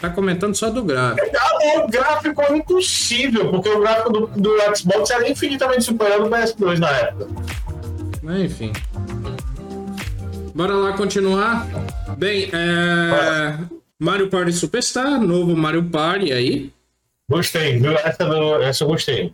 Tá 0.00 0.10
comentando 0.10 0.54
só 0.54 0.70
do 0.70 0.82
gráfico. 0.84 1.26
Ah, 1.36 1.82
o 1.84 1.88
gráfico 1.88 2.42
é 2.42 2.56
impossível, 2.56 3.50
porque 3.50 3.68
o 3.68 3.80
gráfico 3.80 4.12
do, 4.12 4.26
do 4.28 4.50
Xbox 4.76 5.10
era 5.10 5.28
infinitamente 5.28 5.84
superior 5.84 6.20
ao 6.20 6.28
do 6.28 6.30
PS2 6.36 6.78
na 6.78 6.88
época. 6.90 7.26
Enfim. 8.44 8.72
Bora 10.54 10.74
lá 10.74 10.92
continuar. 10.92 11.66
Bem, 12.16 12.48
é... 12.52 13.58
Mario 13.98 14.28
Party 14.28 14.52
Superstar, 14.52 15.20
novo 15.20 15.56
Mario 15.56 15.84
Party 15.84 16.32
aí. 16.32 16.72
Gostei, 17.30 17.78
viu? 17.78 17.92
Essa, 17.92 18.24
do- 18.24 18.62
essa 18.62 18.84
eu 18.84 18.88
gostei. 18.88 19.32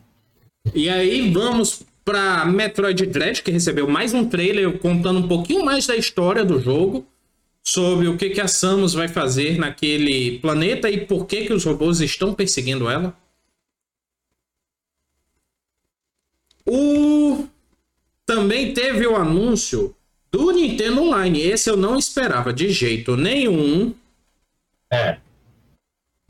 E 0.75 0.89
aí 0.89 1.31
vamos 1.31 1.83
pra 2.05 2.45
Metroid 2.45 3.07
Dread, 3.07 3.43
que 3.43 3.51
recebeu 3.51 3.89
mais 3.89 4.13
um 4.13 4.29
trailer 4.29 4.79
contando 4.79 5.21
um 5.21 5.29
pouquinho 5.29 5.65
mais 5.65 5.87
da 5.87 5.97
história 5.97 6.45
do 6.45 6.61
jogo, 6.61 7.07
sobre 7.63 8.09
o 8.09 8.17
que, 8.17 8.31
que 8.31 8.41
a 8.41 8.49
Samus 8.49 8.93
vai 8.93 9.09
fazer 9.09 9.59
naquele 9.59 10.39
planeta 10.41 10.91
e 10.91 11.07
por 11.07 11.27
que, 11.27 11.47
que 11.47 11.53
os 11.53 11.65
robôs 11.65 12.01
estão 12.01 12.35
perseguindo 12.35 12.89
ela. 12.89 13.17
O... 16.67 17.47
Também 18.27 18.73
teve 18.73 19.07
o 19.07 19.17
anúncio 19.17 19.95
do 20.33 20.51
Nintendo 20.51 21.03
Online. 21.03 21.41
Esse 21.43 21.71
eu 21.71 21.77
não 21.77 21.99
esperava 21.99 22.53
de 22.53 22.71
jeito 22.71 23.17
nenhum. 23.17 23.95
É. 24.91 25.19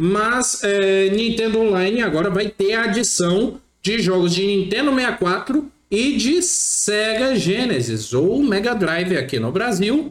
Mas 0.01 0.63
é, 0.65 1.09
Nintendo 1.11 1.61
Online 1.61 2.03
agora 2.03 2.29
vai 2.29 2.49
ter 2.49 2.73
a 2.73 2.85
adição 2.85 3.61
de 3.81 4.01
jogos 4.01 4.35
de 4.35 4.45
Nintendo 4.45 4.93
64 4.93 5.71
e 5.91 6.17
de 6.17 6.43
Sega 6.43 7.37
Genesis 7.37 8.13
ou 8.13 8.43
Mega 8.43 8.75
Drive 8.75 9.17
aqui 9.17 9.39
no 9.39 9.53
Brasil. 9.53 10.11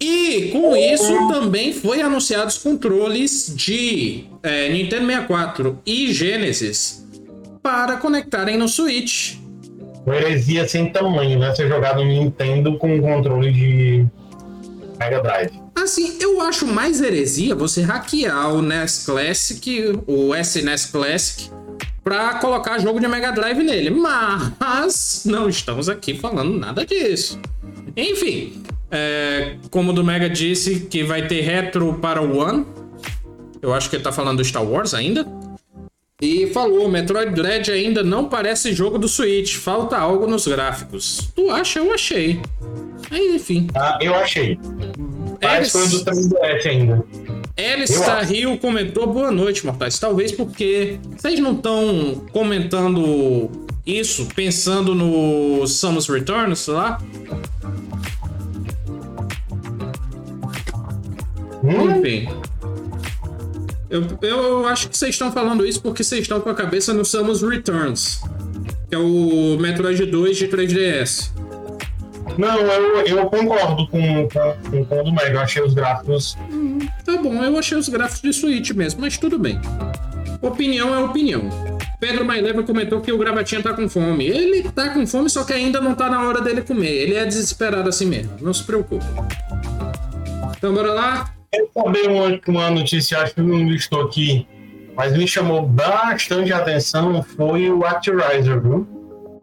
E 0.00 0.48
com 0.50 0.74
isso 0.74 1.28
também 1.28 1.72
foi 1.72 2.00
anunciados 2.00 2.56
controles 2.56 3.52
de 3.54 4.24
é, 4.42 4.70
Nintendo 4.70 5.06
64 5.06 5.78
e 5.84 6.12
Genesis 6.12 7.06
para 7.62 7.98
conectarem 7.98 8.56
no 8.56 8.66
Switch. 8.66 9.36
Uma 10.06 10.16
heresia 10.16 10.66
sem 10.66 10.90
tamanho, 10.90 11.38
né? 11.38 11.54
Ser 11.54 11.68
jogado 11.68 12.02
no 12.02 12.10
Nintendo 12.10 12.78
com 12.78 12.96
um 12.96 13.00
controle 13.00 13.52
de 13.52 14.06
Mega 15.02 15.20
Drive. 15.20 15.50
Assim, 15.74 16.16
eu 16.20 16.40
acho 16.40 16.66
mais 16.66 17.00
heresia 17.00 17.54
você 17.54 17.82
hackear 17.82 18.54
o 18.54 18.62
NES 18.62 19.04
Classic, 19.04 19.98
o 20.06 20.34
SNES 20.34 20.86
Classic, 20.86 21.50
para 22.04 22.34
colocar 22.34 22.78
jogo 22.78 23.00
de 23.00 23.08
Mega 23.08 23.32
Drive 23.32 23.62
nele. 23.62 23.90
Mas 23.90 25.22
não 25.24 25.48
estamos 25.48 25.88
aqui 25.88 26.14
falando 26.14 26.56
nada 26.56 26.86
disso. 26.86 27.40
Enfim, 27.96 28.62
é, 28.90 29.56
como 29.70 29.90
o 29.90 29.92
do 29.94 30.04
Mega 30.04 30.30
disse 30.30 30.80
que 30.80 31.02
vai 31.02 31.26
ter 31.26 31.40
retro 31.40 31.94
para 31.94 32.22
o 32.22 32.38
One. 32.38 32.64
Eu 33.60 33.72
acho 33.72 33.90
que 33.90 33.96
ele 33.96 34.02
tá 34.02 34.12
falando 34.12 34.38
do 34.38 34.44
Star 34.44 34.64
Wars 34.64 34.94
ainda. 34.94 35.26
E 36.22 36.46
falou, 36.46 36.88
Metroid 36.88 37.34
Dread 37.34 37.68
ainda 37.72 38.04
não 38.04 38.28
parece 38.28 38.72
jogo 38.72 38.96
do 38.96 39.08
Switch, 39.08 39.56
falta 39.56 39.98
algo 39.98 40.24
nos 40.28 40.46
gráficos. 40.46 41.32
Tu 41.34 41.50
acha? 41.50 41.80
Eu 41.80 41.92
achei. 41.92 42.40
Aí, 43.10 43.34
enfim. 43.34 43.66
Ah, 43.74 43.98
eu 44.00 44.14
achei. 44.14 44.56
Parece 45.40 45.76
Eris... 45.76 45.90
do 45.90 46.04
3DS 46.04 46.66
ainda. 46.66 47.04
Alistair 47.58 48.28
Rio 48.28 48.56
comentou 48.56 49.08
boa 49.08 49.32
noite, 49.32 49.66
mortais. 49.66 49.98
Talvez 49.98 50.30
porque 50.30 50.96
vocês 51.16 51.40
não 51.40 51.54
estão 51.54 52.22
comentando 52.30 53.50
isso 53.84 54.28
pensando 54.32 54.94
no 54.94 55.66
Samus 55.66 56.06
Returns 56.08 56.68
lá? 56.68 57.02
Hum? 61.64 61.98
Enfim. 61.98 62.28
Eu, 63.92 64.06
eu 64.22 64.66
acho 64.66 64.88
que 64.88 64.96
vocês 64.96 65.10
estão 65.10 65.30
falando 65.30 65.66
isso 65.66 65.82
porque 65.82 66.02
vocês 66.02 66.22
estão 66.22 66.40
com 66.40 66.48
a 66.48 66.54
cabeça 66.54 66.94
no 66.94 67.04
Samus 67.04 67.42
Returns, 67.42 68.22
que 68.88 68.94
é 68.94 68.98
o 68.98 69.58
Metroid 69.60 70.06
2 70.06 70.38
de 70.38 70.48
3DS. 70.48 71.30
Não, 72.38 72.58
eu, 72.58 73.06
eu 73.06 73.26
concordo 73.26 73.86
com, 73.88 74.26
com, 74.30 74.84
com 74.86 75.00
o 75.00 75.04
do 75.04 75.12
Mega. 75.12 75.34
Eu 75.34 75.40
achei 75.40 75.62
os 75.62 75.74
gráficos. 75.74 76.38
Hum, 76.50 76.78
tá 77.04 77.18
bom, 77.18 77.44
eu 77.44 77.58
achei 77.58 77.76
os 77.76 77.90
gráficos 77.90 78.22
de 78.22 78.32
Switch 78.32 78.70
mesmo, 78.70 79.02
mas 79.02 79.18
tudo 79.18 79.38
bem. 79.38 79.60
Opinião 80.40 80.94
é 80.94 81.04
opinião. 81.04 81.50
Pedro 82.00 82.24
Maileva 82.24 82.62
comentou 82.62 83.02
que 83.02 83.12
o 83.12 83.18
Gravatinha 83.18 83.62
tá 83.62 83.74
com 83.74 83.90
fome. 83.90 84.26
Ele 84.26 84.62
tá 84.70 84.88
com 84.88 85.06
fome, 85.06 85.28
só 85.28 85.44
que 85.44 85.52
ainda 85.52 85.82
não 85.82 85.94
tá 85.94 86.08
na 86.08 86.26
hora 86.26 86.40
dele 86.40 86.62
comer. 86.62 86.92
Ele 86.92 87.14
é 87.14 87.26
desesperado 87.26 87.90
assim 87.90 88.06
mesmo. 88.06 88.32
Não 88.40 88.54
se 88.54 88.64
preocupe. 88.64 89.04
Então, 90.56 90.72
bora 90.72 90.94
lá. 90.94 91.41
Eu 91.52 91.68
também 91.68 92.08
uma, 92.08 92.40
uma 92.48 92.70
notícia, 92.70 93.18
acho 93.18 93.34
que 93.34 93.40
não 93.42 93.70
estou 93.70 94.02
aqui, 94.02 94.46
mas 94.96 95.16
me 95.16 95.26
chamou 95.26 95.66
bastante 95.66 96.52
atenção 96.52 97.22
foi 97.22 97.70
o 97.70 97.84
Acturizer, 97.84 98.60
viu? 98.60 98.86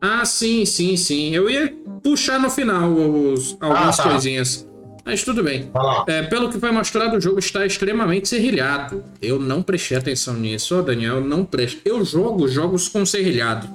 Ah, 0.02 0.26
sim, 0.26 0.66
sim, 0.66 0.96
sim. 0.96 1.36
Eu 1.36 1.50
ia 1.50 1.74
puxar 2.02 2.40
no 2.40 2.50
final 2.50 2.90
os, 2.92 3.58
algumas 3.60 4.00
ah, 4.00 4.04
tá. 4.04 4.10
coisinhas. 4.10 4.68
Mas 5.06 5.24
tudo 5.24 5.44
bem. 5.44 5.72
É, 6.08 6.24
pelo 6.24 6.50
que 6.50 6.60
foi 6.60 6.72
mostrado, 6.72 7.18
o 7.18 7.22
jogo 7.22 7.40
está 7.40 7.66
extremamente 7.66 8.28
serrilhado. 8.28 9.04
Eu 9.22 9.40
não 9.40 9.62
prestei 9.62 9.98
atenção 9.98 10.36
nisso, 10.36 10.78
oh, 10.78 10.82
Daniel, 10.82 11.22
não 11.22 11.44
presto. 11.44 11.82
Eu 11.84 12.04
jogo 12.06 12.48
jogos 12.48 12.88
com 12.88 13.06
serrilhado. 13.06 13.68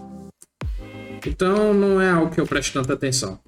Então 1.26 1.74
não 1.74 2.00
é 2.00 2.10
algo 2.10 2.32
que 2.32 2.40
eu 2.40 2.46
presto 2.46 2.72
tanta 2.74 2.92
atenção. 2.92 3.38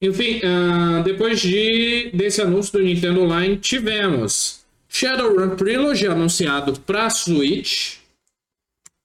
Enfim, 0.00 0.40
uh, 0.40 1.02
depois 1.02 1.40
de, 1.40 2.10
desse 2.12 2.42
anúncio 2.42 2.74
do 2.74 2.82
Nintendo 2.82 3.22
Online, 3.22 3.56
tivemos 3.56 4.66
Shadowrun 4.88 5.56
Trilogy 5.56 6.06
anunciado 6.06 6.78
para 6.80 7.08
Switch. 7.08 7.96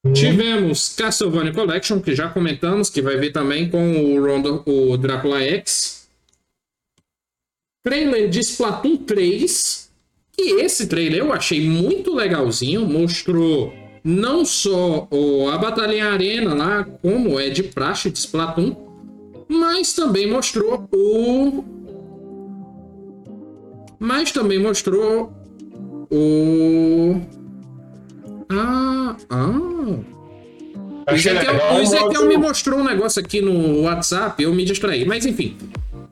Uhum. 0.04 0.14
Tivemos 0.14 0.96
Castlevania 0.96 1.54
Collection, 1.54 2.02
que 2.02 2.16
já 2.16 2.28
comentamos, 2.28 2.90
que 2.90 3.02
vai 3.02 3.18
vir 3.18 3.32
também 3.32 3.70
com 3.70 3.92
o, 4.04 4.26
Rondo, 4.26 4.64
o 4.66 4.98
Drácula 4.98 5.42
X. 5.42 6.10
Trailer 7.84 8.30
de 8.30 8.40
Splatoon 8.40 8.98
3. 8.98 9.90
E 10.38 10.62
esse 10.62 10.88
trailer 10.88 11.20
eu 11.20 11.32
achei 11.32 11.62
muito 11.62 12.14
legalzinho. 12.14 12.86
Mostrou 12.86 13.74
não 14.04 14.44
só 14.44 15.08
o, 15.10 15.50
a 15.50 15.58
Batalha 15.58 15.94
em 15.94 16.02
Arena 16.02 16.54
lá, 16.54 16.84
como 16.84 17.40
é 17.40 17.50
de 17.50 17.64
praxe 17.64 18.10
de 18.10 18.18
Splatoon, 18.18 18.91
mas 19.52 19.94
também 19.94 20.30
mostrou 20.30 20.88
o. 20.94 21.64
Mas 24.00 24.32
também 24.32 24.58
mostrou 24.58 25.32
o 26.10 27.22
ah, 28.50 29.16
ah. 29.30 29.48
O 31.10 31.14
Ezequiel, 31.14 31.56
o 31.76 31.80
Ezequiel 31.80 32.28
me 32.28 32.38
mostrou 32.38 32.80
um 32.80 32.84
negócio 32.84 33.22
aqui 33.22 33.42
no 33.42 33.82
WhatsApp, 33.82 34.42
eu 34.42 34.54
me 34.54 34.64
distraí. 34.66 35.06
Mas 35.06 35.26
enfim, 35.26 35.58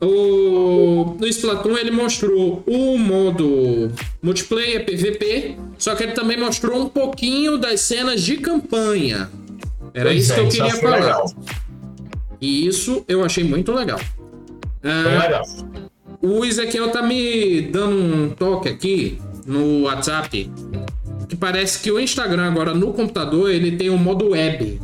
o, 0.01 1.15
no 1.19 1.27
Splatoon 1.27 1.77
ele 1.77 1.91
mostrou 1.91 2.63
o 2.65 2.97
modo 2.97 3.91
multiplayer 4.21 4.85
PVP, 4.85 5.57
só 5.77 5.95
que 5.95 6.03
ele 6.03 6.13
também 6.13 6.37
mostrou 6.37 6.81
um 6.81 6.89
pouquinho 6.89 7.57
das 7.57 7.81
cenas 7.81 8.21
de 8.21 8.37
campanha. 8.37 9.29
Era 9.93 10.09
pois 10.09 10.23
isso 10.23 10.33
é, 10.33 10.35
que 10.35 10.41
eu 10.41 10.49
queria 10.49 10.75
falar. 10.75 10.99
Legal. 10.99 11.25
E 12.41 12.67
isso 12.67 13.03
eu 13.07 13.23
achei 13.23 13.43
muito 13.43 13.71
legal. 13.71 13.99
Ah, 14.83 15.21
legal. 15.23 15.43
O 16.21 16.43
Ezequiel 16.43 16.89
tá 16.89 17.01
me 17.01 17.61
dando 17.61 17.95
um 17.95 18.29
toque 18.29 18.69
aqui 18.69 19.19
no 19.45 19.83
WhatsApp 19.83 20.49
que 21.29 21.35
parece 21.35 21.79
que 21.79 21.91
o 21.91 21.99
Instagram 21.99 22.47
agora 22.47 22.73
no 22.73 22.91
computador 22.91 23.51
ele 23.51 23.77
tem 23.77 23.89
o 23.89 23.93
um 23.93 23.97
modo 23.97 24.29
web. 24.29 24.81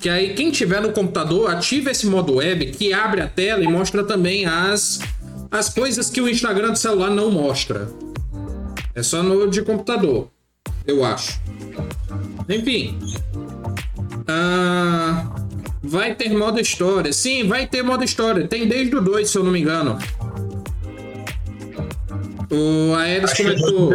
Que 0.00 0.08
aí 0.08 0.34
quem 0.34 0.50
tiver 0.50 0.82
no 0.82 0.92
computador 0.92 1.48
ativa 1.48 1.92
esse 1.92 2.06
modo 2.06 2.34
web 2.34 2.66
que 2.72 2.92
abre 2.92 3.20
a 3.20 3.28
tela 3.28 3.62
e 3.62 3.68
mostra 3.68 4.02
também 4.02 4.44
as 4.44 5.00
as 5.48 5.68
coisas 5.68 6.10
que 6.10 6.20
o 6.20 6.28
Instagram 6.28 6.72
do 6.72 6.78
celular 6.78 7.10
não 7.10 7.30
mostra. 7.30 7.88
É 8.94 9.02
só 9.02 9.22
no 9.22 9.48
de 9.48 9.62
computador, 9.62 10.28
eu 10.86 11.04
acho. 11.04 11.40
Enfim. 12.48 12.98
Uh, 14.22 15.31
vai 15.82 16.14
ter 16.14 16.30
modo 16.30 16.60
história. 16.60 17.12
Sim, 17.12 17.48
vai 17.48 17.66
ter 17.66 17.82
modo 17.82 18.04
história. 18.04 18.46
Tem 18.46 18.68
desde 18.68 18.94
o 18.94 19.00
2, 19.00 19.28
se 19.28 19.36
eu 19.36 19.44
não 19.44 19.50
me 19.50 19.60
engano. 19.60 19.98
O 22.50 22.94
Aeres 22.94 23.32
comentou. 23.32 23.92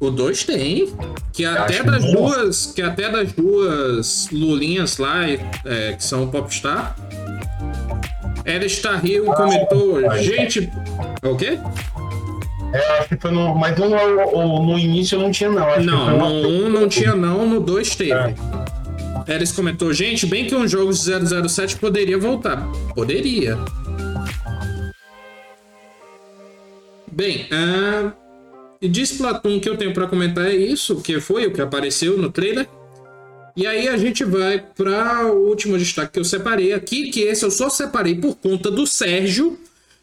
O 0.00 0.10
2 0.10 0.44
tem. 0.44 0.92
Que 1.32 1.44
até 1.44 1.82
das 1.82 2.04
duas. 2.04 2.66
Que 2.66 2.82
até 2.82 3.10
das 3.10 3.32
duas 3.32 4.28
Lulinhas 4.32 4.96
lá, 4.98 5.28
é, 5.28 5.92
que 5.92 6.02
são 6.02 6.28
Popstar. 6.28 6.96
Aeres 8.46 8.80
Tarrio 8.80 9.30
ah, 9.30 9.36
comentou. 9.36 10.00
É. 10.12 10.22
gente. 10.22 10.70
O 11.22 11.36
quê? 11.36 11.58
É, 12.72 12.98
acho 12.98 13.08
que 13.08 13.16
foi 13.16 13.30
no. 13.30 13.54
Mas 13.54 13.76
no, 13.78 13.88
no, 13.88 14.66
no 14.66 14.78
início 14.78 15.18
não 15.18 15.30
tinha, 15.30 15.50
não. 15.50 15.68
Acho 15.68 15.86
não, 15.86 16.16
no 16.16 16.48
1 16.48 16.66
um 16.66 16.68
não 16.68 16.88
tinha, 16.88 17.14
não. 17.14 17.46
No 17.46 17.60
2 17.60 17.96
teve. 17.96 18.12
É. 18.12 18.34
Eres 19.28 19.52
comentou, 19.52 19.92
gente, 19.92 20.24
bem 20.24 20.46
que 20.46 20.54
um 20.54 20.66
jogo 20.66 20.90
de 20.90 20.98
007 21.48 21.76
poderia 21.76 22.16
voltar. 22.16 22.66
Poderia. 22.94 23.58
Bem, 27.12 27.46
uh, 27.52 28.88
de 28.88 29.02
Splatoon 29.02 29.60
que 29.60 29.68
eu 29.68 29.76
tenho 29.76 29.92
para 29.92 30.06
comentar 30.06 30.46
é 30.46 30.56
isso, 30.56 31.02
que 31.02 31.20
foi 31.20 31.46
o 31.46 31.52
que 31.52 31.60
apareceu 31.60 32.16
no 32.16 32.32
trailer. 32.32 32.66
E 33.54 33.66
aí 33.66 33.86
a 33.88 33.98
gente 33.98 34.24
vai 34.24 34.60
para 34.60 35.26
o 35.26 35.48
último 35.48 35.76
destaque 35.76 36.12
que 36.12 36.20
eu 36.20 36.24
separei 36.24 36.72
aqui, 36.72 37.10
que 37.10 37.20
esse 37.20 37.44
eu 37.44 37.50
só 37.50 37.68
separei 37.68 38.14
por 38.14 38.36
conta 38.36 38.70
do 38.70 38.86
Sérgio, 38.86 39.58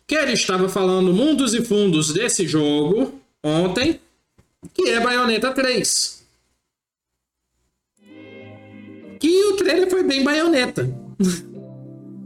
que 0.05 0.13
ele 0.13 0.33
estava 0.33 0.69
falando 0.69 1.11
mundos 1.11 1.55
e 1.55 1.63
fundos 1.63 2.13
desse 2.13 2.47
jogo 2.47 3.19
ontem, 3.43 3.99
que 4.71 4.89
é 4.89 4.99
Bayonetta 4.99 5.51
3. 5.51 6.24
Trailer 9.65 9.89
foi 9.89 10.03
bem 10.03 10.23
Bayonetta. 10.23 10.87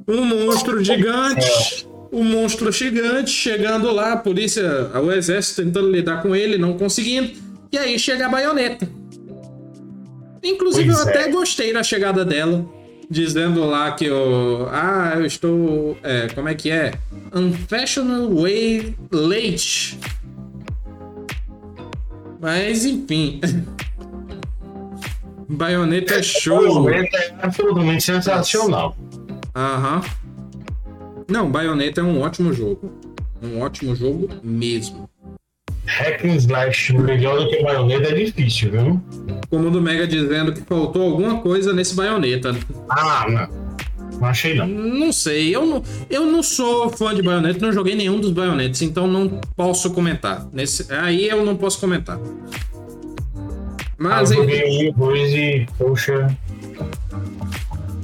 um 0.08 0.26
monstro 0.26 0.84
gigante 0.84 1.88
o 2.12 2.24
monstro 2.24 2.72
gigante 2.72 3.30
chegando 3.30 3.92
lá, 3.92 4.14
a 4.14 4.18
polícia, 4.18 4.90
o 4.96 5.12
exército 5.12 5.64
tentando 5.64 5.92
lidar 5.92 6.22
com 6.22 6.36
ele, 6.36 6.58
não 6.58 6.78
conseguindo. 6.78 7.32
E 7.72 7.78
aí 7.78 8.00
chega 8.00 8.26
a 8.26 8.30
baioneta. 8.30 8.90
Inclusive, 10.44 10.92
pois 10.92 11.00
eu 11.00 11.08
é. 11.08 11.10
até 11.10 11.32
gostei 11.32 11.72
da 11.72 11.84
chegada 11.84 12.26
dela, 12.26 12.66
dizendo 13.10 13.64
lá 13.64 13.92
que 13.92 14.06
eu. 14.06 14.68
Ah, 14.72 15.14
eu 15.16 15.26
estou. 15.26 15.98
É, 16.02 16.28
como 16.34 16.50
é 16.50 16.56
que 16.56 16.72
é? 16.72 16.94
Unfashionable 17.34 18.42
way 18.42 18.96
late. 19.12 20.00
Mas 22.42 22.86
enfim. 22.86 23.40
Baioneta 25.50 26.16
é 26.16 26.24
show. 26.24 26.84
Baioneta 26.84 27.18
é 27.18 27.36
absolutamente 27.42 28.04
sensacional. 28.04 28.96
Aham. 29.56 30.02
Não, 31.30 31.50
Bayonetta 31.50 32.02
é 32.02 32.04
um 32.04 32.22
ótimo 32.22 32.54
jogo. 32.54 32.92
Um 33.42 33.62
ótimo 33.62 33.96
jogo 33.96 34.30
mesmo. 34.44 35.10
Hack 35.86 36.24
and 36.24 36.36
Slash 36.36 36.94
melhor 36.94 37.40
do 37.40 37.50
que 37.50 37.64
Bayonetta 37.64 38.10
é 38.10 38.14
difícil, 38.14 38.72
viu? 38.72 39.02
Como 39.50 39.68
o 39.68 39.72
do 39.72 39.82
Mega 39.82 40.06
dizendo 40.06 40.54
que 40.54 40.62
faltou 40.62 41.02
alguma 41.02 41.40
coisa 41.42 41.74
nesse 41.74 41.96
Bayonetta. 41.96 42.56
Ah, 42.90 43.26
não. 43.28 43.70
Não 44.20 44.28
achei 44.28 44.54
não. 44.54 44.68
Não 44.68 45.14
sei, 45.14 45.56
eu 45.56 45.66
não, 45.66 45.84
eu 46.10 46.26
não 46.26 46.44
sou 46.44 46.90
fã 46.90 47.16
de 47.16 47.22
Bayonetta, 47.22 47.66
não 47.66 47.72
joguei 47.72 47.96
nenhum 47.96 48.20
dos 48.20 48.32
Bayonettes, 48.32 48.82
então 48.82 49.08
não 49.08 49.40
posso 49.56 49.92
comentar. 49.92 50.46
Nesse, 50.52 50.92
aí 50.94 51.28
eu 51.28 51.46
não 51.46 51.56
posso 51.56 51.80
comentar. 51.80 52.20
Mas 54.00 54.32
ah, 54.32 54.36
eu 54.36 54.50
ele, 54.50 54.94
2 54.94 55.34
e, 55.34 55.68
poxa, 55.78 56.36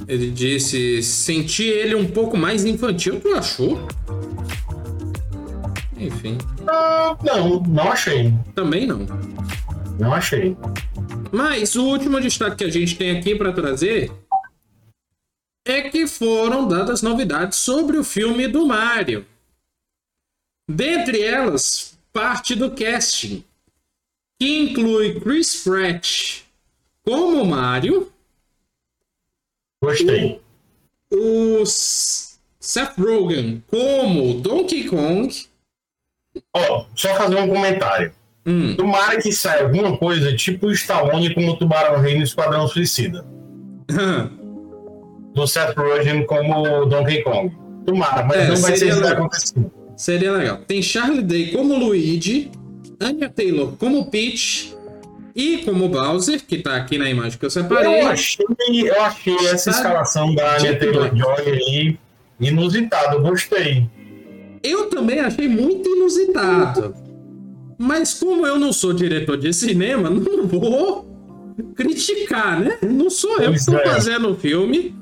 ele 0.06 0.30
disse: 0.30 1.02
senti 1.02 1.64
ele 1.64 1.94
um 1.94 2.06
pouco 2.06 2.36
mais 2.36 2.66
infantil. 2.66 3.18
Tu 3.18 3.32
achou? 3.32 3.88
Enfim, 5.96 6.36
ah, 6.68 7.16
não, 7.24 7.60
não 7.62 7.90
achei. 7.90 8.32
também 8.54 8.86
não. 8.86 9.06
Não 9.98 10.12
achei. 10.12 10.54
Mas 11.32 11.74
o 11.74 11.84
último 11.84 12.20
destaque 12.20 12.56
que 12.56 12.64
a 12.64 12.70
gente 12.70 12.96
tem 12.96 13.16
aqui 13.16 13.34
para 13.34 13.52
trazer 13.52 14.12
é 15.66 15.88
que 15.88 16.06
foram 16.06 16.68
dadas 16.68 17.00
novidades 17.00 17.58
sobre 17.58 17.96
o 17.96 18.04
filme 18.04 18.46
do 18.46 18.66
Mario. 18.66 19.24
Dentre 20.70 21.22
elas, 21.22 21.98
parte 22.12 22.54
do 22.54 22.70
casting, 22.70 23.42
que 24.38 24.58
inclui 24.60 25.18
Chris 25.20 25.62
Pratt 25.64 26.42
como 27.04 27.44
Mario, 27.44 28.10
Gostei. 29.82 30.40
o 31.12 31.62
S- 31.62 32.36
Seth 32.60 32.98
Rogen 32.98 33.62
como 33.68 34.34
Donkey 34.40 34.84
Kong. 34.88 35.46
Ó, 36.54 36.84
só 36.94 37.14
fazer 37.14 37.36
um 37.36 37.48
comentário. 37.48 38.12
Hum, 38.44 38.76
Tomara 38.76 39.20
que 39.20 39.32
saia 39.32 39.64
alguma 39.64 39.96
coisa 39.96 40.34
tipo 40.36 40.66
o 40.66 40.72
Stallone 40.72 41.34
como 41.34 41.52
o 41.52 41.56
Tubarão 41.56 42.00
Rei 42.00 42.16
no 42.16 42.22
Esquadrão 42.24 42.68
Suicida. 42.68 43.24
Do 45.34 45.46
Seth 45.46 45.76
Rogen 45.76 46.26
como 46.26 46.86
Donkey 46.86 47.22
Kong. 47.22 47.54
Tomara, 47.84 48.24
mas 48.24 48.36
É, 48.38 48.48
não 48.48 48.56
vai 48.56 48.76
ser 48.76 48.88
isso 48.88 48.96
que 48.96 49.02
vai 49.02 49.10
legal. 49.10 49.26
acontecer. 49.26 49.66
Seria 49.96 50.32
legal. 50.32 50.58
Tem 50.66 50.82
Charlie 50.82 51.22
Day 51.22 51.52
como 51.52 51.78
Luigi, 51.78 52.50
Anya 53.00 53.28
Taylor 53.28 53.76
como 53.78 54.10
Peach 54.10 54.74
e 55.34 55.58
como 55.58 55.88
Bowser, 55.88 56.42
que 56.44 56.58
tá 56.58 56.76
aqui 56.76 56.96
na 56.98 57.10
imagem 57.10 57.38
que 57.38 57.44
eu 57.44 57.50
separei. 57.50 58.02
Eu 58.02 58.08
achei, 58.08 58.46
eu 58.70 59.02
achei 59.02 59.34
essa 59.48 59.70
Sabe? 59.70 59.76
escalação 59.76 60.34
da 60.34 60.56
Anya 60.56 60.78
Taylor. 60.78 61.10
Joy 61.14 61.52
aí 61.52 61.98
inusitada, 62.40 63.18
gostei. 63.18 63.86
Eu 64.62 64.88
também 64.88 65.20
achei 65.20 65.46
muito 65.48 65.88
inusitado. 65.88 66.94
Mas 67.78 68.14
como 68.14 68.46
eu 68.46 68.58
não 68.58 68.72
sou 68.72 68.92
diretor 68.94 69.36
de 69.36 69.52
cinema, 69.52 70.08
não 70.10 70.46
vou 70.46 71.06
criticar, 71.74 72.58
né? 72.60 72.78
Não 72.82 73.10
sou 73.10 73.38
eu 73.40 73.50
que 73.52 73.58
estou 73.58 73.76
é. 73.78 73.84
fazendo 73.86 74.30
o 74.30 74.34
filme. 74.36 74.94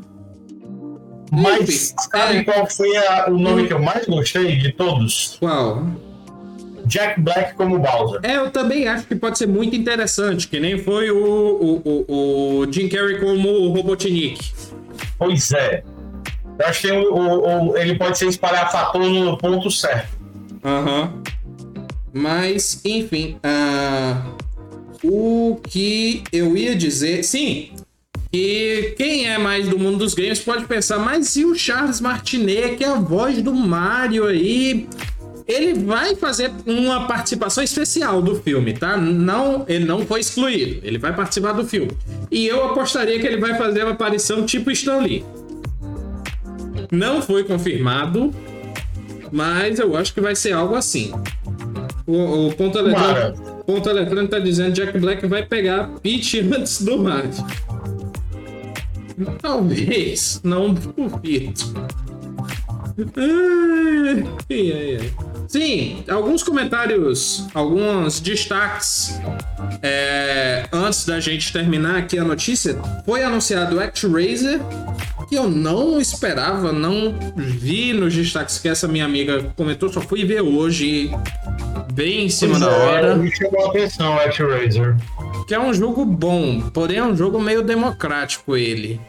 Mas 1.31 1.63
Enfim, 1.69 1.95
sabe 2.11 2.37
é. 2.39 2.45
qual 2.45 2.67
foi 2.69 2.97
a- 2.97 3.27
o 3.29 3.39
nome 3.39 3.67
que 3.67 3.73
eu 3.73 3.81
mais 3.83 4.05
gostei 4.07 4.57
de 4.57 4.73
todos? 4.73 5.37
Qual? 5.41 5.85
Jack 6.87 7.21
Black 7.21 7.55
como 7.55 7.79
Bowser. 7.79 8.21
É, 8.23 8.37
eu 8.37 8.51
também 8.51 8.87
acho 8.89 9.07
que 9.07 9.15
pode 9.15 9.39
ser 9.39 9.47
muito 9.49 9.75
interessante, 9.77 10.47
que 10.49 10.59
nem 10.61 10.79
foi 10.79 11.11
o, 11.11 11.17
o, 11.17 11.83
o, 12.09 12.59
o 12.67 12.73
Jim 12.73 12.89
Carrey 12.89 13.19
como 13.21 13.49
o 13.49 13.73
Robotnik. 13.73 14.53
Pois 15.19 15.53
é. 15.53 15.83
Eu 16.59 16.67
acho 16.67 16.81
que 16.83 16.91
o- 16.93 17.15
o- 17.15 17.71
o- 17.73 17.77
ele 17.77 17.97
pode 17.97 18.17
ser 18.19 18.27
espalhafator 18.29 19.03
no 19.03 19.37
ponto 19.39 19.71
certo. 19.71 20.09
Aham. 20.65 21.13
Mas, 22.13 22.81
enfim, 22.85 23.37
ah, 23.43 24.23
o 25.03 25.61
que 25.69 26.23
eu 26.33 26.57
ia 26.57 26.75
dizer. 26.77 27.25
Sim, 27.25 27.71
que 28.31 28.95
quem 28.97 29.27
é 29.29 29.37
mais 29.37 29.69
do 29.69 29.79
mundo 29.79 29.99
dos 29.99 30.15
games 30.15 30.39
pode 30.39 30.65
pensar, 30.65 30.99
mas 30.99 31.35
e 31.37 31.45
o 31.45 31.55
Charles 31.57 32.01
Martinet, 32.01 32.77
que 32.77 32.85
é 32.85 32.89
a 32.89 32.95
voz 32.95 33.43
do 33.43 33.53
Mario 33.53 34.27
aí? 34.27 34.89
Ele 35.47 35.75
vai 35.75 36.15
fazer 36.17 36.51
uma 36.67 37.07
participação 37.07 37.63
especial 37.63 38.23
do 38.23 38.37
filme, 38.37 38.73
tá? 38.73 38.97
Não, 38.97 39.65
ele 39.69 39.85
não 39.85 40.07
foi 40.07 40.21
excluído. 40.21 40.81
Ele 40.83 40.97
vai 40.97 41.15
participar 41.15 41.53
do 41.53 41.65
filme. 41.65 41.93
E 42.31 42.47
eu 42.47 42.65
apostaria 42.65 43.19
que 43.21 43.27
ele 43.27 43.37
vai 43.37 43.57
fazer 43.59 43.83
uma 43.83 43.93
aparição 43.93 44.47
tipo 44.47 44.71
Stan 44.71 44.99
Lee. 44.99 45.25
Não 46.91 47.21
foi 47.21 47.45
confirmado, 47.45 48.33
mas 49.31 49.79
eu 49.79 49.95
acho 49.97 50.15
que 50.15 50.21
vai 50.21 50.35
ser 50.35 50.53
algo 50.53 50.75
assim. 50.75 51.13
O, 52.07 52.49
o 52.49 52.53
ponto 52.55 52.79
eletrônico, 52.79 53.63
ponto 53.67 53.89
eletrônico 53.89 54.29
tá 54.29 54.39
dizendo 54.39 54.73
que 54.75 54.81
Jack 54.81 54.99
Black 54.99 55.27
vai 55.27 55.45
pegar 55.45 55.89
Peach 56.03 56.41
antes 56.57 56.83
do 56.83 56.99
Mario. 56.99 57.31
Talvez, 59.41 60.41
não 60.43 60.73
duvido. 60.73 61.53
Ai, 63.17 64.73
ai, 64.73 64.99
ai. 65.01 65.13
Sim, 65.49 66.05
alguns 66.09 66.43
comentários, 66.43 67.47
alguns 67.53 68.21
destaques. 68.21 69.21
É, 69.83 70.67
antes 70.73 71.05
da 71.05 71.19
gente 71.21 71.53
terminar 71.53 71.97
aqui 71.97 72.19
a 72.19 72.25
notícia, 72.25 72.79
foi 73.05 73.23
anunciado 73.23 73.77
o 73.77 73.81
ActRaiser, 73.81 74.61
que 75.29 75.35
eu 75.35 75.49
não 75.49 76.01
esperava, 76.01 76.73
não 76.73 77.15
vi 77.37 77.93
nos 77.93 78.15
destaques 78.15 78.59
que 78.59 78.69
essa 78.69 78.87
minha 78.87 79.05
amiga 79.05 79.53
comentou, 79.57 79.93
só 79.93 80.01
fui 80.01 80.25
ver 80.25 80.41
hoje, 80.41 81.11
bem 81.93 82.27
em 82.27 82.31
cima 82.31 82.59
da 82.59 82.67
Pois 82.67 82.79
é, 82.79 82.85
hora. 82.87 83.17
Me 83.17 83.35
chamou 83.35 83.67
a 83.67 83.69
atenção, 83.71 84.15
Actraiser. 84.19 84.97
Que 85.47 85.55
é 85.55 85.61
um 85.61 85.75
jogo 85.75 86.05
bom, 86.05 86.61
porém 86.71 86.99
é 86.99 87.05
um 87.05 87.17
jogo 87.17 87.41
meio 87.41 87.63
democrático 87.63 88.57
ele. 88.57 89.01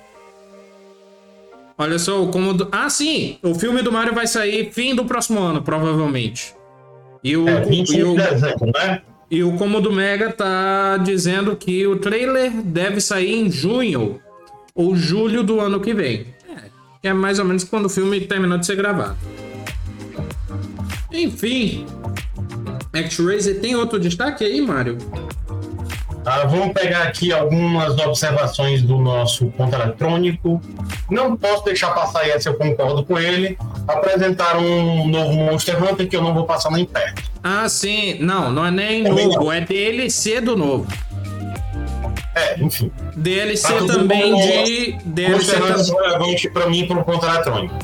Olha 1.77 1.99
só, 1.99 2.23
o 2.23 2.29
cômodo. 2.29 2.67
Ah, 2.71 2.89
sim! 2.89 3.37
O 3.43 3.53
filme 3.53 3.81
do 3.81 3.91
Mario 3.91 4.13
vai 4.13 4.27
sair 4.27 4.71
fim 4.71 4.95
do 4.95 5.05
próximo 5.05 5.39
ano, 5.41 5.61
provavelmente. 5.61 6.55
E 7.23 7.35
o, 7.35 7.47
É, 7.49 7.63
e 7.63 7.69
25 7.69 8.07
o, 8.09 8.15
de 8.15 8.21
dezembro, 8.29 8.71
né? 8.73 9.01
e 9.29 9.43
o 9.43 9.57
Cômodo 9.57 9.91
Mega 9.91 10.31
tá 10.31 10.97
dizendo 10.97 11.55
que 11.55 11.85
o 11.87 11.97
trailer 11.97 12.51
deve 12.51 13.01
sair 13.01 13.33
em 13.35 13.51
junho 13.51 14.21
ou 14.73 14.95
julho 14.95 15.43
do 15.43 15.59
ano 15.59 15.79
que 15.81 15.93
vem. 15.93 16.27
É, 16.49 16.69
que 17.01 17.07
é 17.07 17.13
mais 17.13 17.39
ou 17.39 17.45
menos 17.45 17.63
quando 17.63 17.87
o 17.87 17.89
filme 17.89 18.21
terminou 18.21 18.57
de 18.57 18.65
ser 18.65 18.75
gravado. 18.75 19.17
Enfim. 21.11 21.85
ActRaiser 22.93 23.59
tem 23.59 23.75
outro 23.75 23.99
destaque 23.99 24.43
aí, 24.43 24.61
Mario? 24.61 24.97
Ah, 26.25 26.43
vamos 26.45 26.73
pegar 26.73 27.03
aqui 27.03 27.31
algumas 27.31 27.97
observações 27.99 28.81
do 28.81 28.97
nosso 28.97 29.45
ponto 29.51 29.75
eletrônico. 29.75 30.59
Não 31.09 31.35
posso 31.37 31.63
deixar 31.65 31.91
passar 31.93 32.27
essa, 32.27 32.49
eu 32.49 32.55
concordo 32.55 33.05
com 33.05 33.19
ele. 33.19 33.55
Apresentaram 33.87 34.61
um 34.63 35.07
novo 35.07 35.33
Monster 35.33 35.81
Hunter 35.83 36.07
que 36.09 36.15
eu 36.15 36.23
não 36.23 36.33
vou 36.33 36.45
passar 36.45 36.71
nem 36.71 36.83
perto. 36.85 37.21
Ah, 37.43 37.69
sim. 37.69 38.17
Não, 38.19 38.51
não 38.51 38.65
é 38.65 38.71
nem 38.71 39.03
Também 39.03 39.27
novo, 39.27 39.45
não. 39.45 39.51
é 39.51 39.61
DLC 39.61 40.41
do 40.41 40.57
novo. 40.57 40.87
É, 42.33 42.59
enfim. 42.59 42.91
DLC 43.15 43.71
Tá 43.73 43.85
também 43.93 44.35
de. 44.35 44.97
DLC 45.05 45.57
Monster 45.59 45.63
Hunter 45.63 45.85
tam- 45.85 45.99
é 46.05 46.07
relevante 46.09 46.49
pra 46.49 46.67
mim 46.69 46.87
pro 46.87 47.03
ponto 47.03 47.25
eletrônico. 47.25 47.75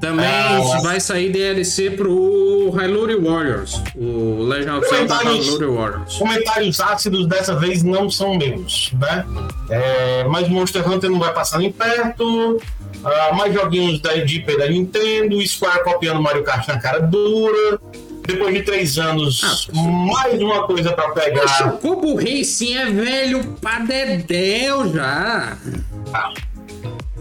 Também 0.00 0.26
Ah. 0.26 0.80
vai 0.82 1.00
sair 1.00 1.30
DLC 1.30 1.90
pro 1.90 2.70
Hyrule 2.70 3.16
Warriors. 3.16 3.80
O 3.96 4.42
Legend 4.42 4.78
of 4.78 4.88
Zelda. 4.88 5.14
Hyrule 5.16 5.66
Warriors. 5.76 6.16
Comentários 6.16 6.80
ácidos 6.80 7.26
dessa 7.26 7.54
vez 7.56 7.82
não 7.82 8.10
são 8.10 8.36
meus, 8.36 8.92
né? 9.00 9.24
É, 9.70 10.24
mas 10.24 10.48
Monster 10.48 10.88
Hunter 10.88 11.10
não 11.10 11.18
vai 11.18 11.32
passar 11.32 11.58
nem 11.58 11.70
perto. 11.72 12.60
Ah, 13.04 13.32
mais 13.34 13.52
joguinhos 13.52 14.00
da 14.00 14.14
e 14.52 14.58
da 14.58 14.66
Nintendo. 14.68 15.40
Square 15.46 15.84
copiando 15.84 16.22
Mario 16.22 16.42
Kart 16.42 16.66
na 16.68 16.78
cara 16.80 17.00
dura. 17.00 17.78
Depois 18.26 18.54
de 18.54 18.62
três 18.62 18.96
anos, 18.96 19.42
Ah, 19.44 19.82
mais 19.82 20.40
uma 20.40 20.66
coisa 20.66 20.92
pra 20.92 21.08
Mas 21.08 21.24
pegar. 21.24 21.46
Chocobo 21.46 22.14
Racing 22.16 22.74
é 22.74 22.86
velho 22.86 23.44
pra 23.60 23.80
dedéu 23.80 24.90
já. 24.90 25.58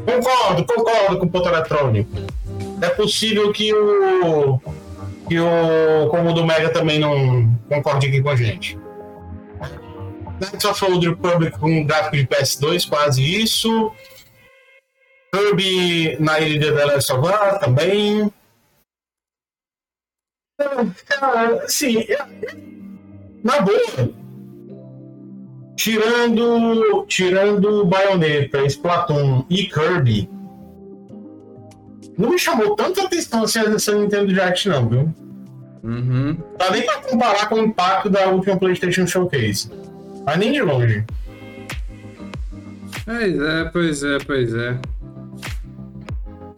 Concordo, 0.06 0.66
concordo 0.66 1.18
com 1.20 1.26
o 1.26 1.30
ponto 1.30 1.48
eletrônico. 1.50 2.10
É 2.84 2.90
possível 2.90 3.54
que 3.54 3.74
o 3.74 4.60
que 5.30 5.40
o 5.40 6.10
Comodo 6.10 6.46
Mega 6.46 6.70
também 6.70 7.00
não 7.00 7.50
concorde 7.70 8.08
aqui 8.08 8.22
com 8.22 8.30
a 8.30 8.36
gente. 8.36 8.78
Knights 10.42 10.66
of 10.66 10.84
Old 10.84 11.08
Republic 11.08 11.58
com 11.58 11.86
gráfico 11.86 12.18
de 12.18 12.28
PS2, 12.28 12.90
quase 12.90 13.24
isso. 13.24 13.90
Kirby 15.34 16.18
na 16.20 16.42
ilha 16.42 16.60
de 16.60 16.76
The 16.76 16.86
Last 16.86 17.12
também. 17.62 18.30
Cara, 21.06 21.64
assim, 21.64 22.00
é- 22.00 22.28
na 23.44 23.62
boa, 23.62 24.14
tirando 25.78 27.06
tirando 27.08 27.86
Bayonetta, 27.86 28.66
Splatoon 28.66 29.46
e 29.50 29.68
Kirby, 29.68 30.30
não 32.18 32.30
me 32.30 32.40
chamou 32.40 32.76
tanta 32.76 33.04
atenção 33.04 33.44
assim 33.44 33.60
essa 33.60 33.94
Nintendo 33.94 34.28
Direct 34.28 34.70
não, 34.70 34.88
viu? 34.88 35.14
Uhum. 35.84 36.38
Tá 36.58 36.72
nem 36.72 36.84
pra 36.84 36.98
comparar 37.02 37.50
com 37.50 37.56
o 37.56 37.66
impacto 37.66 38.10
da 38.10 38.30
última 38.30 38.58
PlayStation 38.58 39.06
Showcase. 39.06 39.70
Mas 40.26 40.38
nem 40.38 40.52
de 40.52 40.62
longe. 40.62 41.04
Pois 43.06 43.42
é, 43.42 43.66
pois 43.66 44.04
é, 44.04 44.18
pois 44.20 44.54
é. 44.54 44.78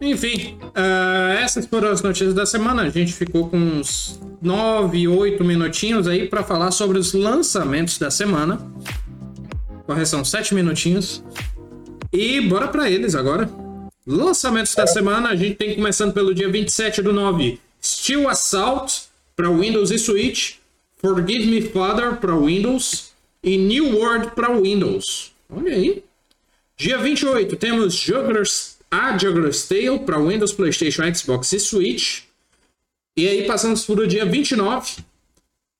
Enfim, 0.00 0.58
ah, 0.74 1.36
essas 1.42 1.66
foram 1.66 1.88
as 1.88 2.02
notícias 2.02 2.34
da 2.34 2.46
semana. 2.46 2.82
A 2.82 2.90
gente 2.90 3.12
ficou 3.12 3.48
com 3.48 3.56
uns 3.56 4.20
9, 4.40 5.08
8 5.08 5.44
minutinhos 5.44 6.06
aí 6.06 6.28
para 6.28 6.44
falar 6.44 6.70
sobre 6.70 6.98
os 6.98 7.12
lançamentos 7.12 7.98
da 7.98 8.10
semana. 8.10 8.60
Correção, 9.86 10.24
7 10.24 10.54
minutinhos. 10.54 11.24
E 12.12 12.40
bora 12.42 12.68
pra 12.68 12.88
eles 12.88 13.14
agora. 13.14 13.50
Lançamentos 14.06 14.72
da 14.74 14.86
semana, 14.86 15.30
a 15.30 15.34
gente 15.36 15.56
tem 15.56 15.74
começando 15.74 16.14
pelo 16.14 16.32
dia 16.32 16.48
27 16.48 17.02
do 17.02 17.12
9. 17.12 17.58
Steel 17.82 18.28
Assault 18.28 19.02
para 19.34 19.50
Windows 19.50 19.90
e 19.90 19.98
Switch. 19.98 20.58
Forgive 20.98 21.46
Me 21.46 21.60
Father 21.60 22.16
para 22.16 22.36
Windows. 22.36 23.10
E 23.42 23.58
New 23.58 23.98
World 23.98 24.30
para 24.30 24.56
Windows. 24.56 25.32
Olha 25.50 25.72
aí. 25.72 26.04
Dia 26.76 26.98
28 26.98 27.56
temos 27.56 27.94
Juggler's, 27.94 28.76
a 28.90 29.18
Juggler's 29.18 29.66
Tale 29.66 29.98
para 30.00 30.18
Windows, 30.18 30.52
PlayStation, 30.52 31.02
Xbox 31.12 31.52
e 31.52 31.58
Switch. 31.58 32.22
E 33.16 33.26
aí 33.26 33.46
passamos 33.46 33.84
para 33.84 34.02
o 34.02 34.06
dia 34.06 34.24
29. 34.24 34.98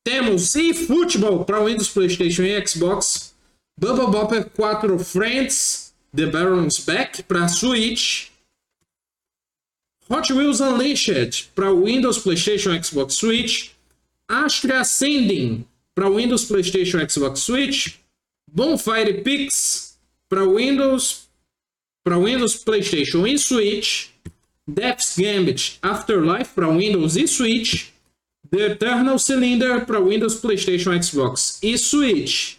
Temos 0.02 0.56
eFootball 0.56 1.44
para 1.44 1.64
Windows, 1.64 1.88
PlayStation 1.90 2.42
e 2.42 2.66
Xbox. 2.66 3.34
Bubble 3.78 4.06
Bopper 4.06 4.48
4 4.50 4.98
Friends, 4.98 5.85
The 6.16 6.28
Baron's 6.28 6.78
Back 6.78 7.28
para 7.28 7.46
Switch. 7.46 8.32
Hot 10.08 10.32
Wheels 10.32 10.62
Unleashed 10.62 11.54
para 11.54 11.74
Windows, 11.74 12.18
PlayStation, 12.24 12.72
Xbox, 12.72 13.16
Switch. 13.16 13.76
Astria 14.26 14.80
Ascending 14.80 15.66
para 15.94 16.08
Windows, 16.08 16.46
PlayStation, 16.46 17.06
Xbox, 17.06 17.40
Switch. 17.40 18.00
Bonfire 18.50 19.22
Pix 19.22 19.98
para 20.30 20.48
Windows, 20.48 21.28
para 22.02 22.18
Windows, 22.18 22.64
PlayStation 22.64 23.26
e 23.26 23.36
Switch. 23.36 24.10
Death's 24.66 25.18
Gambit 25.18 25.78
Afterlife 25.82 26.54
para 26.54 26.68
Windows 26.68 27.16
e 27.18 27.28
Switch. 27.28 27.92
The 28.50 28.72
Eternal 28.72 29.18
Cylinder 29.18 29.84
para 29.84 30.00
Windows, 30.00 30.40
PlayStation, 30.40 30.98
Xbox 30.98 31.58
e 31.62 31.76
Switch. 31.76 32.58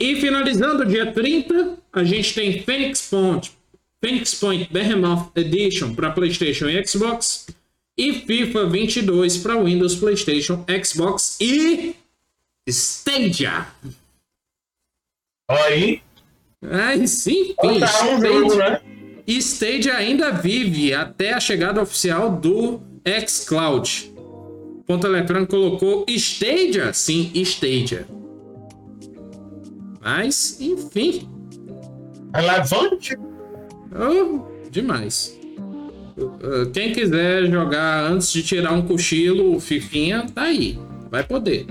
E 0.00 0.16
finalizando, 0.16 0.86
dia 0.86 1.12
30, 1.12 1.76
a 1.92 2.02
gente 2.02 2.32
tem 2.32 2.62
Phoenix 2.62 3.06
Point, 3.10 3.52
Phoenix 4.02 4.34
Point 4.34 4.66
Behemoth 4.72 5.30
Edition 5.36 5.94
para 5.94 6.10
PlayStation 6.10 6.70
e 6.70 6.86
Xbox. 6.86 7.46
E 7.98 8.14
FIFA 8.14 8.64
22 8.66 9.36
para 9.36 9.62
Windows, 9.62 9.94
PlayStation, 9.96 10.64
Xbox 10.82 11.36
e 11.38 11.94
Stadia. 12.66 13.66
Aí. 15.50 16.00
Aí 16.62 17.06
sim, 17.06 17.54
um 17.62 18.20
jogo, 18.20 18.54
né? 18.54 18.80
Stadia 19.26 19.96
ainda 19.96 20.30
vive 20.30 20.94
até 20.94 21.34
a 21.34 21.40
chegada 21.40 21.82
oficial 21.82 22.30
do 22.34 22.80
xCloud. 23.26 24.14
Ponto 24.86 25.06
eletrônico 25.06 25.50
colocou 25.50 26.06
Stadia? 26.08 26.90
Sim, 26.94 27.30
Stadia. 27.34 28.06
Mas, 30.00 30.60
enfim. 30.60 31.28
Relevante? 32.34 33.16
Oh, 33.92 34.42
demais. 34.70 35.38
Quem 36.72 36.92
quiser 36.92 37.46
jogar 37.46 38.04
antes 38.04 38.32
de 38.32 38.42
tirar 38.42 38.72
um 38.72 38.82
cochilo, 38.82 39.56
o 39.56 39.60
Fifinha, 39.60 40.26
tá 40.34 40.42
aí. 40.42 40.78
Vai 41.10 41.22
poder. 41.24 41.66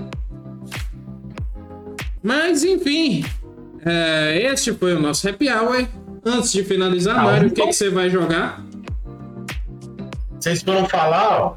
Mas, 2.22 2.64
enfim. 2.64 3.24
É, 3.84 4.50
este 4.52 4.72
foi 4.74 4.94
o 4.94 5.00
nosso 5.00 5.28
happy 5.28 5.48
hour. 5.48 5.86
Antes 6.24 6.52
de 6.52 6.62
finalizar, 6.62 7.18
ah, 7.18 7.22
Mário, 7.24 7.48
o 7.48 7.50
que, 7.50 7.66
que 7.66 7.72
você 7.72 7.88
vai 7.88 8.10
jogar? 8.10 8.62
Vocês 10.38 10.62
foram 10.62 10.86
falar, 10.86 11.42
ó. 11.42 11.56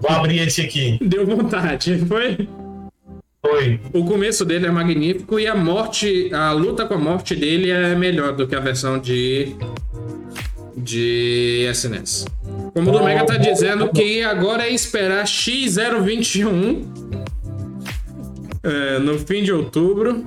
Vou 0.00 0.10
abrir 0.10 0.38
esse 0.38 0.60
aqui. 0.60 0.98
Deu 1.02 1.26
vontade, 1.26 1.98
foi? 2.06 2.48
Foi. 3.44 3.78
O 3.92 4.04
começo 4.06 4.42
dele 4.42 4.66
é 4.66 4.70
magnífico 4.70 5.38
e 5.38 5.46
a 5.46 5.54
morte, 5.54 6.32
a 6.32 6.50
luta 6.52 6.86
com 6.86 6.94
a 6.94 6.98
morte 6.98 7.36
dele 7.36 7.70
é 7.70 7.94
melhor 7.94 8.34
do 8.34 8.48
que 8.48 8.56
a 8.56 8.60
versão 8.60 8.98
de 8.98 9.54
de 10.74 11.68
SNES. 11.70 12.24
Como 12.72 12.90
o 12.90 12.92
Domega 12.92 13.24
tá 13.24 13.36
dizendo 13.36 13.88
que 13.90 14.22
agora 14.22 14.66
é 14.66 14.70
esperar 14.70 15.24
X021 15.24 16.84
é, 18.62 18.98
no 18.98 19.18
fim 19.18 19.42
de 19.42 19.52
outubro. 19.52 20.26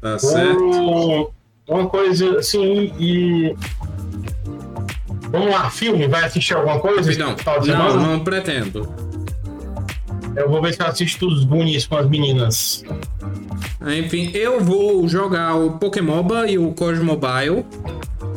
Tá 0.00 0.18
certo. 0.18 1.32
Uma 1.68 1.86
coisa 1.86 2.38
assim, 2.38 2.92
e. 2.98 3.54
Vamos 5.30 5.50
lá, 5.50 5.70
filme? 5.70 6.08
Vai 6.08 6.24
assistir 6.24 6.54
alguma 6.54 6.80
coisa? 6.80 7.12
Não, 7.16 7.36
não, 7.64 7.96
não 7.96 8.20
pretendo. 8.20 9.09
Eu 10.40 10.48
vou 10.48 10.62
ver 10.62 10.72
se 10.72 10.80
eu 10.80 10.86
assisto 10.86 11.28
os 11.28 11.44
Goonies 11.44 11.86
com 11.86 11.96
as 11.96 12.08
meninas. 12.08 12.82
Enfim, 13.98 14.30
eu 14.32 14.60
vou 14.60 15.06
jogar 15.06 15.54
o 15.54 15.72
Pokémon 15.72 16.24
e 16.48 16.56
o 16.56 16.72
Cosmobile. 16.72 17.64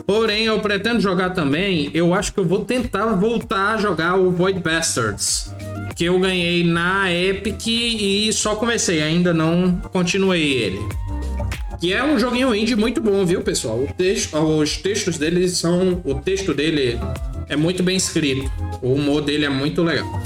Porém, 0.05 0.45
eu 0.45 0.59
pretendo 0.59 0.99
jogar 0.99 1.29
também. 1.29 1.89
Eu 1.93 2.13
acho 2.13 2.33
que 2.33 2.39
eu 2.41 2.45
vou 2.45 2.65
tentar 2.65 3.05
voltar 3.15 3.75
a 3.75 3.77
jogar 3.77 4.17
o 4.17 4.31
Void 4.31 4.59
Bastards. 4.59 5.53
Que 5.95 6.05
eu 6.05 6.19
ganhei 6.19 6.63
na 6.65 7.11
Epic 7.11 7.67
e 7.67 8.33
só 8.33 8.55
comecei, 8.55 9.01
ainda 9.01 9.33
não 9.33 9.71
continuei 9.91 10.41
ele. 10.41 10.79
Que 11.79 11.93
é 11.93 12.03
um 12.03 12.19
joguinho 12.19 12.53
indie 12.53 12.75
muito 12.75 13.01
bom, 13.01 13.25
viu, 13.25 13.41
pessoal? 13.41 13.87
Texto, 13.97 14.37
os 14.37 14.77
textos 14.77 15.17
dele 15.17 15.47
são. 15.47 16.01
O 16.03 16.15
texto 16.15 16.53
dele 16.53 16.99
é 17.47 17.55
muito 17.55 17.81
bem 17.81 17.95
escrito. 17.95 18.51
O 18.81 18.93
humor 18.93 19.21
dele 19.21 19.45
é 19.45 19.49
muito 19.49 19.83
legal. 19.83 20.21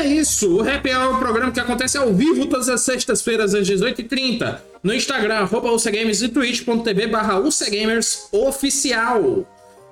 É 0.00 0.06
isso. 0.06 0.48
O 0.48 0.60
Hour 0.60 0.80
é 0.82 1.08
um 1.08 1.18
programa 1.18 1.52
que 1.52 1.60
acontece 1.60 1.98
ao 1.98 2.10
vivo 2.14 2.46
todas 2.46 2.70
as 2.70 2.80
sextas-feiras 2.80 3.54
às 3.54 3.68
18h30. 3.68 4.58
No 4.82 4.94
Instagram, 4.94 5.34
arroba 5.34 5.70
UCGamers 5.70 6.22
e 6.22 6.28
twitch.tv 6.30 7.06
barra 7.06 7.38
UCGamers 7.38 8.28
oficial. 8.32 9.46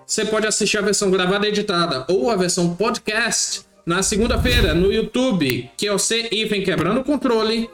Você 0.06 0.24
pode 0.24 0.46
assistir 0.46 0.78
a 0.78 0.80
versão 0.80 1.10
gravada 1.10 1.44
e 1.44 1.50
editada 1.50 2.06
ou 2.08 2.30
a 2.30 2.36
versão 2.36 2.74
podcast 2.74 3.60
na 3.84 4.02
segunda-feira 4.02 4.72
no 4.72 4.90
YouTube, 4.90 5.70
que 5.76 5.86
é 5.86 5.92
o 5.92 5.98
C 5.98 6.22
Quebrando 6.64 7.00
o 7.00 7.04
Controle, 7.04 7.68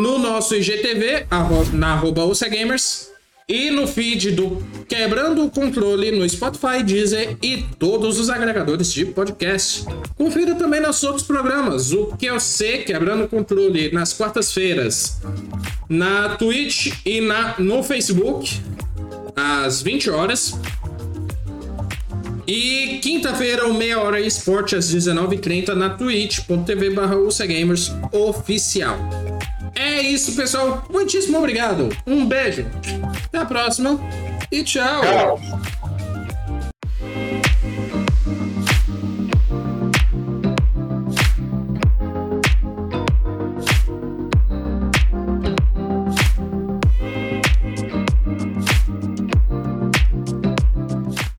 no 0.00 0.18
nosso 0.18 0.54
IGTV, 0.54 1.26
na 1.74 1.92
arroba 1.92 2.24
UCGamers, 2.24 3.11
e 3.52 3.70
no 3.70 3.86
feed 3.86 4.30
do 4.30 4.62
Quebrando 4.88 5.44
o 5.44 5.50
Controle 5.50 6.10
no 6.10 6.26
Spotify, 6.26 6.82
Deezer 6.82 7.36
e 7.42 7.58
todos 7.78 8.18
os 8.18 8.30
agregadores 8.30 8.90
de 8.90 9.04
podcast. 9.04 9.84
Confira 10.16 10.54
também 10.54 10.80
nossos 10.80 11.04
outros 11.04 11.26
programas, 11.26 11.92
o 11.92 12.06
QOC 12.16 12.84
Quebrando 12.86 13.24
o 13.24 13.28
Controle 13.28 13.92
nas 13.92 14.14
quartas-feiras, 14.14 15.20
na 15.86 16.30
Twitch 16.30 16.94
e 17.04 17.20
na, 17.20 17.54
no 17.58 17.82
Facebook, 17.82 18.58
às 19.36 19.82
20 19.82 20.08
horas. 20.08 20.54
E 22.46 23.00
quinta-feira, 23.02 23.70
meia 23.74 24.00
hora 24.00 24.18
esporte 24.18 24.74
às 24.74 24.92
19h30 24.92 25.74
na 25.74 25.90
twitch.tv 25.90 26.90
barra 26.90 27.16
oficial. 28.12 28.98
É 29.74 30.00
isso, 30.02 30.34
pessoal. 30.36 30.84
Muitíssimo 30.90 31.38
obrigado. 31.38 31.88
Um 32.06 32.26
beijo. 32.26 32.66
Até 33.26 33.38
a 33.38 33.46
próxima 33.46 33.98
e 34.50 34.62
tchau. 34.62 35.00
tchau. 35.02 35.81